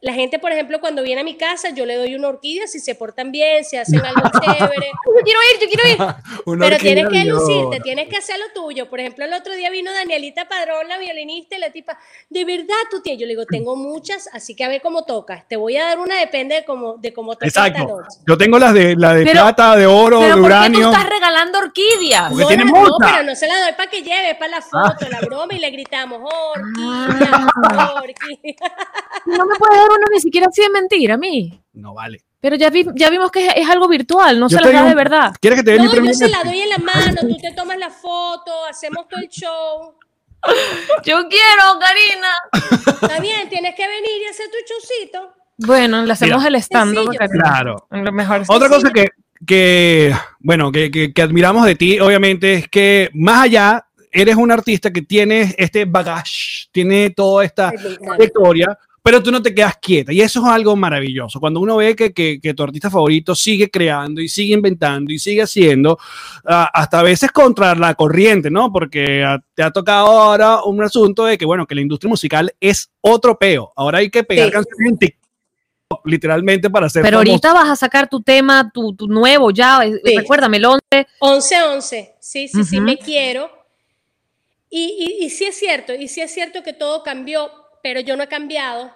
La 0.00 0.12
gente, 0.12 0.40
por 0.40 0.50
ejemplo, 0.50 0.80
cuando 0.80 1.02
viene 1.04 1.20
a 1.20 1.24
mi 1.24 1.36
casa, 1.36 1.70
yo 1.70 1.86
le 1.86 1.94
doy 1.94 2.16
una 2.16 2.26
orquídea 2.28 2.66
si 2.66 2.80
se 2.80 2.96
portan 2.96 3.30
bien, 3.30 3.64
si 3.64 3.76
hacen 3.76 4.04
algo 4.04 4.20
chévere. 4.44 4.86
Yo 5.06 5.22
quiero 5.24 5.40
ir, 5.54 5.60
yo 5.60 5.68
quiero 5.68 5.88
ir. 5.88 6.14
Una 6.46 6.66
Pero 6.66 6.78
tienes 6.78 7.08
que 7.08 7.24
lucirte, 7.24 7.80
tienes 7.80 8.08
que 8.08 8.16
hacer 8.16 8.36
lo 8.38 8.46
tuyo. 8.52 8.90
Por 8.90 8.98
ejemplo, 8.98 9.24
el 9.24 9.32
otro 9.32 9.54
día 9.54 9.70
vino 9.70 9.92
Danielita 9.92 10.48
Padrón, 10.48 10.88
la 10.88 10.98
violinista, 10.98 11.56
y 11.56 11.60
la 11.60 11.70
tipa, 11.70 11.96
de 12.28 12.44
verdad 12.44 12.74
tú 12.90 13.00
tienes. 13.00 13.20
Yo 13.20 13.26
le 13.26 13.34
digo, 13.34 13.44
tengo 13.46 13.76
muchas, 13.76 14.28
así 14.32 14.56
que 14.56 14.64
a 14.64 14.68
ver 14.68 14.82
cómo 14.82 15.04
tocas. 15.04 15.46
Te 15.46 15.54
voy 15.56 15.76
a 15.76 15.84
dar 15.84 15.98
una, 16.00 16.18
depende 16.18 16.56
de 16.56 16.64
cómo, 16.64 16.96
de 16.98 17.12
cómo 17.12 17.34
tocas 17.34 17.48
esta 17.48 17.68
Exacto. 17.68 17.96
noche. 18.00 18.18
Yo 18.26 18.36
tengo 18.36 18.58
las 18.58 18.74
de, 18.74 18.96
la 18.96 19.14
de 19.14 19.24
Pero- 19.24 19.42
plata, 19.42 19.76
de 19.76 19.86
oro, 19.86 20.18
Pero 20.20 20.34
de 20.36 20.40
¿por 20.42 20.50
qué 20.50 20.56
tú 20.56 20.56
uranio. 20.56 20.90
estás 20.90 21.08
regalando 21.08 21.58
orquídeas? 21.60 22.28
Porque 22.30 22.42
No, 22.42 22.48
tiene 22.48 22.64
la- 22.64 22.70
multa. 22.72 22.90
no, 22.90 23.12
pero 23.12 23.22
no 23.22 23.34
se 23.36 23.46
la 23.46 23.60
doy 23.60 23.72
para 23.76 23.88
que 23.90 24.02
lleve, 24.02 24.34
para 24.34 24.50
la 24.50 24.62
foto, 24.62 25.08
la 25.10 25.20
broma, 25.20 25.54
y 25.54 25.58
le 25.60 25.70
gritamos, 25.70 26.20
orquídea, 26.22 27.94
orquídea. 28.02 28.54
No 29.26 29.46
me 29.46 29.56
puede 29.76 29.88
dar 29.88 29.98
uno 29.98 30.06
ni 30.12 30.20
siquiera 30.20 30.46
así 30.48 30.62
de 30.62 30.70
mentira 30.70 31.14
a 31.14 31.18
mí. 31.18 31.60
No 31.74 31.94
vale. 31.94 32.22
Pero 32.40 32.56
ya, 32.56 32.70
vi- 32.70 32.86
ya 32.94 33.10
vimos 33.10 33.30
que 33.30 33.46
es, 33.46 33.52
es 33.56 33.68
algo 33.68 33.88
virtual, 33.88 34.38
no 34.38 34.48
Yo 34.48 34.58
se 34.58 34.64
las 34.64 34.72
da 34.72 34.78
digo- 34.80 34.88
de 34.90 34.94
verdad. 34.94 35.34
¿Quieres 35.40 35.58
que 35.60 35.64
te 35.64 35.70
dé 35.72 35.78
mi 35.80 35.86
No, 35.86 35.90
premio? 35.90 36.10
yo 36.12 36.16
se 36.16 36.28
la 36.28 36.44
doy 36.44 36.60
en 36.60 36.68
la 36.68 36.78
mano, 36.78 37.20
tú 37.22 37.36
te 37.38 37.52
tomas 37.52 37.76
la 37.78 37.90
foto, 37.90 38.52
hacemos 38.70 39.08
todo 39.08 39.20
el 39.20 39.28
show. 39.28 39.94
Yo 41.04 41.16
quiero, 41.28 41.80
Karina. 41.80 42.92
Está 43.02 43.20
bien, 43.20 43.48
tienes 43.48 43.74
que 43.74 43.86
venir 43.88 44.22
y 44.22 44.30
hacer 44.30 44.46
tu 44.46 44.56
showcito. 44.68 45.34
Bueno, 45.58 46.02
le 46.04 46.12
hacemos 46.12 46.38
Mira. 46.38 46.48
el 46.48 46.54
stand-up. 46.56 47.16
Karina. 47.16 47.42
Claro. 47.44 47.88
En 47.90 48.04
lo 48.04 48.12
mejor. 48.12 48.42
Otra 48.46 48.68
cosa 48.68 48.90
que, 48.92 49.08
que 49.44 50.14
bueno, 50.38 50.70
que, 50.70 50.90
que- 50.90 51.12
que 51.12 51.22
admiramos 51.22 51.64
de 51.66 51.74
ti, 51.74 51.98
obviamente, 51.98 52.54
es 52.54 52.68
que 52.68 53.10
más 53.14 53.44
allá, 53.44 53.86
eres 54.12 54.36
un 54.36 54.52
artista 54.52 54.92
que 54.92 55.02
tiene 55.02 55.54
este 55.58 55.84
bagage, 55.84 56.68
tiene 56.70 57.10
toda 57.10 57.44
esta 57.44 57.72
trayectoria, 57.72 58.78
pero 59.06 59.22
tú 59.22 59.30
no 59.30 59.40
te 59.40 59.54
quedas 59.54 59.76
quieta. 59.80 60.12
Y 60.12 60.20
eso 60.20 60.40
es 60.40 60.46
algo 60.46 60.74
maravilloso. 60.74 61.38
Cuando 61.38 61.60
uno 61.60 61.76
ve 61.76 61.94
que, 61.94 62.12
que- 62.12 62.40
que 62.42 62.54
tu 62.54 62.64
artista 62.64 62.90
favorito 62.90 63.36
sigue 63.36 63.70
creando 63.70 64.20
y 64.20 64.28
sigue 64.28 64.54
inventando 64.54 65.12
y 65.12 65.18
sigue 65.20 65.42
haciendo, 65.42 65.96
ah, 66.44 66.68
hasta 66.74 66.98
a 66.98 67.02
veces 67.04 67.30
contra 67.30 67.76
la 67.76 67.94
corriente, 67.94 68.50
¿no? 68.50 68.72
Porque 68.72 69.22
ah, 69.22 69.38
te 69.54 69.62
ha 69.62 69.70
tocado 69.70 70.08
ahora 70.08 70.64
un 70.64 70.82
asunto 70.82 71.24
de 71.24 71.38
que, 71.38 71.44
bueno, 71.46 71.66
que 71.68 71.76
la 71.76 71.82
industria 71.82 72.08
musical 72.08 72.52
es 72.58 72.90
otro 73.00 73.38
peo. 73.38 73.72
Ahora 73.76 73.98
hay 73.98 74.10
que 74.10 74.24
pegar 74.24 74.46
Sí. 74.48 74.52
canciones 74.54 74.90
en 74.90 74.98
TikTok, 74.98 75.20
literalmente 76.04 76.68
para 76.68 76.86
hacer 76.86 77.02
Pero 77.02 77.18
ahorita 77.18 77.52
vas 77.52 77.68
a 77.68 77.76
sacar 77.76 78.08
tu 78.08 78.20
tema, 78.22 78.72
tu, 78.74 78.92
tu 78.96 79.06
nuevo 79.06 79.52
ya. 79.52 79.84
eh, 79.86 80.00
Sí. 80.04 80.16
Recuérdame, 80.16 80.56
el 80.56 80.64
11. 80.64 81.06
11-11, 81.20 82.14
sí, 82.18 82.48
sí, 82.48 82.64
sí, 82.64 82.76
Ujú. 82.78 82.84
me 82.84 82.98
quiero. 82.98 83.48
Y, 84.68 85.16
y, 85.20 85.24
y 85.26 85.30
sí 85.30 85.44
es 85.44 85.56
cierto, 85.56 85.94
y 85.94 86.08
sí 86.08 86.20
es 86.20 86.34
cierto 86.34 86.64
que 86.64 86.72
todo 86.72 87.04
cambió, 87.04 87.48
pero 87.82 88.00
yo 88.00 88.16
no 88.16 88.22
he 88.22 88.28
cambiado. 88.28 88.94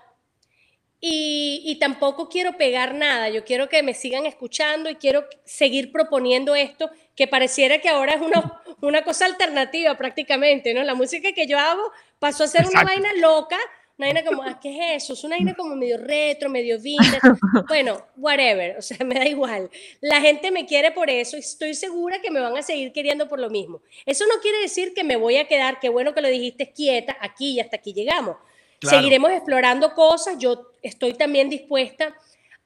Y, 1.02 1.62
y 1.64 1.76
tampoco 1.78 2.28
quiero 2.28 2.58
pegar 2.58 2.94
nada, 2.94 3.30
yo 3.30 3.42
quiero 3.42 3.70
que 3.70 3.82
me 3.82 3.94
sigan 3.94 4.26
escuchando 4.26 4.90
y 4.90 4.96
quiero 4.96 5.24
seguir 5.44 5.92
proponiendo 5.92 6.54
esto, 6.54 6.90
que 7.16 7.26
pareciera 7.26 7.78
que 7.78 7.88
ahora 7.88 8.12
es 8.12 8.20
una, 8.20 8.62
una 8.82 9.02
cosa 9.02 9.24
alternativa 9.24 9.96
prácticamente, 9.96 10.74
¿no? 10.74 10.82
La 10.82 10.94
música 10.94 11.32
que 11.32 11.46
yo 11.46 11.58
hago 11.58 11.90
pasó 12.18 12.44
a 12.44 12.48
ser 12.48 12.66
una 12.66 12.84
vaina 12.84 13.14
loca, 13.14 13.56
una 14.00 14.06
vaina 14.06 14.24
como, 14.24 14.42
ah, 14.42 14.58
¿qué 14.60 14.70
es 14.94 15.04
eso? 15.04 15.12
Es 15.12 15.24
una 15.24 15.36
vaina 15.36 15.54
como 15.54 15.76
medio 15.76 15.98
retro, 15.98 16.48
medio 16.48 16.80
vintage. 16.80 17.20
Bueno, 17.68 18.06
whatever, 18.16 18.78
o 18.78 18.82
sea, 18.82 18.96
me 19.04 19.14
da 19.14 19.28
igual. 19.28 19.70
La 20.00 20.20
gente 20.20 20.50
me 20.50 20.64
quiere 20.64 20.90
por 20.90 21.10
eso 21.10 21.36
y 21.36 21.40
estoy 21.40 21.74
segura 21.74 22.20
que 22.20 22.30
me 22.30 22.40
van 22.40 22.56
a 22.56 22.62
seguir 22.62 22.92
queriendo 22.92 23.28
por 23.28 23.38
lo 23.38 23.50
mismo. 23.50 23.82
Eso 24.06 24.24
no 24.26 24.40
quiere 24.40 24.58
decir 24.60 24.94
que 24.94 25.04
me 25.04 25.16
voy 25.16 25.36
a 25.36 25.46
quedar, 25.46 25.80
qué 25.80 25.90
bueno 25.90 26.14
que 26.14 26.22
lo 26.22 26.28
dijiste, 26.28 26.72
quieta, 26.72 27.16
aquí 27.20 27.52
y 27.52 27.60
hasta 27.60 27.76
aquí 27.76 27.92
llegamos. 27.92 28.36
Claro. 28.80 28.96
Seguiremos 28.96 29.30
explorando 29.30 29.94
cosas, 29.94 30.36
yo 30.38 30.72
estoy 30.82 31.12
también 31.14 31.50
dispuesta 31.50 32.14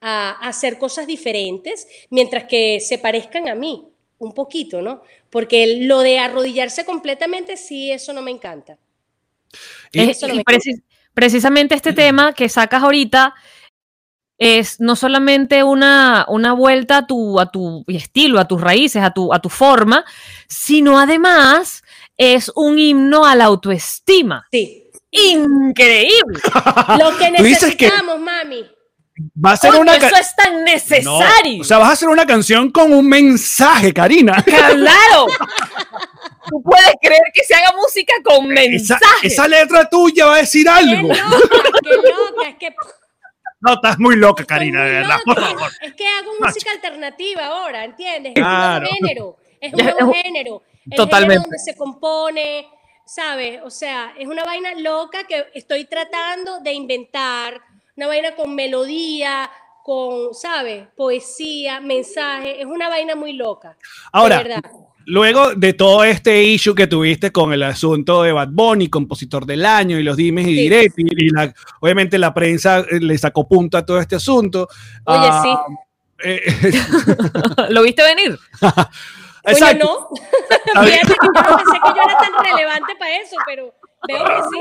a, 0.00 0.30
hacer 0.48 0.78
cosas 0.78 1.06
diferentes, 1.06 1.88
mientras 2.10 2.44
que 2.44 2.78
se 2.80 2.98
parezcan 2.98 3.48
a 3.48 3.54
mí, 3.54 3.88
un 4.18 4.32
poquito, 4.32 4.80
¿no? 4.80 5.02
Porque 5.28 5.78
lo 5.82 6.00
de 6.00 6.18
arrodillarse 6.18 6.84
completamente, 6.84 7.56
sí, 7.56 7.90
eso 7.90 8.12
no 8.12 8.22
me 8.22 8.30
encanta. 8.30 8.78
Y- 9.92 10.10
Eso 10.10 10.28
no 10.28 10.34
y 10.34 10.36
me 10.38 10.44
preci- 10.44 10.82
precisamente 11.12 11.74
este 11.74 11.92
tema 11.92 12.32
que 12.32 12.48
sacas 12.48 12.82
ahorita 12.82 13.34
es 14.38 14.80
no 14.80 14.96
solamente 14.96 15.62
una, 15.62 16.26
una 16.28 16.52
vuelta 16.52 16.98
a 16.98 17.06
tu, 17.06 17.40
a 17.40 17.50
tu 17.50 17.84
estilo, 17.88 18.38
a 18.38 18.48
tus 18.48 18.60
raíces, 18.60 19.02
a 19.02 19.12
tu, 19.12 19.32
a 19.32 19.40
tu 19.40 19.48
forma, 19.48 20.04
sino 20.48 20.98
además 20.98 21.82
es 22.16 22.50
un 22.54 22.78
himno 22.78 23.24
a 23.24 23.34
la 23.36 23.44
autoestima. 23.44 24.46
Sí. 24.50 24.83
Increíble. 25.14 26.40
Lo 26.98 27.16
que 27.18 27.30
necesitamos, 27.30 28.20
mami. 28.20 28.66
Va 29.44 29.52
a 29.52 29.56
ser 29.56 29.70
Coño, 29.70 29.82
una 29.82 29.94
eso 29.94 30.16
es 30.16 30.34
tan 30.34 30.54
No, 30.54 30.60
necesario. 30.64 31.60
o 31.60 31.64
sea, 31.64 31.78
vas 31.78 31.90
a 31.90 31.92
hacer 31.92 32.08
una 32.08 32.26
canción 32.26 32.70
con 32.72 32.92
un 32.92 33.08
mensaje, 33.08 33.92
Karina. 33.94 34.42
claro. 34.44 35.26
Tú 36.48 36.60
puedes 36.62 36.92
creer 37.00 37.22
que 37.32 37.44
se 37.44 37.54
haga 37.54 37.72
música 37.76 38.12
con 38.24 38.48
mensaje. 38.48 39.02
esa 39.28 39.46
letra 39.46 39.88
tuya 39.88 40.26
va 40.26 40.34
a 40.34 40.38
decir 40.38 40.64
Qué 40.64 40.70
algo. 40.70 41.08
loca, 41.08 41.78
qué 41.82 41.90
loca, 41.96 42.48
es 42.48 42.56
que 42.56 42.74
No, 43.60 43.74
estás 43.74 43.98
muy 44.00 44.16
loca, 44.16 44.44
Karina, 44.44 44.80
muy 44.80 44.88
de 44.88 44.94
verdad. 44.96 45.16
loca. 45.24 45.40
Por 45.40 45.44
favor. 45.56 45.70
Es 45.80 45.94
que 45.94 46.06
hago 46.08 46.32
música 46.40 46.70
alternativa 46.72 47.46
ahora, 47.46 47.84
¿entiendes? 47.84 48.34
Claro. 48.34 48.86
Es 48.86 48.92
un 48.92 48.98
nuevo 49.00 49.06
género. 49.14 49.36
Es 49.60 49.72
un 49.72 49.84
nuevo 49.84 50.12
género. 50.12 50.62
El 50.90 50.96
Totalmente. 50.96 51.34
género 51.34 51.42
donde 51.44 51.58
se 51.60 51.76
compone, 51.76 52.66
¿sabes? 53.06 53.60
O 53.64 53.70
sea, 53.70 54.12
es 54.18 54.26
una 54.26 54.44
vaina 54.44 54.74
loca 54.78 55.24
que 55.24 55.46
estoy 55.54 55.84
tratando 55.86 56.60
de 56.60 56.72
inventar. 56.72 57.60
Una 57.96 58.06
vaina 58.08 58.34
con 58.34 58.54
melodía, 58.54 59.50
con, 59.84 60.34
¿sabes? 60.34 60.86
Poesía, 60.96 61.80
mensaje. 61.80 62.60
Es 62.60 62.66
una 62.66 62.88
vaina 62.88 63.14
muy 63.14 63.34
loca. 63.34 63.70
de 63.70 63.76
Ahora, 64.12 64.38
verdad. 64.38 64.62
luego 65.06 65.54
de 65.54 65.74
todo 65.74 66.02
este 66.04 66.42
issue 66.42 66.74
que 66.74 66.86
tuviste 66.86 67.30
con 67.30 67.52
el 67.52 67.62
asunto 67.62 68.22
de 68.22 68.32
Bad 68.32 68.48
Bunny, 68.50 68.88
compositor 68.88 69.44
del 69.46 69.64
año 69.66 69.98
y 69.98 70.02
los 70.02 70.16
dimes 70.16 70.46
y 70.46 70.54
Sí. 70.56 70.62
diretes, 70.62 70.94
y 70.96 71.30
la- 71.30 71.54
obviamente 71.80 72.18
la 72.18 72.32
prensa 72.34 72.80
eh, 72.80 72.98
le 73.00 73.16
sacó 73.18 73.46
punta 73.46 73.78
a 73.78 73.86
todo 73.86 74.00
este 74.00 74.16
asunto. 74.16 74.66
Oye, 75.04 75.28
Ah, 75.30 75.42
sí. 75.44 75.74
eh, 76.24 76.42
¿Lo 77.70 77.82
viste 77.82 78.02
venir? 78.02 78.38
Exacto. 79.46 80.08
no. 80.10 80.84
Fíjate 80.84 81.06
que 81.06 81.26
yo 81.26 81.42
no 81.42 81.56
pensé 81.56 81.72
que 81.72 81.92
yo 81.96 82.02
era 82.02 82.18
tan 82.18 82.44
relevante 82.44 82.96
para 82.96 83.16
eso, 83.16 83.36
pero 83.46 83.74
veo 84.08 84.24
que 84.24 84.42
sí. 84.50 84.60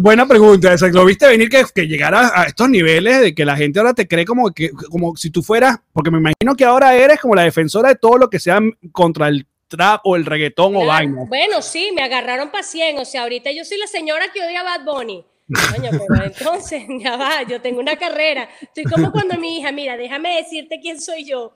Buena 0.00 0.26
pregunta, 0.26 0.72
esa. 0.72 0.88
¿Lo 0.88 1.04
viste 1.04 1.26
venir 1.26 1.48
que, 1.48 1.64
que 1.74 1.86
llegara 1.86 2.30
a 2.34 2.44
estos 2.44 2.68
niveles 2.68 3.20
de 3.20 3.34
que 3.34 3.44
la 3.44 3.56
gente 3.56 3.78
ahora 3.78 3.94
te 3.94 4.06
cree 4.06 4.24
como 4.24 4.52
que 4.52 4.70
como 4.70 5.16
si 5.16 5.30
tú 5.30 5.42
fueras, 5.42 5.78
porque 5.92 6.10
me 6.10 6.18
imagino 6.18 6.54
que 6.56 6.64
ahora 6.64 6.94
eres 6.94 7.20
como 7.20 7.34
la 7.34 7.42
defensora 7.42 7.88
de 7.88 7.96
todo 7.96 8.18
lo 8.18 8.28
que 8.28 8.38
sea 8.38 8.60
contra 8.92 9.28
el 9.28 9.46
trap 9.68 10.00
o 10.04 10.16
el 10.16 10.26
reggaetón 10.26 10.76
o 10.76 10.86
vaina. 10.86 11.24
Bueno, 11.28 11.62
sí, 11.62 11.90
me 11.94 12.02
agarraron 12.02 12.50
para 12.50 12.64
100. 12.64 12.98
O 12.98 13.04
sea, 13.04 13.22
ahorita 13.22 13.50
yo 13.52 13.64
soy 13.64 13.78
la 13.78 13.86
señora 13.86 14.32
que 14.32 14.42
odia 14.42 14.60
a 14.60 14.64
Bad 14.64 14.84
Bunny. 14.84 15.24
Coño, 15.74 15.90
pero 16.06 16.24
entonces, 16.38 16.84
ya 17.00 17.16
va, 17.16 17.42
yo 17.42 17.60
tengo 17.60 17.80
una 17.80 17.96
carrera. 17.96 18.48
Estoy 18.60 18.84
como 18.84 19.12
cuando 19.12 19.38
mi 19.38 19.58
hija, 19.58 19.72
mira, 19.72 19.96
déjame 19.96 20.36
decirte 20.36 20.80
quién 20.80 21.00
soy 21.00 21.24
yo. 21.24 21.54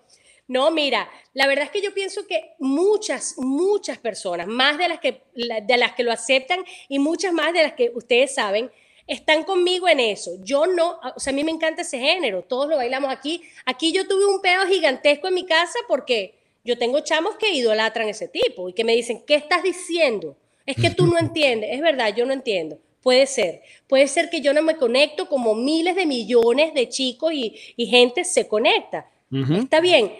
No, 0.52 0.70
mira, 0.70 1.08
la 1.32 1.46
verdad 1.46 1.64
es 1.64 1.70
que 1.70 1.80
yo 1.80 1.94
pienso 1.94 2.26
que 2.26 2.52
muchas, 2.58 3.36
muchas 3.38 3.96
personas, 3.96 4.46
más 4.46 4.76
de 4.76 4.86
las 4.86 5.00
que, 5.00 5.22
de 5.34 5.76
las 5.78 5.94
que 5.94 6.02
lo 6.02 6.12
aceptan 6.12 6.62
y 6.90 6.98
muchas 6.98 7.32
más 7.32 7.54
de 7.54 7.62
las 7.62 7.72
que 7.72 7.90
ustedes 7.94 8.34
saben, 8.34 8.70
están 9.06 9.44
conmigo 9.44 9.88
en 9.88 9.98
eso. 9.98 10.32
Yo 10.42 10.66
no, 10.66 11.00
o 11.16 11.18
sea, 11.18 11.32
a 11.32 11.34
mí 11.34 11.42
me 11.42 11.52
encanta 11.52 11.80
ese 11.80 11.98
género, 11.98 12.42
todos 12.42 12.68
lo 12.68 12.76
bailamos 12.76 13.10
aquí. 13.10 13.42
Aquí 13.64 13.92
yo 13.92 14.06
tuve 14.06 14.26
un 14.26 14.42
pedo 14.42 14.66
gigantesco 14.66 15.26
en 15.26 15.34
mi 15.34 15.46
casa 15.46 15.78
porque 15.88 16.34
yo 16.64 16.76
tengo 16.76 17.00
chamos 17.00 17.36
que 17.36 17.54
idolatran 17.54 18.10
ese 18.10 18.28
tipo 18.28 18.68
y 18.68 18.74
que 18.74 18.84
me 18.84 18.94
dicen, 18.94 19.24
¿qué 19.26 19.36
estás 19.36 19.62
diciendo? 19.62 20.36
Es 20.66 20.76
que 20.76 20.90
tú 20.90 21.06
no 21.06 21.18
entiendes. 21.18 21.70
Es 21.72 21.80
verdad, 21.80 22.14
yo 22.14 22.26
no 22.26 22.34
entiendo. 22.34 22.78
Puede 23.00 23.26
ser. 23.26 23.62
Puede 23.86 24.06
ser 24.06 24.28
que 24.28 24.42
yo 24.42 24.52
no 24.52 24.60
me 24.60 24.76
conecto 24.76 25.30
como 25.30 25.54
miles 25.54 25.96
de 25.96 26.04
millones 26.04 26.74
de 26.74 26.90
chicos 26.90 27.32
y, 27.32 27.58
y 27.74 27.86
gente 27.86 28.24
se 28.24 28.46
conecta. 28.46 29.08
Está 29.56 29.80
bien. 29.80 30.12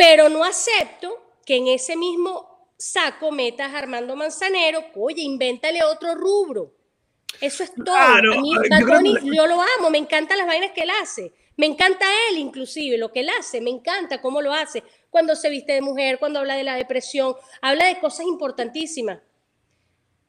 Pero 0.00 0.30
no 0.30 0.44
acepto 0.44 1.34
que 1.44 1.56
en 1.56 1.68
ese 1.68 1.94
mismo 1.94 2.70
saco 2.78 3.30
metas 3.30 3.74
a 3.74 3.78
Armando 3.78 4.16
Manzanero, 4.16 4.82
oye, 4.94 5.20
invéntale 5.20 5.84
otro 5.84 6.14
rubro. 6.14 6.72
Eso 7.38 7.62
es 7.64 7.74
todo. 7.74 7.84
Claro, 7.94 8.32
a 8.32 8.40
mí, 8.40 8.54
yo 8.54 8.60
Bad 8.70 8.96
Bunny, 8.96 9.14
que- 9.16 9.36
yo 9.36 9.46
lo 9.46 9.60
amo, 9.60 9.90
me 9.90 9.98
encantan 9.98 10.38
las 10.38 10.46
vainas 10.46 10.70
que 10.72 10.84
él 10.84 10.90
hace. 11.02 11.34
Me 11.58 11.66
encanta 11.66 12.06
él 12.30 12.38
inclusive, 12.38 12.96
lo 12.96 13.12
que 13.12 13.20
él 13.20 13.28
hace, 13.38 13.60
me 13.60 13.68
encanta 13.68 14.22
cómo 14.22 14.40
lo 14.40 14.54
hace. 14.54 14.82
Cuando 15.10 15.36
se 15.36 15.50
viste 15.50 15.74
de 15.74 15.82
mujer, 15.82 16.18
cuando 16.18 16.38
habla 16.38 16.56
de 16.56 16.64
la 16.64 16.76
depresión, 16.76 17.34
habla 17.60 17.84
de 17.84 18.00
cosas 18.00 18.24
importantísimas. 18.24 19.18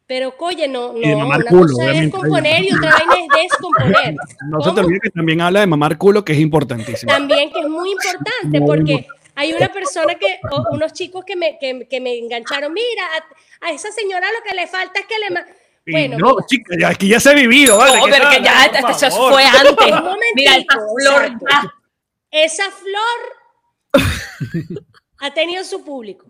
Pero, 0.05 0.35
oye, 0.39 0.67
no, 0.67 0.91
no, 0.91 1.17
mamar 1.19 1.39
una 1.39 1.49
culo, 1.49 1.61
cosa 1.77 1.91
es 1.93 2.11
componer 2.11 2.63
y 2.63 2.73
otra 2.73 2.91
vaina 2.91 3.13
es 3.13 3.43
descomponer. 3.49 4.15
No 4.49 4.59
se 4.61 4.71
te 4.73 4.81
olvide 4.81 4.99
que 4.99 5.09
también 5.11 5.39
habla 5.39 5.61
de 5.61 5.67
mamar 5.67 5.97
culo, 5.97 6.25
que 6.25 6.33
es 6.33 6.39
importantísimo. 6.39 7.09
También 7.09 7.49
que 7.53 7.61
es 7.61 7.69
muy 7.69 7.91
importante 7.91 8.59
Muy 8.59 8.67
porque 8.67 9.07
hay 9.41 9.53
una 9.53 9.69
persona 9.69 10.15
que, 10.15 10.39
o 10.51 10.63
unos 10.71 10.93
chicos 10.93 11.23
que 11.25 11.35
me, 11.35 11.57
que, 11.59 11.87
que 11.89 11.99
me 11.99 12.17
engancharon, 12.17 12.71
mira, 12.73 13.03
a, 13.61 13.67
a 13.67 13.71
esa 13.71 13.91
señora 13.91 14.27
lo 14.31 14.43
que 14.47 14.55
le 14.55 14.67
falta 14.67 14.99
es 14.99 15.05
que 15.07 15.17
le... 15.19 15.29
ma-". 15.31 15.45
Y 15.85 15.91
Bueno, 15.93 16.17
no, 16.19 16.35
mira, 16.35 16.45
chica, 16.47 16.75
ya, 16.79 16.87
aquí 16.89 17.07
ya 17.07 17.19
se 17.19 17.31
ha 17.31 17.33
vivido, 17.33 17.77
¿vale? 17.77 17.97
No, 17.97 18.05
¿Qué 18.05 18.11
pero 18.11 18.29
que 18.29 18.41
ya 18.43 18.65
esto 18.65 18.87
eso 19.07 19.29
fue 19.29 19.43
antes. 19.43 19.91
Un 19.91 20.17
Mira, 20.35 20.55
esa 20.57 20.79
flor 20.95 21.39
ya. 21.49 21.73
esa 22.29 22.71
flor 22.71 23.19
ha 25.19 25.33
tenido 25.33 25.63
su 25.63 25.83
público. 25.83 26.25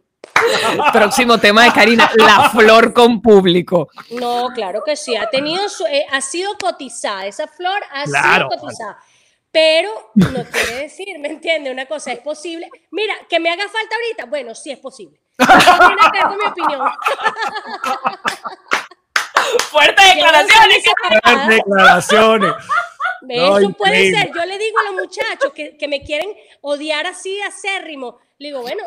Próximo 0.94 1.38
tema 1.38 1.64
de 1.66 1.74
Karina, 1.74 2.10
la 2.16 2.50
flor 2.50 2.94
con 2.94 3.22
público. 3.22 3.90
No, 4.12 4.50
claro 4.54 4.82
que 4.86 4.96
sí, 4.96 5.16
ha 5.16 5.30
tenido 5.30 5.68
su, 5.70 5.86
eh, 5.86 6.06
ha 6.12 6.22
sido 6.22 6.58
cotizada, 6.58 7.26
esa 7.26 7.48
flor 7.48 7.82
ha 7.92 8.04
Claro. 8.06 8.48
sido 8.50 8.62
cotizada. 8.62 8.98
Pero 9.52 10.12
no 10.16 10.44
quiere 10.52 10.76
decir, 10.84 11.20
¿me 11.20 11.28
entiende? 11.30 11.72
Una 11.72 11.86
cosa 11.86 12.12
es 12.14 12.20
posible. 12.20 12.70
Mira, 12.92 13.14
que 13.30 13.40
me 13.40 13.50
haga 13.50 13.68
falta 13.68 13.96
ahorita, 13.96 14.26
bueno, 14.26 14.56
sí 14.56 14.72
es 14.72 14.80
posible. 14.80 15.20
No 15.38 15.48
tiene 15.48 16.02
que 16.12 16.18
ver 16.18 16.24
con 16.24 16.38
mi 16.38 16.46
opinión. 16.46 16.82
Fuertes 19.70 20.06
declaraciones. 20.16 20.84
Fuertes 20.84 21.48
declaraciones. 21.48 22.54
No, 23.24 23.58
Eso 23.58 23.70
puede 23.74 24.06
increíble. 24.08 24.20
ser. 24.22 24.32
Yo 24.36 24.46
le 24.46 24.58
digo 24.58 24.80
a 24.80 24.84
los 24.92 24.94
muchachos 25.02 25.52
que, 25.54 25.78
que 25.78 25.88
me 25.88 26.02
quieren 26.04 26.34
odiar 26.62 27.06
así 27.08 27.40
acérrimo. 27.42 28.18
Le 28.38 28.48
digo, 28.50 28.62
bueno, 28.62 28.84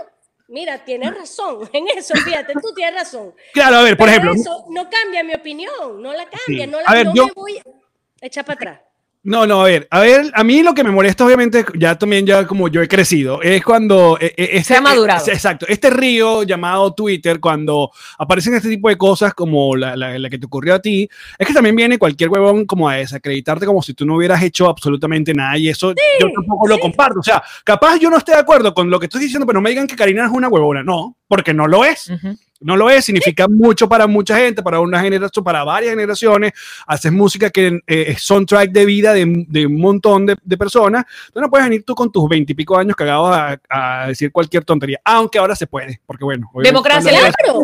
mira, 0.49 0.85
tienes 0.85 1.15
razón 1.15 1.69
en 1.73 1.87
eso, 1.89 2.15
fíjate, 2.17 2.53
tú 2.55 2.73
tienes 2.75 2.95
razón. 2.95 3.35
Claro, 3.53 3.77
a 3.79 3.83
ver, 3.83 3.97
por 3.97 4.09
Pero 4.09 4.21
ejemplo, 4.33 4.41
eso 4.41 4.65
no 4.71 4.89
cambia 4.91 5.23
mi 5.23 5.35
opinión, 5.35 6.01
no 6.03 6.13
la 6.13 6.25
cambia, 6.29 6.65
Sí. 6.65 6.71
no, 6.71 6.81
la, 6.81 6.87
A 6.87 6.95
ver, 6.95 7.07
no 7.07 7.15
yo- 7.15 7.27
me 7.27 7.33
voy 7.35 7.59
a 7.59 8.27
echar 8.27 8.45
para 8.45 8.55
atrás. 8.57 8.81
No, 9.27 9.47
no, 9.47 9.63
a 9.63 9.65
ver, 9.65 9.89
a 9.91 10.01
ver, 10.01 10.31
a 10.35 10.45
mí 10.45 10.63
lo 10.63 10.75
que 10.75 10.85
me 10.85 10.91
molesta, 10.91 11.25
obviamente, 11.25 11.65
ya 11.79 11.97
también, 11.99 12.27
ya 12.27 12.47
como 12.47 12.69
yo 12.69 12.83
he 12.83 12.89
crecido, 12.89 13.41
es 13.41 13.65
cuando. 13.65 14.19
eh, 14.21 14.35
eh, 14.37 14.49
este- 14.53 14.75
Se 14.75 14.77
ha 14.77 14.81
madurado. 14.83 15.27
eh, 15.27 15.33
exacto, 15.33 15.65
este 15.67 15.89
río 15.89 16.43
llamado 16.43 16.93
Twitter, 16.93 17.41
cuando 17.41 17.91
aparecen 18.19 18.53
este 18.55 18.69
tipo 18.69 18.91
de 18.91 18.99
cosas 18.99 19.33
como 19.33 19.77
la, 19.77 19.97
la- 19.97 20.19
la 20.19 20.29
que 20.29 20.39
te 20.39 20.45
ocurrió 20.45 20.75
a 20.75 20.79
ti, 20.79 21.09
es 21.39 21.47
que 21.47 21.55
también 21.55 21.75
viene 21.75 21.97
cualquier 21.97 22.29
huevón 22.29 22.67
como 22.67 22.87
a 22.87 22.97
desacreditarte 22.97 23.65
como 23.65 23.81
si 23.83 23.95
tú 23.95 24.05
no 24.05 24.17
hubieras 24.17 24.43
hecho 24.43 24.69
absolutamente 24.69 25.33
nada 25.33 25.57
y 25.57 25.71
eso 25.71 25.95
yo 26.21 26.27
tampoco 26.35 26.69
lo 26.69 26.79
comparto. 26.79 27.21
O 27.21 27.23
sea, 27.23 27.43
capaz 27.65 27.97
yo 27.99 28.11
no 28.11 28.19
esté 28.19 28.33
de 28.33 28.39
acuerdo 28.39 28.75
con 28.75 28.91
lo 28.91 29.01
que 29.01 29.07
estoy 29.07 29.23
diciendo, 29.23 29.47
pero 29.47 29.57
no 29.59 29.63
me 29.63 29.71
digan 29.71 29.87
que 29.87 29.97
Karina 29.97 30.27
es 30.27 30.33
una 30.33 30.49
huevona. 30.49 30.83
No, 30.83 31.17
porque 31.29 31.55
no 31.55 31.67
lo 31.67 31.83
es. 31.87 32.11
Ujú. 32.11 32.37
No 32.65 32.77
lo 32.77 32.91
es, 32.91 33.05
significa 33.05 33.47
mucho 33.47 33.89
para 33.89 34.07
mucha 34.07 34.37
gente, 34.37 34.63
para 34.63 34.81
una 34.81 35.01
generación, 35.01 35.45
para 35.45 35.63
varias 35.65 35.91
generaciones. 35.91 36.53
Haces 36.87 37.13
música 37.13 37.51
que 37.51 37.81
eh, 37.87 38.05
es 38.09 38.23
soundtrack 38.23 38.71
de 38.71 38.85
vida 38.87 39.13
de, 39.13 39.45
de 39.49 39.67
un 39.67 39.81
montón 39.81 40.27
de, 40.27 40.37
de 40.43 40.57
personas. 40.57 41.05
Tú 41.33 41.41
no 41.41 41.51
puedes 41.51 41.67
venir 41.67 41.85
tú 41.85 41.95
con 41.95 42.11
tus 42.11 42.29
veintipico 42.29 42.77
años 42.77 42.97
cagados 42.97 43.37
a, 43.37 43.61
a 43.69 44.09
decir 44.09 44.33
cualquier 44.33 44.65
tontería, 44.65 45.01
aunque 45.05 45.39
ahora 45.39 45.55
se 45.55 45.67
puede, 45.67 46.01
porque 46.07 46.25
bueno. 46.25 46.51
Democracia, 46.63 47.11
Claro, 47.11 47.61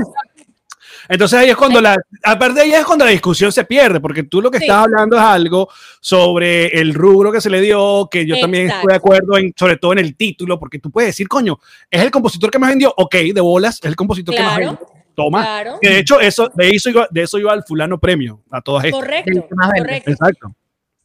Entonces 1.08 1.38
ahí 1.38 1.50
es 1.50 1.56
cuando 1.56 1.80
la, 1.80 1.96
aparte 2.22 2.60
ahí 2.60 2.72
es 2.72 2.84
cuando 2.84 3.04
la 3.04 3.10
discusión 3.10 3.50
se 3.52 3.64
pierde, 3.64 4.00
porque 4.00 4.22
tú 4.24 4.40
lo 4.42 4.50
que 4.50 4.58
Sí. 4.58 4.64
estás 4.64 4.84
hablando 4.84 5.16
es 5.16 5.22
algo 5.22 5.68
sobre 6.00 6.66
el 6.80 6.94
rubro 6.94 7.30
que 7.32 7.40
se 7.40 7.50
le 7.50 7.60
dio, 7.60 8.08
que 8.10 8.26
yo 8.26 8.38
también 8.38 8.64
Exacto. 8.66 8.80
estoy 8.88 8.92
de 8.92 8.96
acuerdo 8.96 9.38
en, 9.38 9.52
sobre 9.56 9.76
todo 9.76 9.92
en 9.92 9.98
el 10.00 10.16
título, 10.16 10.58
porque 10.58 10.78
tú 10.78 10.90
puedes 10.90 11.08
decir, 11.08 11.28
coño, 11.28 11.58
es 11.90 12.00
el 12.02 12.10
compositor 12.10 12.50
que 12.50 12.58
más 12.58 12.70
vendió, 12.70 12.92
ok, 12.96 13.14
de 13.34 13.40
bolas, 13.40 13.76
es 13.76 13.84
el 13.86 13.96
compositor 13.96 14.34
que 14.34 14.42
más 14.42 14.56
Claro, 14.56 14.70
vendió. 14.78 14.88
Toma. 15.14 15.42
claro. 15.42 15.78
Que 15.80 15.88
de 15.90 15.98
hecho, 15.98 16.20
eso, 16.20 16.50
de 16.54 16.70
eso 16.70 16.88
iba, 16.90 17.06
de 17.10 17.22
eso 17.22 17.38
iba 17.38 17.52
al 17.52 17.64
fulano 17.64 17.98
premio, 17.98 18.42
a 18.50 18.60
todas 18.60 18.84
estas. 18.84 19.00
correcto, 19.00 19.48
correcto. 19.76 20.10
Exacto. 20.10 20.54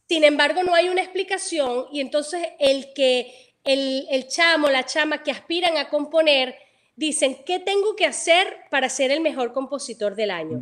Sin 0.08 0.22
embargo, 0.24 0.62
no 0.62 0.74
hay 0.74 0.88
una 0.88 1.02
explicación 1.02 1.86
y 1.92 2.00
entonces 2.00 2.40
el 2.60 2.92
que 2.94 3.32
el, 3.64 4.06
el 4.10 4.28
chamo, 4.28 4.68
la 4.70 4.84
chama 4.86 5.22
que 5.24 5.32
aspiran 5.32 5.76
a 5.76 5.88
componer 5.88 6.54
dicen, 6.96 7.36
¿qué 7.44 7.60
tengo 7.60 7.94
que 7.94 8.06
hacer 8.06 8.56
para 8.70 8.88
ser 8.88 9.10
el 9.12 9.20
mejor 9.20 9.52
compositor 9.52 10.16
del 10.16 10.30
año? 10.30 10.60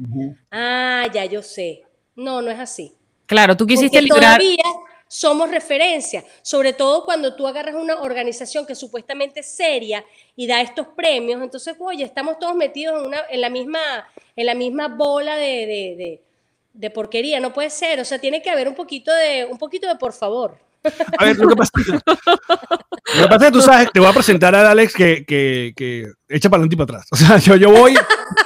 Ah, 0.51 1.07
ya 1.13 1.25
yo 1.25 1.43
sé. 1.43 1.83
No, 2.17 2.43
no 2.43 2.51
es 2.51 2.59
así. 2.59 2.93
Claro, 3.27 3.57
tú 3.57 3.67
quisiste 3.67 3.99
Porque 3.99 4.09
lograr. 4.09 4.39
todavía 4.39 4.65
somos 5.09 5.51
referencia, 5.51 6.25
sobre 6.43 6.73
todo 6.73 7.05
cuando 7.05 7.37
tú 7.37 7.47
agarras 7.47 7.77
una 7.77 8.01
organización 8.01 8.67
que 8.67 8.75
supuestamente 8.75 9.41
es 9.41 9.47
seria 9.47 10.05
y 10.35 10.47
da 10.47 10.61
estos 10.61 10.89
premios, 10.89 11.41
entonces, 11.41 11.77
oye, 11.79 12.05
estamos 12.05 12.39
todos 12.39 12.57
metidos 12.57 13.01
en, 13.01 13.07
una, 13.07 13.21
en, 13.31 13.41
la, 13.41 13.49
misma, 13.49 13.79
en 14.35 14.47
la 14.47 14.55
misma 14.55 14.89
bola 14.89 15.37
de, 15.37 15.67
de, 15.67 15.97
de, 15.97 16.23
de 16.73 16.91
porquería, 16.91 17.39
no 17.39 17.53
puede 17.53 17.71
ser, 17.71 18.01
o 18.01 18.05
sea, 18.05 18.19
tiene 18.19 18.43
que 18.43 18.51
haber 18.51 18.67
un 18.69 18.75
poquito 18.75 19.13
de, 19.15 19.45
un 19.45 19.59
poquito 19.59 19.87
de 19.87 19.95
por 19.95 20.13
favor. 20.13 20.59
A 21.19 21.25
ver, 21.25 21.37
lo 21.39 21.49
que 21.49 21.57
pasa, 21.57 21.71
lo 21.77 23.23
que 23.23 23.29
pasa 23.29 23.37
es 23.37 23.45
que 23.45 23.51
tú 23.53 23.61
sabes, 23.63 23.93
te 23.93 24.01
voy 24.01 24.09
a 24.09 24.13
presentar 24.13 24.55
a 24.55 24.71
Alex 24.71 24.93
que, 24.95 25.25
que, 25.27 25.73
que 25.77 26.07
echa 26.29 26.49
para 26.51 26.63
adelante 26.63 26.75
y 26.75 26.79
para 26.79 26.99
atrás. 26.99 27.09
O 27.13 27.17
sea, 27.17 27.39
yo, 27.39 27.57
yo 27.57 27.71
voy, 27.71 27.95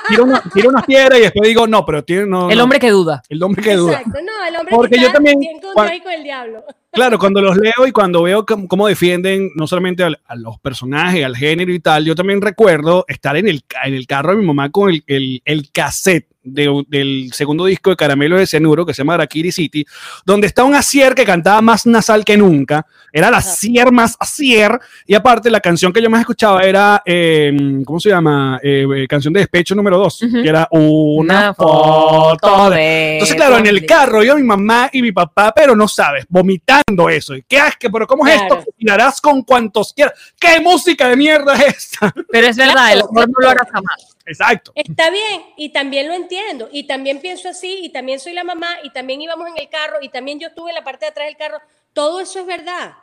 tiro, 0.08 0.24
una, 0.24 0.42
tiro 0.52 0.68
unas 0.70 0.84
piedras 0.84 1.18
y 1.18 1.22
después 1.22 1.48
digo, 1.48 1.66
no, 1.66 1.84
pero 1.86 2.04
tiene, 2.04 2.26
no, 2.26 2.50
El 2.50 2.58
no, 2.58 2.64
hombre 2.64 2.78
que 2.78 2.90
duda. 2.90 3.22
el 3.28 3.42
hombre 3.42 3.62
que 3.62 3.74
duda. 3.76 3.98
Exacto, 3.98 4.18
no, 4.24 4.44
el 4.46 4.56
hombre 4.56 4.76
Porque 4.76 4.96
que 4.96 5.02
yo 5.02 5.12
también, 5.12 5.38
bien 5.38 5.60
con 5.60 5.72
cuan- 5.74 5.88
Dios 5.88 5.98
y 5.98 6.02
con 6.02 6.12
el 6.12 6.22
diablo. 6.22 6.64
Claro, 6.90 7.18
cuando 7.18 7.40
los 7.42 7.56
leo 7.56 7.86
y 7.86 7.92
cuando 7.92 8.22
veo 8.22 8.46
cómo, 8.46 8.88
defienden 8.88 9.50
no 9.54 9.66
solamente 9.66 10.02
al- 10.02 10.20
a, 10.26 10.34
los 10.34 10.58
personajes, 10.58 11.24
al 11.24 11.36
género 11.36 11.72
y 11.72 11.80
tal, 11.80 12.04
yo 12.04 12.14
también 12.14 12.40
recuerdo 12.40 13.04
estar 13.08 13.36
en 13.36 13.46
el, 13.46 13.62
en 13.84 13.94
el 13.94 14.06
carro 14.06 14.30
de 14.30 14.36
mi 14.38 14.46
mamá 14.46 14.70
con 14.70 14.90
el, 14.90 15.04
el, 15.06 15.42
el 15.44 15.70
cassette 15.70 16.26
de- 16.42 16.84
del 16.88 17.30
segundo 17.34 17.66
disco 17.66 17.90
de 17.90 17.96
Caramelo 17.96 18.38
de 18.38 18.46
Cianuro 18.46 18.86
que 18.86 18.94
se 18.94 19.02
llama 19.02 19.14
Arakiri 19.14 19.52
City, 19.52 19.84
donde 20.24 20.46
está 20.46 20.64
un 20.64 20.74
Asier 20.74 21.14
que 21.14 21.24
cantaba 21.26 21.60
más 21.60 21.84
nasal 21.86 22.24
que 22.24 22.38
nunca, 22.38 22.86
era 23.12 23.30
la 23.30 23.36
Asier 23.38 23.92
más 23.92 24.16
Asier, 24.18 24.78
y 25.06 25.14
aparte 25.14 25.50
la 25.50 25.60
canción 25.60 25.92
que 25.92 26.00
yo 26.00 26.08
más 26.08 26.20
escuchaba 26.20 26.62
era, 26.62 27.02
eh, 27.04 27.54
¿cómo 27.84 28.00
se 28.00 28.08
llama? 28.08 28.58
Eh, 28.62 28.86
eh, 28.96 29.06
canción 29.06 29.34
de 29.34 29.40
despecho 29.40 29.74
número 29.74 29.98
dos, 29.98 30.22
Ujú. 30.22 30.42
que 30.42 30.48
era 30.48 30.66
una, 30.70 31.52
foto 31.52 32.70
de... 32.70 33.14
Entonces, 33.14 33.36
claro, 33.36 33.58
en 33.58 33.66
el 33.66 33.84
carro, 33.84 34.24
yo, 34.24 34.34
mi 34.36 34.42
mamá 34.42 34.88
y 34.92 35.02
mi 35.02 35.12
papá, 35.12 35.52
pero 35.54 35.76
no 35.76 35.86
sabes, 35.86 36.24
vomitando 36.30 36.82
eso. 37.10 37.34
Y 37.34 37.42
qué 37.42 37.58
asco, 37.58 37.88
pero 37.92 38.06
¿cómo 38.06 38.26
es 38.26 38.34
Claro. 38.36 38.58
esto? 38.60 38.72
Tirarás 38.76 39.20
con 39.20 39.42
cuantos 39.42 39.92
quieras. 39.92 40.14
¿Qué 40.38 40.60
música 40.60 41.08
de 41.08 41.16
mierda 41.16 41.54
es 41.54 41.76
esta? 41.92 42.14
Pero 42.30 42.46
es 42.46 42.56
verdad, 42.56 42.92
el 42.92 43.00
amor 43.00 43.28
no 43.28 43.34
lo 43.40 43.48
hará 43.50 43.66
jamás. 43.72 44.16
Exacto. 44.26 44.72
Está 44.74 45.10
bien, 45.10 45.42
y 45.56 45.70
también 45.70 46.06
lo 46.06 46.14
entiendo, 46.14 46.68
y 46.70 46.86
también 46.86 47.20
pienso 47.20 47.48
así, 47.48 47.80
y 47.82 47.88
también 47.90 48.20
soy 48.20 48.34
la 48.34 48.44
mamá, 48.44 48.68
y 48.82 48.90
también 48.90 49.22
íbamos 49.22 49.48
en 49.48 49.56
el 49.56 49.68
carro, 49.70 49.98
y 50.02 50.10
también 50.10 50.38
yo 50.38 50.48
estuve 50.48 50.70
en 50.70 50.74
la 50.74 50.84
parte 50.84 51.06
de 51.06 51.10
atrás 51.10 51.26
del 51.28 51.36
carro. 51.36 51.58
Todo 51.92 52.20
eso 52.20 52.40
es 52.40 52.46
verdad. 52.46 52.94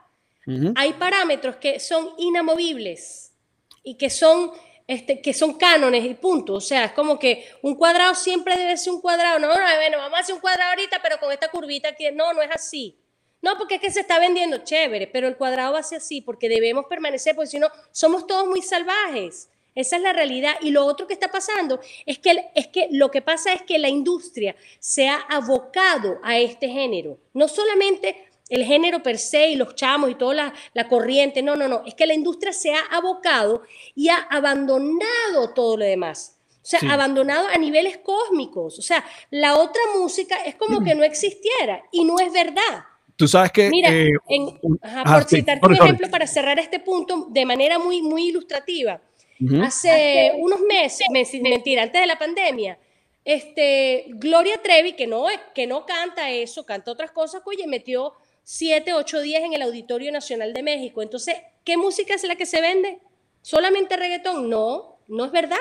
Hay 0.75 0.93
parámetros 0.93 1.55
que 1.55 1.79
son 1.79 2.11
inamovibles 2.19 3.31
y 3.83 3.95
que 3.95 4.11
son, 4.11 4.51
este, 4.87 5.19
que 5.19 5.33
son 5.33 5.55
cánones 5.57 6.05
y 6.05 6.13
punto. 6.13 6.53
O 6.53 6.61
sea, 6.61 6.85
es 6.85 6.91
como 6.91 7.17
que 7.17 7.49
un 7.63 7.73
cuadrado 7.73 8.13
siempre 8.13 8.55
debe 8.55 8.77
ser 8.77 8.93
un 8.93 9.01
cuadrado. 9.01 9.39
No, 9.39 9.47
no, 9.47 9.53
bueno, 9.53 9.97
vamos 9.97 10.19
a 10.19 10.21
hacer 10.21 10.35
un 10.35 10.41
cuadrado 10.41 10.69
ahorita, 10.69 10.99
pero 11.01 11.17
con 11.19 11.31
esta 11.31 11.49
curvita 11.49 11.89
aquí. 11.89 12.05
No, 12.13 12.31
no 12.31 12.43
es 12.43 12.51
así. 12.51 12.95
No, 13.45 13.59
porque 13.59 13.75
es 13.75 13.81
que 13.81 13.91
se 13.91 13.99
está 13.99 14.17
vendiendo 14.17 14.57
chévere, 14.57 15.05
pero 15.05 15.27
el 15.27 15.37
cuadrado 15.37 15.73
va 15.73 15.79
así, 15.79 16.19
porque 16.19 16.49
debemos 16.49 16.85
permanecer, 16.89 17.35
porque 17.35 17.51
si 17.51 17.59
no, 17.59 17.67
somos 17.91 18.25
todos 18.25 18.47
muy 18.47 18.63
salvajes. 18.63 19.49
Esa 19.75 19.97
es 19.97 20.01
la 20.01 20.13
realidad. 20.13 20.55
Y 20.61 20.71
lo 20.71 20.83
otro 20.83 21.05
que 21.05 21.13
está 21.13 21.27
pasando 21.29 21.79
es 22.07 22.17
que, 22.17 22.49
es 22.55 22.67
que 22.69 22.87
lo 22.89 23.11
que 23.11 23.21
pasa 23.21 23.53
es 23.53 23.61
que 23.61 23.77
la 23.77 23.87
industria 23.87 24.55
se 24.79 25.07
ha 25.09 25.17
abocado 25.29 26.17
a 26.23 26.39
este 26.39 26.69
género. 26.69 27.19
No 27.33 27.47
solamente 27.47 28.29
el 28.49 28.65
género 28.65 29.03
per 29.03 29.19
se 29.19 29.49
y 29.49 29.55
los 29.57 29.75
chamos 29.75 30.09
y 30.09 30.15
toda 30.15 30.33
la, 30.33 30.53
la 30.73 30.87
corriente, 30.87 31.43
no, 31.43 31.55
no, 31.55 31.67
no. 31.67 31.83
Es 31.85 31.93
que 31.93 32.07
la 32.07 32.15
industria 32.15 32.51
se 32.51 32.73
ha 32.73 32.81
abocado 32.89 33.61
y 33.93 34.09
ha 34.09 34.17
abandonado 34.31 35.53
todo 35.53 35.77
lo 35.77 35.85
demás. 35.85 36.39
O 36.63 36.65
sea, 36.65 36.79
Sí. 36.79 36.87
abandonado 36.89 37.47
a 37.47 37.59
niveles 37.59 37.99
cósmicos. 37.99 38.79
O 38.79 38.81
sea, 38.81 39.05
la 39.29 39.55
otra 39.59 39.83
música 39.95 40.37
es 40.37 40.55
como 40.55 40.81
que 40.83 40.95
no 40.95 41.03
existiera 41.03 41.83
y 41.91 42.05
no 42.05 42.19
es 42.19 42.33
verdad. 42.33 42.85
Tú 43.15 43.27
sabes 43.27 43.51
que. 43.51 43.69
Mira, 43.69 43.89
eh, 43.91 44.11
en- 44.29 44.59
un- 44.61 44.79
ajá, 44.81 45.01
ajá, 45.01 45.13
por 45.21 45.29
sí, 45.29 45.35
citarte 45.37 45.61
sorry, 45.61 45.71
un 45.73 45.77
sorry. 45.77 45.89
ejemplo 45.89 46.09
para 46.11 46.27
cerrar 46.27 46.59
este 46.59 46.79
punto 46.79 47.27
de 47.29 47.45
manera 47.45 47.79
muy, 47.79 48.01
muy 48.01 48.27
ilustrativa. 48.29 48.99
Hace 49.63 50.31
unos 50.37 50.61
meses, 50.61 51.05
mes- 51.11 51.33
mentira, 51.41 51.83
antes 51.83 51.99
de 51.99 52.07
la 52.07 52.17
pandemia, 52.17 52.77
este, 53.25 54.05
Gloria 54.09 54.61
Trevi, 54.61 54.93
que 54.93 55.07
no, 55.07 55.25
que 55.53 55.67
no 55.67 55.85
canta 55.85 56.29
eso, 56.29 56.65
canta 56.65 56.91
otras 56.91 57.11
cosas, 57.11 57.41
oye, 57.45 57.67
metió 57.67 58.13
siete, 58.43 58.93
ocho 58.93 59.19
días 59.19 59.43
en 59.43 59.53
el 59.53 59.61
Auditorio 59.63 60.11
Nacional 60.11 60.53
de 60.53 60.63
México. 60.63 61.01
Entonces, 61.01 61.35
¿qué 61.63 61.75
música 61.77 62.13
es 62.13 62.23
la 62.23 62.35
que 62.35 62.45
se 62.45 62.61
vende? 62.61 62.99
¿Solamente 63.41 63.97
reggaetón? 63.97 64.49
No, 64.49 64.97
no 65.07 65.25
es 65.25 65.31
verdad. 65.31 65.57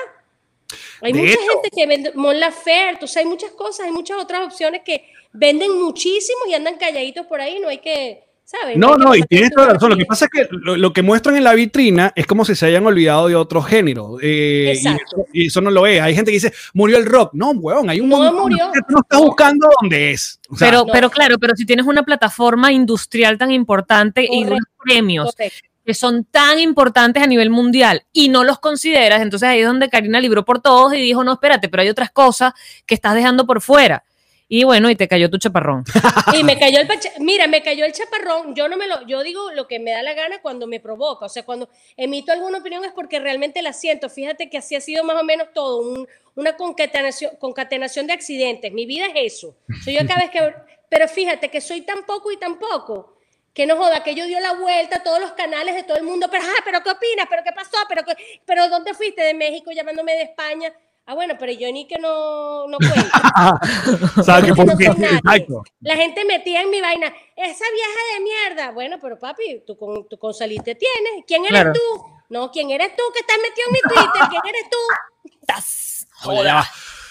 Hay 1.01 1.11
De 1.13 1.19
mucha 1.19 1.33
hecho- 1.33 1.51
gente 1.53 1.69
que 1.75 1.85
vende 1.85 2.11
Mon 2.13 2.39
Laferte, 2.39 3.05
o 3.05 3.07
sea, 3.07 3.21
hay 3.21 3.27
muchas 3.27 3.51
cosas, 3.51 3.87
hay 3.87 3.91
muchas 3.91 4.17
otras 4.21 4.45
opciones 4.45 4.81
que 4.83 5.11
venden 5.35 5.79
muchísimo 5.81 6.39
y 6.49 6.53
andan 6.53 6.77
calladitos 6.77 7.25
por 7.27 7.41
ahí, 7.41 7.59
no 7.61 7.67
hay 7.69 7.79
que, 7.79 8.23
¿sabes? 8.43 8.77
No, 8.77 8.95
no, 8.97 9.15
y 9.15 9.21
tienes 9.23 9.51
toda 9.51 9.67
la 9.67 9.73
razón. 9.73 9.89
Lo 9.91 9.97
que 9.97 10.05
pasa 10.05 10.25
es 10.25 10.31
que 10.31 10.47
lo, 10.51 10.75
lo 10.77 10.93
que 10.93 11.01
muestran 11.01 11.35
en 11.35 11.43
la 11.43 11.53
vitrina 11.53 12.11
es 12.15 12.25
como 12.27 12.45
si 12.45 12.55
se 12.55 12.65
hayan 12.67 12.85
olvidado 12.85 13.27
de 13.27 13.35
otro 13.35 13.61
género. 13.61 14.17
eh, 14.21 14.73
y, 14.73 14.77
Exacto. 14.77 15.03
eso, 15.05 15.25
y 15.33 15.47
eso 15.47 15.61
no 15.61 15.71
lo 15.71 15.85
es. 15.87 16.01
Hay 16.01 16.15
gente 16.15 16.31
que 16.31 16.35
dice, 16.37 16.53
murió 16.73 16.97
el 16.97 17.05
rock. 17.05 17.31
No, 17.33 17.51
huevón, 17.51 17.89
hay 17.89 17.99
un 17.99 18.09
No 18.09 18.17
montón 18.17 18.41
murió. 18.43 18.71
que 18.73 18.79
tú 18.81 18.93
no 18.93 18.99
estás 19.01 19.19
buscando 19.19 19.67
dónde 19.81 20.11
es. 20.11 20.39
O 20.49 20.55
sea, 20.57 20.69
pero, 20.69 20.85
no. 20.85 20.91
pero 20.93 21.09
claro, 21.09 21.37
pero 21.39 21.55
si 21.55 21.65
tienes 21.65 21.85
una 21.85 22.03
plataforma 22.03 22.71
industrial 22.71 23.37
tan 23.37 23.51
importante 23.51 24.27
y 24.29 24.43
unos 24.43 24.59
premios 24.83 25.31
Correcto. 25.35 25.67
que 25.85 25.93
son 25.93 26.23
tan 26.25 26.59
importantes 26.59 27.21
a 27.23 27.27
nivel 27.27 27.49
mundial 27.49 28.03
y 28.13 28.29
no 28.29 28.43
los 28.43 28.59
consideras, 28.59 29.21
entonces 29.21 29.49
ahí 29.49 29.59
es 29.61 29.67
donde 29.67 29.89
Karina 29.89 30.19
libró 30.19 30.45
por 30.45 30.61
todos 30.61 30.93
y 30.93 30.97
dijo, 30.97 31.23
no, 31.23 31.33
espérate, 31.33 31.67
pero 31.69 31.81
hay 31.81 31.89
otras 31.89 32.11
cosas 32.11 32.53
que 32.85 32.93
estás 32.95 33.15
dejando 33.15 33.45
por 33.47 33.59
fuera. 33.61 34.03
Y 34.47 34.63
bueno, 34.63 34.91
y 34.91 34.95
te 34.95 35.07
cayó 35.07 35.29
tu 35.29 35.37
chaparrón. 35.37 35.83
Y 36.37 36.43
me 36.43 36.59
cayó 36.59 36.79
el 36.79 36.87
mira, 37.19 37.47
me 37.47 37.63
cayó 37.63 37.85
el 37.85 37.93
chaparrón. 37.93 38.53
Yo 38.55 38.67
no 38.67 38.77
me 38.77 38.87
lo, 38.87 39.05
yo 39.07 39.23
digo 39.23 39.51
lo 39.51 39.67
que 39.67 39.79
me 39.79 39.91
da 39.91 40.03
la 40.03 40.13
gana 40.13 40.39
cuando 40.41 40.67
me 40.67 40.79
provoca. 40.79 41.25
O 41.25 41.29
sea, 41.29 41.43
cuando 41.43 41.69
emito 41.97 42.31
alguna 42.31 42.59
opinión 42.59 42.83
es 42.85 42.91
porque 42.91 43.19
realmente 43.19 43.61
la 43.61 43.73
siento. 43.73 44.09
Fíjate 44.09 44.49
que 44.49 44.57
así 44.57 44.75
ha 44.75 44.81
sido 44.81 45.03
más 45.03 45.19
o 45.19 45.23
menos 45.23 45.47
todo, 45.53 45.77
un- 45.81 46.07
una 46.35 46.55
concatenación, 46.57 47.35
concatenación 47.37 48.05
de 48.07 48.13
accidentes. 48.13 48.71
Mi 48.71 48.85
vida 48.85 49.05
es 49.15 49.33
eso. 49.35 49.55
Soy 49.83 49.95
yo 49.95 50.05
cada 50.07 50.21
vez 50.21 50.29
que, 50.31 50.39
pero 50.89 51.07
fíjate 51.07 51.49
que 51.49 51.61
soy 51.61 51.81
tan 51.81 52.05
poco 52.05 52.31
y 52.31 52.37
tan 52.37 52.59
poco. 52.59 53.13
Que 53.53 53.65
no 53.65 53.77
joda, 53.77 54.03
que 54.03 54.13
yo 54.15 54.25
dio 54.25 54.39
la 54.41 54.51
vuelta 54.53 54.97
a 54.97 55.03
todos 55.03 55.19
los 55.21 55.31
canales 55.31 55.75
de 55.75 55.83
todo 55.83 55.95
el 55.95 56.03
mundo, 56.03 56.27
pero, 56.29 56.43
ah, 56.45 56.61
pero 56.65 56.83
¿qué 56.83 56.89
opinas? 56.89 57.25
¿Pero 57.29 57.41
qué 57.41 57.53
pasó? 57.53 57.77
¿Pero, 57.87 58.03
qué- 58.03 58.41
pero 58.45 58.67
¿dónde 58.67 58.93
fuiste? 58.93 59.21
¿De 59.23 59.33
México 59.33 59.71
llamándome 59.71 60.11
de 60.13 60.23
España? 60.23 60.73
Ah, 61.07 61.13
bueno, 61.13 61.35
pero 61.39 61.51
yo 61.51 61.71
ni 61.71 61.87
que 61.87 61.99
no, 61.99 62.67
no 62.67 62.77
cuento. 62.77 64.23
¿sabes 64.23 64.45
que 64.53 64.65
no 64.65 64.73
nadie. 64.73 64.87
exacto. 64.87 65.63
La 65.81 65.95
gente 65.95 66.25
metía 66.25 66.61
en 66.63 66.71
mi 66.71 66.81
vaina, 66.81 67.07
esa 67.35 67.65
vieja 67.71 67.99
de 68.15 68.23
mierda. 68.23 68.71
Bueno, 68.71 68.97
pero 68.99 69.19
papi, 69.19 69.63
tú 69.67 69.77
con, 69.77 70.07
tú 70.07 70.17
con 70.17 70.33
salir 70.33 70.61
te 70.63 70.73
tienes. 70.73 71.23
¿Quién 71.27 71.45
eres 71.45 71.61
Claro. 71.61 71.73
tú? 71.73 72.05
No, 72.29 72.49
¿quién 72.51 72.71
eres 72.71 72.95
tú 72.95 73.03
que 73.13 73.19
estás 73.19 73.37
metido 73.37 73.67
en 73.67 73.73
mi 73.73 73.79
Twitter? 73.81 74.29
¿Quién 74.29 74.41
eres 74.47 74.63
tú? 74.69 75.37
¡Tas! 75.45 76.07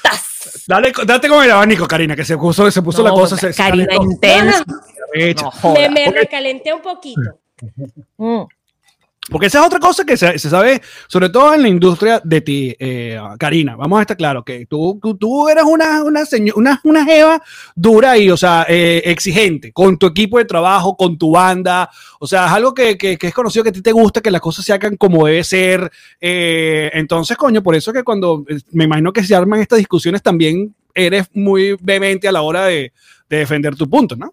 ¡Tas! 0.02 0.64
Dale, 0.66 0.92
date 1.06 1.28
con 1.28 1.44
el 1.44 1.52
abanico, 1.52 1.86
Karina, 1.86 2.16
que 2.16 2.24
se 2.24 2.36
puso, 2.36 2.68
se 2.70 2.82
puso 2.82 3.02
No, 3.02 3.08
la 3.10 3.14
cosa. 3.14 3.36
Se, 3.36 3.54
Karina 3.54 3.94
intensa. 3.94 4.64
Hecha. 5.14 5.44
No 5.44 5.50
joda. 5.52 5.74
Me, 5.74 5.88
me 5.88 6.10
recalenté 6.10 6.74
un 6.74 6.82
poquito. 6.82 7.38
Mm. 8.16 8.42
Porque 9.34 9.48
esa 9.48 9.58
es 9.62 9.66
otra 9.66 9.80
cosa 9.80 10.04
que 10.04 10.16
se, 10.16 10.38
sabe, 10.38 10.80
sobre 11.08 11.28
todo 11.28 11.52
en 11.54 11.62
la 11.62 11.66
industria 11.68 12.20
de 12.22 12.40
ti, 12.40 12.76
eh, 12.78 13.18
Karina. 13.36 13.74
Vamos 13.74 13.98
a 13.98 14.02
estar 14.02 14.16
claros 14.16 14.44
que 14.44 14.64
tú, 14.66 15.00
tú, 15.02 15.16
tú 15.16 15.48
eres 15.48 15.64
una, 15.64 16.04
una, 16.04 16.24
seño- 16.24 16.52
una, 16.54 16.80
una 16.84 17.04
jeva 17.04 17.42
dura 17.74 18.16
y, 18.16 18.30
o 18.30 18.36
sea, 18.36 18.64
eh, 18.68 19.02
exigente 19.06 19.72
con 19.72 19.98
tu 19.98 20.06
equipo 20.06 20.38
de 20.38 20.44
trabajo, 20.44 20.96
con 20.96 21.18
tu 21.18 21.32
banda. 21.32 21.90
O 22.20 22.28
sea, 22.28 22.46
es 22.46 22.52
algo 22.52 22.72
que, 22.72 22.96
que- 22.96 23.18
es 23.20 23.34
conocido 23.34 23.64
que 23.64 23.70
a 23.70 23.72
ti 23.72 23.82
te 23.82 23.90
gusta, 23.90 24.20
que 24.20 24.30
las 24.30 24.40
cosas 24.40 24.64
se 24.64 24.72
hagan 24.72 24.96
como 24.96 25.26
debe 25.26 25.42
ser. 25.42 25.90
Eh, 26.20 26.92
entonces, 26.94 27.36
coño, 27.36 27.60
por 27.60 27.74
eso 27.74 27.92
que 27.92 28.04
cuando 28.04 28.44
eh, 28.48 28.58
me 28.70 28.84
imagino 28.84 29.12
que 29.12 29.24
se 29.24 29.34
arman 29.34 29.58
estas 29.60 29.78
discusiones 29.80 30.22
también 30.22 30.72
eres 30.94 31.26
muy 31.32 31.76
vehemente 31.82 32.28
a 32.28 32.32
la 32.32 32.42
hora 32.42 32.66
de, 32.66 32.92
de 33.28 33.36
defender 33.38 33.74
tu 33.74 33.90
punto, 33.90 34.14
¿no? 34.14 34.32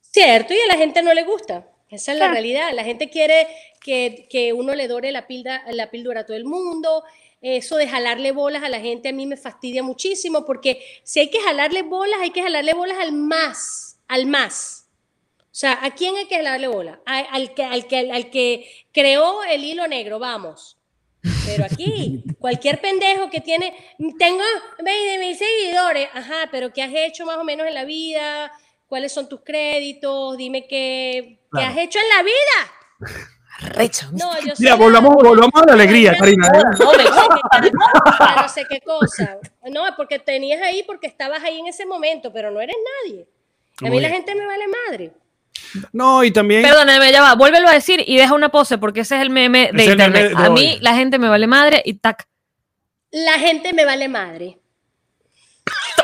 Cierto, 0.00 0.54
y 0.54 0.58
a 0.60 0.72
la 0.72 0.78
gente 0.78 1.02
no 1.02 1.12
le 1.12 1.24
gusta. 1.24 1.66
Esa 1.92 2.12
es 2.12 2.18
la 2.18 2.28
realidad. 2.28 2.70
La 2.72 2.84
gente 2.84 3.10
quiere 3.10 3.46
que, 3.78 4.26
que 4.30 4.54
uno 4.54 4.74
le 4.74 4.88
dore 4.88 5.12
la, 5.12 5.26
pilda, 5.26 5.62
la 5.70 5.90
píldora 5.90 6.20
a 6.20 6.26
todo 6.26 6.38
el 6.38 6.46
mundo. 6.46 7.04
Eso 7.42 7.76
de 7.76 7.86
jalarle 7.86 8.32
bolas 8.32 8.62
a 8.62 8.70
la 8.70 8.80
gente 8.80 9.10
a 9.10 9.12
mí 9.12 9.26
me 9.26 9.36
fastidia 9.36 9.82
muchísimo 9.82 10.46
porque 10.46 10.82
si 11.02 11.20
hay 11.20 11.28
que 11.28 11.40
jalarle 11.40 11.82
bolas, 11.82 12.18
hay 12.20 12.30
que 12.30 12.42
jalarle 12.42 12.72
bolas 12.72 12.96
al 12.98 13.12
más, 13.12 13.98
al 14.08 14.24
más. 14.24 14.88
O 15.38 15.54
sea, 15.54 15.84
¿a 15.84 15.94
quién 15.94 16.16
hay 16.16 16.24
que 16.24 16.36
jalarle 16.36 16.68
bolas? 16.68 16.98
Al 17.04 17.52
que, 17.52 17.62
al, 17.62 17.86
que, 17.86 18.10
al 18.10 18.30
que 18.30 18.86
creó 18.90 19.44
el 19.44 19.62
hilo 19.62 19.86
negro, 19.86 20.18
vamos. 20.18 20.78
Pero 21.44 21.66
aquí, 21.66 22.22
cualquier 22.38 22.80
pendejo 22.80 23.28
que 23.28 23.42
tiene, 23.42 23.74
tengo 24.18 24.42
20 24.82 25.18
mil 25.18 25.36
seguidores, 25.36 26.08
ajá, 26.14 26.48
pero 26.50 26.72
¿qué 26.72 26.82
has 26.82 26.94
hecho 26.94 27.26
más 27.26 27.36
o 27.36 27.44
menos 27.44 27.66
en 27.66 27.74
la 27.74 27.84
vida? 27.84 28.50
¿Cuáles 28.86 29.12
son 29.12 29.28
tus 29.28 29.42
créditos? 29.42 30.38
Dime 30.38 30.66
¿qué 30.66 31.41
Claro. 31.52 31.70
has 31.70 31.78
hecho 31.78 31.98
en 31.98 32.08
la 32.16 32.22
vida. 32.22 33.22
Arrecho. 33.60 34.08
No, 34.12 34.34
yo 34.40 34.56
soy 34.56 34.64
Mira, 34.64 34.70
la- 34.70 34.74
volvamos, 34.76 35.14
volvamos 35.14 35.62
a 35.62 35.66
la 35.66 35.72
alegría, 35.74 36.16
Karina. 36.18 36.48
No, 36.78 36.92
me- 36.92 37.04
no 37.04 37.08
sé 37.08 37.10
qué 37.62 37.70
cosa, 37.70 38.36
no 38.42 38.48
sé 38.48 38.66
qué 38.68 38.80
cosa. 38.80 39.36
No, 39.70 39.82
porque 39.96 40.18
tenías 40.18 40.60
ahí 40.62 40.82
porque 40.84 41.06
estabas 41.06 41.42
ahí 41.44 41.58
en 41.60 41.66
ese 41.68 41.86
momento, 41.86 42.32
pero 42.32 42.50
no 42.50 42.60
eres 42.60 42.76
nadie. 43.04 43.26
A 43.86 43.90
mí 43.90 44.00
la 44.00 44.08
gente 44.08 44.34
me 44.34 44.46
vale 44.46 44.64
madre. 44.88 45.12
No, 45.92 46.24
y 46.24 46.30
también... 46.32 46.62
Perdóname, 46.62 47.12
ya 47.12 47.22
va, 47.22 47.34
vuélvelo 47.34 47.68
a 47.68 47.72
decir 47.72 48.02
y 48.06 48.16
deja 48.16 48.34
una 48.34 48.48
pose 48.48 48.78
porque 48.78 49.00
ese 49.00 49.16
es 49.16 49.22
el 49.22 49.30
meme 49.30 49.70
de 49.72 49.82
Es 49.84 49.88
el 49.90 49.96
meme 49.96 50.18
internet. 50.20 50.38
de 50.38 50.44
a 50.46 50.50
mí 50.50 50.78
la 50.80 50.94
gente 50.94 51.18
me 51.18 51.28
vale 51.28 51.46
madre 51.46 51.82
y 51.84 51.94
tac, 51.94 52.26
La 53.10 53.34
gente 53.38 53.72
me 53.72 53.84
vale 53.84 54.08
madre. 54.08 54.58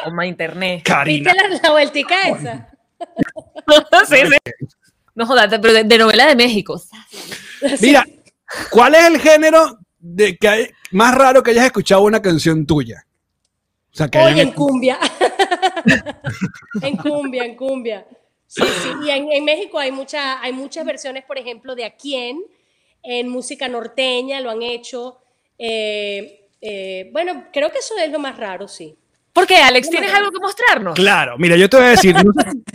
toma 0.05 0.27
internet. 0.27 0.83
Karina. 0.85 1.33
¿Viste 1.33 1.49
la, 1.51 1.59
la 1.63 1.71
vueltica 1.71 2.29
esa? 2.29 2.69
sí, 4.09 4.17
sí. 4.17 4.67
No 5.19 5.27
jodas, 5.27 5.49
pero 5.61 5.73
de, 5.73 5.83
de 5.83 5.99
novela 5.99 6.27
de 6.27 6.37
México. 6.37 6.81
Mira, 7.81 8.07
¿cuál 8.71 8.95
es 8.95 9.05
el 9.05 9.19
género 9.19 9.77
de 9.99 10.37
que 10.37 10.49
hay- 10.49 10.71
más 10.93 11.13
raro 11.13 11.43
que 11.43 11.51
hayas 11.51 11.65
escuchado 11.65 12.03
una 12.03 12.23
canción 12.23 12.65
tuya? 12.65 13.05
O 13.93 13.97
sea, 13.97 14.07
que 14.07 14.17
Hoy 14.17 14.27
hayan 14.35 14.47
en 14.47 14.53
cumbia. 14.55 14.97
en 16.83 16.97
cumbia, 16.97 17.45
en 17.45 17.57
cumbia. 17.57 18.07
Sí, 18.47 18.63
sí. 18.63 18.91
Y 19.07 19.11
en, 19.11 19.33
en 19.33 19.45
México 19.45 19.81
hay, 19.81 19.91
mucha, 19.91 20.41
hay 20.41 20.53
muchas 20.53 20.87
versiones, 20.87 21.25
por 21.25 21.37
ejemplo, 21.37 21.75
de 21.75 21.85
A 21.87 21.97
quién. 21.97 22.39
En 23.03 23.29
música 23.29 23.67
norteña 23.67 24.41
lo 24.41 24.51
han 24.51 24.63
hecho. 24.63 25.19
Eh, 25.59 26.49
eh, 26.61 27.11
bueno, 27.13 27.47
creo 27.53 27.73
que 27.73 27.79
eso 27.79 27.95
es 27.99 28.13
lo 28.13 28.21
más 28.21 28.37
raro, 28.37 28.69
sí. 28.69 28.97
¿Por 29.33 29.49
qué, 29.49 29.57
Alex? 29.57 29.91
¿Tienes 29.91 30.15
algo 30.15 30.31
que 30.31 30.39
mostrarnos? 30.39 30.95
Claro, 30.95 31.37
mira, 31.39 31.57
yo 31.57 31.69
te 31.69 31.77
voy 31.77 31.87
a 31.87 31.91
decir, 31.91 32.15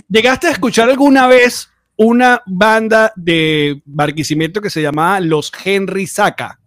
¿llegaste 0.10 0.48
a 0.48 0.52
escuchar 0.52 0.90
alguna 0.90 1.28
vez 1.28 1.70
una 1.98 2.42
banda 2.46 3.12
de 3.16 3.82
Barquisimeto 3.86 4.62
que 4.62 4.70
se 4.70 4.82
llamaba 4.82 5.20
Los 5.20 5.52
Henry 5.64 6.08
Saca? 6.08 6.60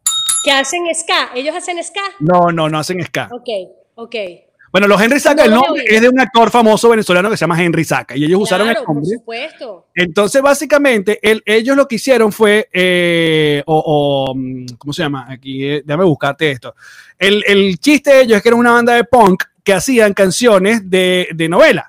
Que 0.44 0.52
hacen 0.52 0.82
ska. 0.94 1.30
¿Ellos 1.34 1.54
hacen 1.56 1.82
ska? 1.82 2.00
No, 2.20 2.52
no, 2.52 2.68
no 2.68 2.78
hacen 2.78 3.02
ska. 3.04 3.28
Ok, 3.32 3.48
ok. 3.96 4.14
Bueno, 4.72 4.88
los 4.88 5.00
Henry 5.00 5.18
Saca, 5.20 5.44
No 5.46 5.48
el 5.48 5.50
nombre 5.54 5.84
es 5.88 6.00
de 6.02 6.08
un 6.08 6.20
actor 6.20 6.50
famoso 6.50 6.90
venezolano 6.90 7.30
que 7.30 7.36
se 7.36 7.40
llama 7.44 7.62
Henry 7.62 7.82
Saca 7.84 8.14
y 8.16 8.24
ellos 8.24 8.40
usaron 8.42 8.68
el 8.68 8.74
Claro, 8.74 8.86
por 8.86 8.94
nombre. 8.96 9.16
supuesto. 9.16 9.86
Entonces, 9.94 10.42
básicamente, 10.42 11.18
el- 11.22 11.42
ellos 11.46 11.76
lo 11.76 11.88
que 11.88 11.94
hicieron 11.96 12.30
fue, 12.30 12.68
eh, 12.72 13.62
o, 13.66 14.26
o, 14.30 14.34
mm, 14.34 14.66
¿cómo 14.76 14.92
se 14.92 15.02
llama? 15.02 15.26
Aquí, 15.30 15.64
eh, 15.64 15.82
déjame 15.84 16.04
buscarte 16.04 16.50
esto. 16.50 16.74
El, 17.18 17.42
el 17.46 17.78
chiste 17.78 18.10
de 18.12 18.20
ellos 18.22 18.36
es 18.36 18.42
que 18.42 18.50
era 18.50 18.56
una 18.56 18.72
banda 18.72 18.94
de 18.94 19.04
punk 19.04 19.44
que 19.64 19.72
hacían 19.72 20.12
canciones 20.12 20.88
de, 20.90 21.28
de 21.34 21.48
novela. 21.48 21.88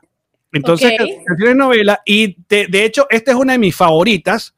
Entonces, 0.53 0.91
Ok. 0.93 0.97
can- 0.97 1.07
canciones 1.25 1.53
de 1.53 1.55
novela, 1.55 2.01
y 2.05 2.37
de, 2.49 2.67
de 2.67 2.85
hecho, 2.85 3.07
esta 3.09 3.31
es 3.31 3.37
una 3.37 3.53
de 3.53 3.59
mis 3.59 3.75
favoritas. 3.75 4.53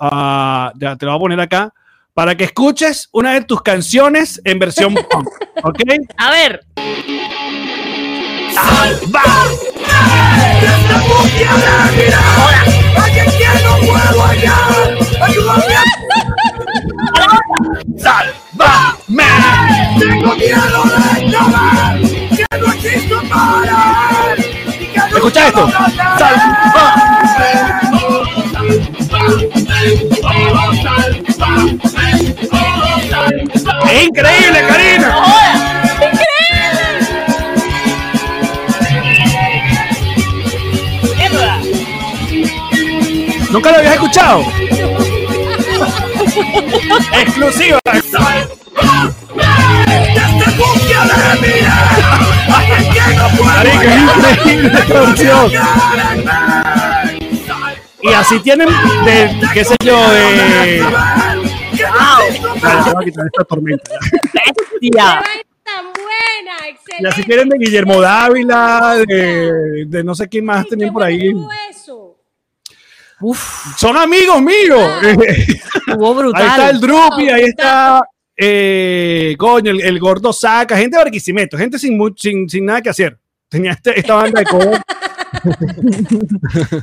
Ya 0.00 0.96
te 0.98 1.06
lo 1.06 1.12
voy 1.12 1.16
a 1.16 1.20
poner 1.20 1.40
acá. 1.40 1.72
Para 2.14 2.34
que 2.36 2.44
escuches 2.44 3.08
una 3.12 3.34
de 3.34 3.42
tus 3.42 3.62
canciones 3.62 4.40
en 4.44 4.58
versión 4.58 4.94
punk. 5.10 5.28
¿Ok? 5.62 5.80
A 6.16 6.30
ver, 6.30 6.64
¡Sálvame! 17.98 19.26
Tengo 19.98 20.34
miedo 20.36 20.82
de 20.84 21.28
llorar, 21.28 22.00
que 22.00 22.44
no 22.58 22.72
existo 22.72 23.20
para 23.28 24.34
él. 24.36 24.39
Escucha 25.20 25.48
esto. 25.48 25.68
¡Es 33.84 34.02
increíble, 34.02 34.64
Karina! 34.66 35.16
¿Nunca 43.50 43.72
lo 43.72 43.76
habías 43.76 43.92
escuchado? 43.92 44.42
Exclusiva. 47.12 47.78
Marica, 53.44 54.52
increíble. 54.52 55.58
Y 58.02 58.12
así 58.14 58.40
tienen 58.40 58.68
de, 59.04 59.48
qué 59.52 59.64
sé 59.64 59.74
yo, 59.84 59.96
de... 60.10 60.82
Que 61.76 61.84
no 61.84 62.20
existo 62.24 62.54
Vale, 62.60 62.82
te 62.84 62.90
voy 62.92 63.02
a 63.02 63.04
quitar 63.04 63.26
esta 63.26 63.44
tormenta. 63.44 63.90
¡Qué 64.80 64.90
vaina 64.90 65.22
tan 65.62 65.92
buena! 65.92 66.56
Y 66.98 67.06
así 67.06 67.22
tienen 67.24 67.48
de 67.48 67.58
Guillermo 67.58 68.00
Dávila, 68.00 68.96
de, 69.06 69.84
de 69.86 70.04
no 70.04 70.14
sé 70.14 70.28
quién 70.28 70.44
más 70.44 70.66
tenían 70.66 70.92
por 70.92 71.02
ahí. 71.02 71.32
Uf, 73.20 73.76
Son 73.76 73.96
amigos 73.96 74.40
míos. 74.40 74.90
estuvo 75.02 76.14
brutal. 76.14 76.42
ahí 76.42 76.48
está 76.48 76.70
el 76.70 76.80
Drupi, 76.80 77.28
ahí 77.28 77.44
está. 77.44 78.00
Eh, 78.42 79.34
coño, 79.38 79.70
el, 79.70 79.82
el 79.82 79.98
gordo 80.00 80.32
saca, 80.32 80.76
gente 80.76 80.96
de 80.96 81.02
Barquisimeto, 81.04 81.58
gente 81.58 81.78
sin, 81.78 81.98
sin, 82.16 82.48
sin 82.48 82.64
nada 82.64 82.80
que 82.80 82.88
hacer. 82.88 83.18
Tenía 83.50 83.72
este- 83.72 83.98
esta 84.00 84.14
banda 84.14 84.40
de 84.40 84.46
cover, 84.46 84.80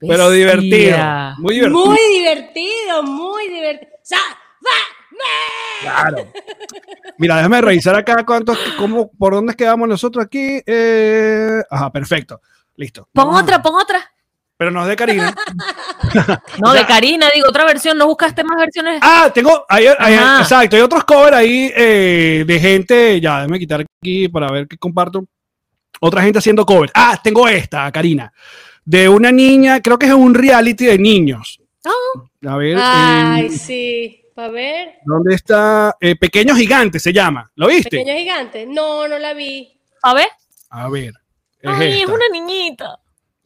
pero 0.00 0.30
divertido. 0.30 0.98
Muy 1.38 1.54
divertido. 1.54 1.70
Muy 1.86 1.98
divertido, 2.18 3.02
muy 3.02 3.48
divertido. 3.48 3.92
Claro. 5.80 6.32
Mira, 7.18 7.36
déjame 7.36 7.60
revisar 7.60 7.94
acá 7.96 8.24
cuántos, 8.26 8.58
cómo, 8.78 9.10
por 9.12 9.32
dónde 9.34 9.54
quedamos 9.54 9.88
nosotros 9.88 10.24
aquí. 10.24 10.60
Eh, 10.66 11.62
ajá, 11.70 11.90
perfecto. 11.90 12.40
Listo. 12.76 13.08
Pon 13.12 13.34
otra, 13.34 13.60
pon 13.62 13.74
otra. 13.74 14.00
Pero 14.58 14.72
no 14.72 14.82
es 14.82 14.88
de 14.88 14.96
Karina. 14.96 15.34
No, 16.58 16.72
de 16.72 16.86
Karina, 16.86 17.28
digo, 17.34 17.48
otra 17.48 17.64
versión. 17.64 17.98
¿No 17.98 18.06
buscaste 18.06 18.42
más 18.42 18.56
versiones? 18.56 18.98
Ah, 19.02 19.30
tengo, 19.32 19.66
hay, 19.68 19.86
exacto, 19.86 20.74
hay 20.74 20.82
otros 20.82 21.04
covers 21.04 21.36
ahí 21.36 21.70
eh, 21.76 22.44
de 22.46 22.60
gente, 22.60 23.20
ya, 23.20 23.40
déjame 23.40 23.58
quitar 23.58 23.84
aquí 24.02 24.28
para 24.28 24.50
ver 24.50 24.66
qué 24.66 24.78
comparto. 24.78 25.26
Otra 26.00 26.22
gente 26.22 26.38
haciendo 26.38 26.64
covers. 26.64 26.92
Ah, 26.94 27.20
tengo 27.22 27.46
esta, 27.46 27.92
Karina, 27.92 28.32
de 28.84 29.08
una 29.08 29.30
niña, 29.30 29.80
creo 29.80 29.98
que 29.98 30.06
es 30.06 30.12
un 30.12 30.34
reality 30.34 30.86
de 30.86 30.98
niños. 30.98 31.60
A 32.46 32.56
ver, 32.56 32.78
Ay, 32.80 33.46
eh, 33.46 33.50
sí. 33.50 34.24
A 34.36 34.48
ver, 34.48 34.94
¿dónde 35.04 35.34
está? 35.34 35.96
Eh, 36.00 36.16
Pequeño 36.16 36.54
Gigante 36.54 36.98
se 36.98 37.12
llama. 37.12 37.50
¿Lo 37.56 37.66
viste? 37.66 37.98
pequeño 37.98 38.16
gigante. 38.16 38.66
No, 38.66 39.06
no 39.08 39.18
la 39.18 39.34
vi. 39.34 39.78
A 40.02 40.14
ver. 40.14 40.28
A 40.70 40.88
ver. 40.88 41.12
Es 41.60 41.70
Ay, 41.70 42.02
es 42.02 42.08
una 42.08 42.28
niñita. 42.32 42.98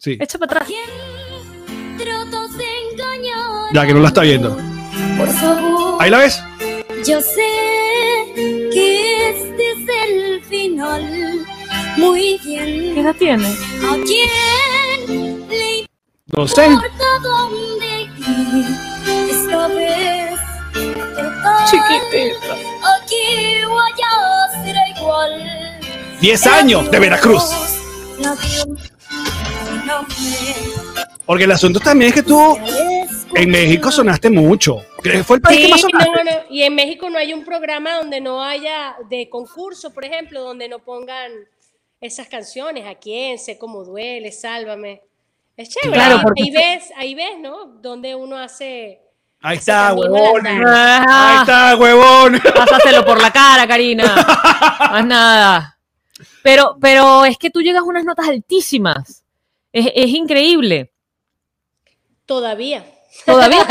Sí. 0.03 0.19
Echa 0.21 0.37
para 0.37 0.63
atrás. 0.63 0.69
Ya 3.73 3.87
que 3.87 3.95
no 3.95 4.01
la 4.01 4.09
está 4.09 4.23
viendo. 4.23 4.59
Por 5.17 5.29
favor, 5.29 5.97
Ahí 6.01 6.11
la 6.11 6.19
ves. 6.19 6.43
yo 7.07 7.21
sé 7.21 7.47
que 8.73 9.31
este 9.31 9.71
es 9.71 10.09
el 10.09 10.43
final. 10.45 11.47
Muy 11.97 12.41
bien. 12.45 12.95
¿Qué 12.95 13.01
edad 13.01 13.15
tiene? 13.17 13.47
¿A 13.47 13.95
quién 14.05 15.49
le 15.49 15.87
No 16.37 16.49
sé. 16.49 16.67
importa 16.67 17.05
dónde 17.23 18.03
ir? 18.03 18.67
Esta 19.31 19.69
vez, 19.69 20.41
Chiquitita. 21.71 22.55
aquí 22.97 23.65
o 23.65 23.79
allá 23.79 24.65
será 24.65 24.89
igual. 24.99 25.81
10 26.21 26.47
años 26.49 26.91
de 26.91 26.99
Veracruz. 26.99 27.45
Porque 31.25 31.45
el 31.45 31.53
asunto 31.53 31.81
también 31.81 32.09
es 32.11 32.15
que 32.15 32.23
tú 32.23 32.57
en 33.35 33.51
México 33.51 33.91
sonaste 33.91 34.29
mucho. 34.31 34.85
Que 35.03 35.23
Fue 35.25 35.37
el 35.37 35.43
país 35.43 35.61
que 35.67 35.69
más 35.69 35.83
no, 35.85 35.89
sonaste. 35.91 36.25
no, 36.25 36.31
y 36.51 36.63
en 36.63 36.75
México 36.75 37.09
no 37.11 37.19
hay 37.19 37.33
un 37.33 37.45
programa 37.45 37.95
donde 37.97 38.21
no 38.21 38.43
haya 38.43 38.97
de 39.09 39.29
concurso, 39.31 39.93
por 39.93 40.05
ejemplo, 40.05 40.43
donde 40.43 40.69
no 40.69 40.79
pongan 40.81 41.31
esas 42.01 42.27
canciones. 42.29 42.87
¿A 42.87 42.95
quién? 42.97 43.39
Sé 43.39 43.59
cómo 43.59 43.85
duele, 43.85 44.33
sálvame. 44.33 45.03
Es 45.57 45.69
chévere. 45.71 45.93
Claro, 45.95 46.17
ahí, 46.17 46.23
porque- 46.23 46.43
ahí 46.43 46.51
ves, 46.51 46.93
ahí 46.97 47.15
ves, 47.15 47.39
¿no? 47.41 47.67
Donde 47.81 48.15
uno 48.15 48.37
hace. 48.37 49.01
Ahí 49.41 49.57
está, 49.59 49.93
huevón. 49.95 50.47
Ahí 50.47 51.37
está, 51.41 51.77
huevón. 51.77 52.41
Pásaselo 52.55 53.05
por 53.05 53.21
la 53.21 53.33
cara, 53.33 53.67
Karina. 53.67 54.05
Más 54.91 55.05
nada. 55.07 55.79
Pero, 56.43 56.77
pero 56.81 57.25
es 57.25 57.37
que 57.39 57.51
tú 57.51 57.61
llegas 57.61 57.83
a 57.83 57.85
unas 57.85 58.05
notas 58.05 58.29
altísimas. 58.29 59.22
Es, 59.73 59.87
es 59.95 60.09
increíble. 60.11 60.93
Todavía. 62.27 62.85
Todavía 63.27 63.67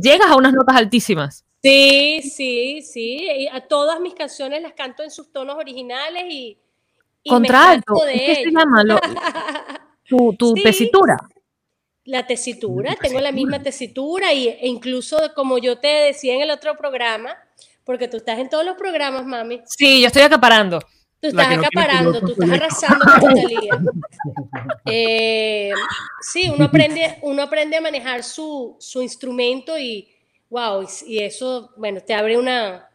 llegas 0.00 0.30
a 0.30 0.36
unas 0.36 0.52
notas 0.52 0.76
altísimas. 0.76 1.44
Sí, 1.62 2.20
sí, 2.22 2.82
sí. 2.82 3.48
A 3.52 3.60
todas 3.62 4.00
mis 4.00 4.14
canciones 4.14 4.62
las 4.62 4.72
canto 4.74 5.02
en 5.02 5.10
sus 5.10 5.32
tonos 5.32 5.56
originales 5.56 6.24
y. 6.28 6.58
y 7.22 7.30
Contralto. 7.30 7.94
jacto 7.94 8.06
de 8.06 8.12
¿Qué 8.14 8.34
se 8.44 8.50
llama? 8.50 8.84
Lo- 8.84 9.00
tu 10.08 10.32
tu 10.34 10.54
Sí. 10.56 10.62
tesitura. 10.62 11.16
La 12.04 12.26
tesitura, 12.26 12.96
tengo 12.96 13.20
la 13.20 13.32
misma 13.32 13.62
tesitura 13.62 14.32
y, 14.32 14.48
e 14.48 14.66
incluso 14.66 15.18
como 15.34 15.58
yo 15.58 15.78
te 15.78 15.88
decía 15.88 16.34
en 16.34 16.40
el 16.40 16.50
otro 16.50 16.74
programa, 16.74 17.36
porque 17.84 18.08
tú 18.08 18.16
estás 18.16 18.38
en 18.38 18.48
todos 18.48 18.64
los 18.64 18.76
programas, 18.78 19.26
mami, 19.26 19.60
Sí, 19.66 20.00
yo 20.00 20.06
estoy 20.06 20.22
acaparando. 20.22 20.78
Tú 21.20 21.28
estás 21.28 21.56
no 21.56 21.62
acaparando, 21.62 22.20
tú 22.20 22.32
estás 22.32 22.50
arrasando. 22.50 23.04
Eh, 24.86 25.72
sí, 26.22 26.48
uno 26.52 26.64
aprende, 26.66 27.18
uno 27.22 27.42
aprende 27.42 27.76
a 27.76 27.80
manejar 27.80 28.22
su, 28.22 28.76
su 28.78 29.02
instrumento 29.02 29.78
y 29.78 30.08
wow, 30.50 30.82
y, 31.06 31.14
y 31.14 31.18
eso, 31.22 31.70
bueno, 31.76 32.00
te 32.00 32.14
abre 32.14 32.38
una 32.38 32.88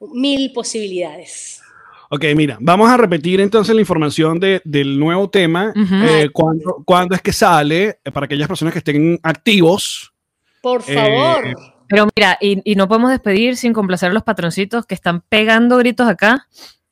mil 0.00 0.52
posibilidades. 0.52 1.62
Ok, 2.10 2.24
mira, 2.36 2.56
vamos 2.60 2.88
a 2.90 2.96
repetir 2.96 3.40
entonces 3.40 3.74
la 3.74 3.80
información 3.80 4.38
de- 4.38 4.60
del 4.64 4.98
nuevo 4.98 5.28
tema. 5.28 5.72
Ujú. 5.74 5.94
eh, 6.04 6.28
cuándo, 6.32 6.82
cuándo 6.84 7.14
es 7.14 7.22
que 7.22 7.32
sale? 7.32 7.98
eh, 8.04 8.10
para 8.12 8.26
aquellas 8.26 8.46
personas 8.48 8.72
que 8.72 8.78
estén 8.78 9.18
activos. 9.22 10.12
Por 10.60 10.82
Eh, 10.86 10.94
favor. 10.94 11.54
Pero 11.88 12.08
mira, 12.16 12.36
y, 12.40 12.60
y 12.70 12.74
no 12.74 12.88
podemos 12.88 13.10
despedir 13.10 13.56
sin 13.56 13.72
complacer 13.72 14.10
a 14.10 14.12
los 14.12 14.22
patroncitos 14.24 14.86
que 14.86 14.94
están 14.94 15.20
pegando 15.28 15.76
gritos 15.78 16.08
acá. 16.08 16.46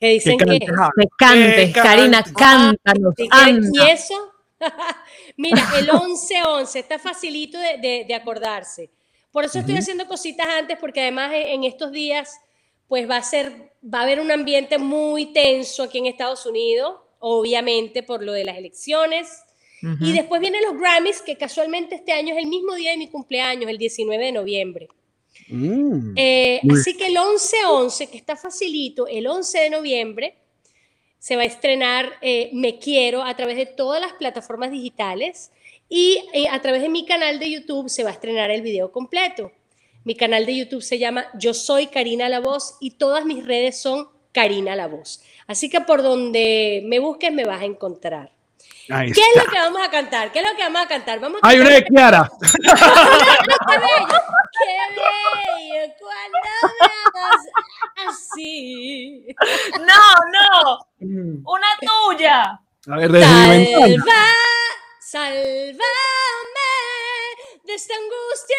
Que 0.05 0.13
dicen 0.13 0.39
que 0.39 0.45
que... 0.59 0.67
cantes, 0.67 0.93
Que 0.97 1.09
cantes, 1.19 1.67
que 1.67 1.73
Karina, 1.73 2.23
cantes. 2.23 2.35
cántanos, 2.35 3.15
¿Y, 3.19 3.91
eso? 3.91 4.33
Mira, 5.37 5.63
el 5.79 5.89
11-11 5.89 6.77
está 6.77 6.99
facilito 6.99 7.59
de, 7.59 7.79
de- 7.79 8.05
de 8.07 8.15
acordarse. 8.15 8.91
Por 9.33 9.45
eso 9.45 9.59
estoy 9.59 9.77
haciendo 9.77 10.07
cositas 10.07 10.47
antes, 10.47 10.79
porque 10.79 11.01
además 11.01 11.33
en, 11.35 11.65
estos 11.65 11.91
días, 11.91 12.39
pues 12.87 13.11
va 13.11 13.17
a 13.17 13.23
ser, 13.23 13.73
va 13.83 14.01
a 14.01 14.03
haber 14.03 14.21
un 14.21 14.31
ambiente 14.31 14.79
muy 14.79 15.33
tenso 15.33 15.83
aquí 15.83 15.99
en 15.99 16.07
Estados 16.07 16.47
Unidos, 16.47 17.01
obviamente 17.19 18.03
por 18.03 18.23
lo 18.23 18.33
de 18.33 18.45
las 18.45 18.57
elecciones. 18.57 19.43
Y 20.01 20.13
después 20.13 20.41
vienen 20.41 20.63
los 20.63 20.79
Grammys, 20.79 21.21
que 21.21 21.37
casualmente 21.37 21.97
este 21.97 22.13
año 22.13 22.33
es 22.35 22.39
el 22.43 22.47
mismo 22.47 22.75
día 22.75 22.93
de 22.93 22.97
mi 22.97 23.09
cumpleaños, 23.09 23.69
el 23.69 23.77
19 23.77 24.25
de 24.25 24.33
noviembre. 24.33 24.89
Mm. 25.49 26.15
Eh, 26.17 26.61
así 26.71 26.97
que 26.97 27.07
el 27.07 27.17
11-11, 27.17 28.09
que 28.09 28.17
está 28.17 28.37
facilito, 28.37 29.07
el 29.07 29.27
11 29.27 29.59
de 29.59 29.71
noviembre 29.71 30.35
se 31.19 31.37
va 31.37 31.43
a 31.43 31.47
estrenar 31.47 32.13
eh, 32.21 32.51
Me 32.53 32.79
Quiero 32.79 33.23
a 33.23 33.35
través 33.35 33.57
de 33.57 33.67
todas 33.67 34.01
las 34.01 34.13
plataformas 34.13 34.71
digitales 34.71 35.51
y 35.89 36.19
eh, 36.33 36.49
a 36.51 36.61
través 36.61 36.83
de 36.83 36.89
mi 36.89 37.07
canal 37.07 37.39
de 37.39 37.51
YouTube 37.51 37.89
se 37.89 38.05
va 38.05 38.11
a 38.11 38.13
estrenar 38.13 38.51
el 38.51 38.61
video 38.61 38.93
completo. 38.93 39.51
Mi 40.05 40.15
canal 40.15 40.45
de 40.45 40.57
YouTube 40.57 40.83
se 40.83 40.99
llama 40.99 41.27
Yo 41.39 41.55
Soy 41.55 41.87
Karina 41.87 42.29
La 42.29 42.41
Voz 42.41 42.77
y 42.79 42.93
todas 42.93 43.25
mis 43.25 43.47
redes 43.47 43.81
son 43.81 44.09
Karina 44.33 44.77
La 44.77 44.87
Voz. 44.87 45.23
Así 45.47 45.71
que 45.71 45.81
por 45.81 46.03
donde 46.03 46.83
me 46.85 46.99
busques 46.99 47.33
me 47.33 47.45
vas 47.45 47.63
a 47.63 47.67
encontrar. 47.67 48.34
Ahí 48.91 49.13
¿Qué 49.13 49.21
es 49.21 49.29
está. 49.29 49.45
lo 49.45 49.51
que 49.51 49.59
vamos 49.59 49.83
a 49.83 49.91
cantar? 49.91 50.31
¿Qué 50.31 50.41
es 50.41 50.47
lo 50.51 50.55
que 50.57 50.63
vamos 50.63 50.83
a 50.83 50.89
cantar? 50.89 51.19
Vamos 51.21 51.41
a 51.43 51.49
Hay 51.49 51.59
una 51.59 51.71
de 51.71 51.85
Kiara. 51.85 52.31
¡Qué 52.41 53.79
bello! 53.79 54.21
¡Qué 54.59 54.67
bello! 54.95 55.95
Cuando 55.99 56.39
me 56.81 56.87
hagas 56.87 57.43
así. 58.09 59.27
No, 59.81 60.05
no. 60.33 60.79
Una 61.51 61.67
tuya. 61.81 62.43
A 62.91 62.97
ver, 62.99 63.11
desde 63.11 63.27
mi 63.27 63.75
ventana. 63.75 63.95
Salva, 63.95 64.23
sálvame 65.01 65.75
de 67.65 67.75
esta 67.75 67.95
angustia 67.95 68.57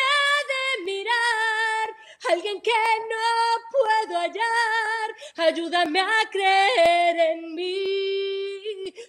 de 0.49 0.83
mirar 0.85 1.89
a 2.27 2.33
alguien 2.33 2.61
que 2.61 2.71
no 2.71 3.27
puedo 3.71 4.19
hallar. 4.21 5.07
Ayúdame 5.37 5.99
a 6.01 6.29
creer 6.31 7.19
en 7.31 7.53
mí. 7.53 8.34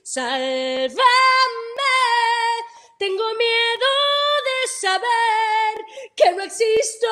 Sálvame. 0.02 0.96
Tengo 2.98 3.24
miedo 3.34 3.90
de 4.46 4.68
saber 4.80 5.84
que 6.16 6.32
no 6.32 6.42
existo 6.42 7.06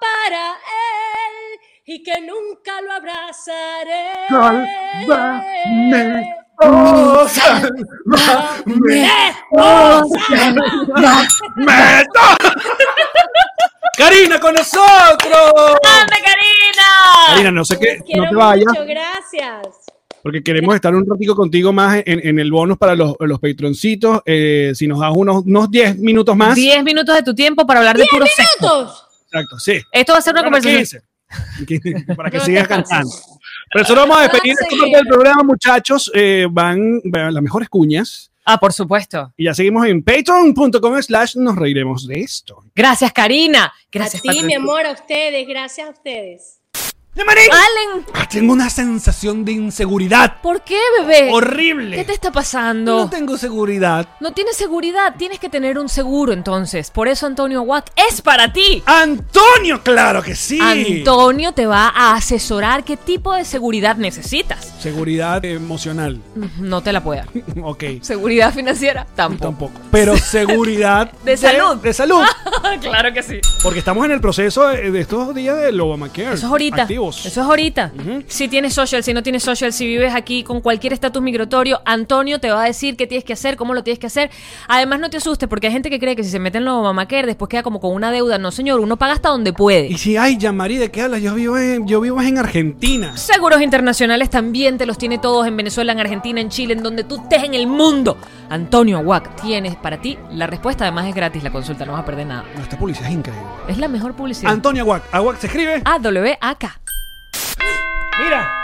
para 0.00 0.52
él 0.52 1.60
y 1.86 2.02
que 2.02 2.20
nunca 2.20 2.80
lo 2.82 2.92
abrazaré. 2.92 4.12
Sálvame. 4.28 6.34
Oh, 6.62 7.26
sálvame. 7.28 7.74
Oh, 9.50 10.08
¡Me 11.56 12.04
to- 12.12 12.38
Karina 13.98 14.38
con 14.40 14.54
nosotros. 14.54 15.78
¡Ande, 15.84 16.16
Karina! 16.24 16.88
Karina, 17.28 17.50
no 17.52 17.64
sé 17.64 17.78
qué, 17.78 17.98
no 18.16 18.28
te 18.28 18.34
vayas, 18.34 18.66
mucho, 18.66 18.84
gracias. 18.86 19.66
Porque 20.24 20.42
queremos 20.42 20.74
estar 20.74 20.94
un 20.94 21.04
ratico 21.06 21.36
contigo 21.36 21.70
más 21.70 22.02
en, 22.06 22.26
en 22.26 22.38
el 22.38 22.50
bonus 22.50 22.78
para 22.78 22.94
los, 22.94 23.14
los 23.20 23.38
patroncitos. 23.38 24.22
Eh, 24.24 24.72
si 24.74 24.86
nos 24.86 24.98
das 24.98 25.12
unos, 25.14 25.44
unos 25.44 25.70
10 25.70 25.98
minutos 25.98 26.34
más. 26.34 26.54
10 26.54 26.82
minutos 26.82 27.14
de 27.14 27.22
tu 27.22 27.34
tiempo 27.34 27.66
para 27.66 27.80
hablar 27.80 27.98
de 27.98 28.06
puro 28.10 28.24
sexo. 28.24 28.56
Todos. 28.58 29.06
Exacto, 29.26 29.58
sí. 29.58 29.82
Esto 29.92 30.14
va 30.14 30.20
a 30.20 30.22
ser 30.22 30.32
una 30.32 30.44
conversación. 30.44 31.02
15, 31.66 32.06
para 32.16 32.30
que 32.30 32.38
No 32.38 32.44
sigas 32.46 32.66
cantando. 32.66 33.10
Pero 33.70 33.84
eso 33.84 33.94
vamos 33.94 34.16
a 34.16 34.22
despedir 34.22 34.54
Vamos 34.54 34.62
a 34.62 34.64
esta 34.64 34.80
parte 34.80 34.96
del 34.96 35.06
programa, 35.08 35.42
muchachos. 35.42 36.10
Eh, 36.14 36.46
van, 36.50 37.02
van 37.04 37.34
las 37.34 37.42
mejores 37.42 37.68
cuñas. 37.68 38.32
Ah, 38.46 38.58
por 38.58 38.72
supuesto. 38.72 39.30
Y 39.36 39.44
ya 39.44 39.52
seguimos 39.52 39.86
en 39.86 40.02
patreon.com 40.02 41.02
slash 41.02 41.36
nos 41.36 41.54
reiremos 41.54 42.08
de 42.08 42.20
esto. 42.20 42.64
Gracias, 42.74 43.12
Karina. 43.12 43.70
Gracias, 43.92 44.22
a 44.26 44.32
ti, 44.32 44.42
mi 44.42 44.54
amor, 44.54 44.86
a 44.86 44.92
ustedes, 44.92 45.46
gracias 45.46 45.86
a 45.86 45.90
ustedes. 45.90 46.63
¡Llamaré! 47.14 47.42
Allen, 47.42 48.04
Ah, 48.12 48.26
tengo 48.28 48.52
una 48.52 48.68
sensación 48.70 49.44
de 49.44 49.52
inseguridad 49.52 50.40
¿por 50.42 50.62
qué, 50.62 50.78
bebé? 50.98 51.30
horrible. 51.32 51.96
¿Qué 51.96 52.04
te 52.04 52.12
está 52.12 52.32
pasando? 52.32 52.96
No 52.98 53.10
tengo 53.10 53.38
seguridad. 53.38 54.08
No 54.20 54.32
tienes 54.32 54.56
seguridad, 54.56 55.14
tienes 55.16 55.38
que 55.38 55.48
tener 55.48 55.78
un 55.78 55.88
seguro 55.88 56.32
entonces. 56.32 56.90
Por 56.90 57.06
eso 57.06 57.26
Antonio 57.26 57.62
Watt 57.62 57.90
es 58.08 58.20
para 58.20 58.52
ti. 58.52 58.82
Antonio, 58.86 59.82
claro 59.82 60.22
que 60.22 60.34
sí. 60.34 60.58
Antonio 60.60 61.52
te 61.52 61.66
va 61.66 61.88
a 61.88 62.16
asesorar 62.16 62.82
qué 62.84 62.96
tipo 62.96 63.32
de 63.32 63.44
seguridad 63.44 63.96
necesitas. 63.96 64.74
Seguridad 64.80 65.44
emocional. 65.44 66.20
No 66.58 66.82
te 66.82 66.92
la 66.92 67.02
puedo 67.02 67.20
dar. 67.20 67.28
Ok. 67.62 67.84
Seguridad 68.02 68.52
financiera 68.52 69.06
tampoco. 69.14 69.44
Tampoco. 69.44 69.80
Pero 69.90 70.16
seguridad 70.18 71.10
De 71.24 71.36
salud. 71.36 71.76
De 71.76 71.92
salud. 71.92 72.22
claro 72.80 73.12
que 73.12 73.22
sí. 73.22 73.40
Porque 73.62 73.78
estamos 73.78 74.04
en 74.04 74.10
el 74.10 74.20
proceso 74.20 74.68
de, 74.68 74.98
estos 75.00 75.34
días 75.34 75.56
del 75.58 75.80
Obamacare. 75.80 76.34
Eso 76.34 76.34
es 76.34 76.44
ahorita. 76.44 76.86
Activos. 77.08 77.26
Eso 77.26 77.40
es 77.40 77.46
ahorita. 77.46 77.92
Si 78.26 78.48
tienes 78.48 78.74
social, 78.74 79.02
si 79.02 79.12
no 79.12 79.22
tienes 79.22 79.42
social, 79.42 79.72
si 79.72 79.86
vives 79.86 80.14
aquí 80.14 80.42
con 80.42 80.60
cualquier 80.60 80.92
estatus 80.92 81.22
migratorio, 81.22 81.80
Antonio 81.84 82.38
te 82.40 82.50
va 82.50 82.62
a 82.62 82.66
decir 82.66 82.96
qué 82.96 83.06
tienes 83.06 83.24
que 83.24 83.32
hacer, 83.32 83.56
cómo 83.56 83.74
lo 83.74 83.82
tienes 83.82 83.98
que 83.98 84.06
hacer. 84.06 84.30
Además, 84.68 85.00
no 85.00 85.10
te 85.10 85.18
asustes 85.18 85.48
porque 85.48 85.66
hay 85.66 85.72
gente 85.72 85.90
que 85.90 85.98
cree 85.98 86.16
que 86.16 86.24
si 86.24 86.30
se 86.30 86.38
mete 86.38 86.58
en 86.58 86.64
lo 86.64 86.80
Obamacare 86.80 87.26
después 87.26 87.48
queda 87.48 87.62
como 87.62 87.80
con 87.80 87.92
una 87.92 88.10
deuda. 88.10 88.38
No, 88.38 88.50
señor, 88.50 88.80
uno 88.80 88.96
paga 88.96 89.14
hasta 89.14 89.28
donde 89.28 89.52
puede. 89.52 89.86
Y 89.86 89.98
si, 89.98 90.16
ay, 90.16 90.36
Yamari, 90.38 90.76
¿de 90.78 90.90
qué 90.90 91.02
hablas? 91.02 91.22
Yo 91.22 91.34
vivo 91.34 91.58
en, 91.58 91.86
yo 91.86 92.00
vivo 92.00 92.20
en 92.20 92.38
Argentina. 92.38 93.16
Seguros 93.16 93.60
internacionales 93.60 94.30
también 94.30 94.78
te 94.78 94.86
los 94.86 94.98
tiene 94.98 95.18
todos 95.18 95.46
en 95.46 95.56
Venezuela, 95.56 95.92
en 95.92 96.00
Argentina, 96.00 96.40
en 96.40 96.48
Chile, 96.48 96.74
en 96.74 96.82
donde 96.82 97.04
tú 97.04 97.16
estés 97.16 97.44
en 97.44 97.54
el 97.54 97.66
mundo. 97.66 98.16
Antonio 98.50 98.98
Aguac 98.98 99.40
tienes 99.40 99.76
para 99.76 100.00
ti 100.00 100.18
la 100.30 100.46
respuesta. 100.46 100.84
Además, 100.84 101.06
es 101.06 101.14
gratis 101.14 101.42
la 101.42 101.50
consulta, 101.50 101.84
no 101.84 101.92
vas 101.92 102.02
a 102.02 102.04
perder 102.04 102.26
nada. 102.26 102.44
No, 102.56 102.62
esta 102.62 102.78
publicidad 102.78 103.08
es 103.08 103.14
increíble. 103.14 103.46
Es 103.68 103.78
la 103.78 103.88
mejor 103.88 104.14
publicidad. 104.14 104.52
Antonio 104.52 104.82
Aguac. 104.82 105.02
Aguac 105.12 105.38
se 105.38 105.46
escribe. 105.46 105.82
A-W-A-K. 105.84 106.80
Mira. 108.18 108.63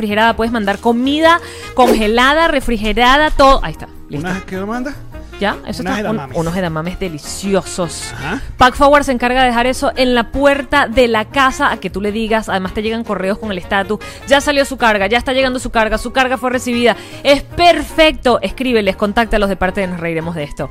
refrigerada, 0.00 0.34
puedes 0.34 0.52
mandar 0.52 0.78
comida 0.78 1.40
congelada, 1.74 2.48
refrigerada, 2.48 3.30
todo. 3.30 3.60
Ahí 3.62 3.72
está. 3.72 3.88
Listo. 4.08 4.28
¿Una 4.28 4.40
que 4.40 4.56
lo 4.56 4.66
mandas? 4.66 4.94
¿Ya? 5.38 5.56
Eso 5.66 5.80
Unos 5.82 5.96
está. 5.96 6.10
un- 6.10 6.16
edamames. 6.16 6.36
unos 6.36 6.56
edamames 6.56 6.98
deliciosos. 7.00 8.12
Ajá. 8.12 8.42
Pack 8.58 8.74
Forward 8.74 9.04
se 9.04 9.12
encarga 9.12 9.40
de 9.40 9.46
dejar 9.48 9.66
eso 9.66 9.90
en 9.96 10.14
la 10.14 10.30
puerta 10.32 10.86
de 10.86 11.08
la 11.08 11.24
casa 11.26 11.70
a 11.72 11.78
que 11.78 11.88
tú 11.88 12.00
le 12.02 12.12
digas. 12.12 12.48
Además, 12.50 12.74
te 12.74 12.82
llegan 12.82 13.04
correos 13.04 13.38
con 13.38 13.50
el 13.50 13.56
estatus. 13.58 14.00
Ya 14.26 14.40
salió 14.42 14.64
su 14.66 14.76
carga, 14.76 15.06
ya 15.06 15.16
está 15.16 15.32
llegando 15.32 15.58
su 15.58 15.70
carga, 15.70 15.96
su 15.96 16.12
carga 16.12 16.36
fue 16.36 16.50
recibida. 16.50 16.94
Es 17.22 17.42
perfecto. 17.42 18.38
Escríbeles, 18.42 18.96
contáctalos 18.96 19.48
de 19.48 19.56
parte 19.56 19.80
de 19.80 19.86
Nos 19.86 20.00
Reiremos 20.00 20.34
de 20.34 20.42
esto. 20.44 20.70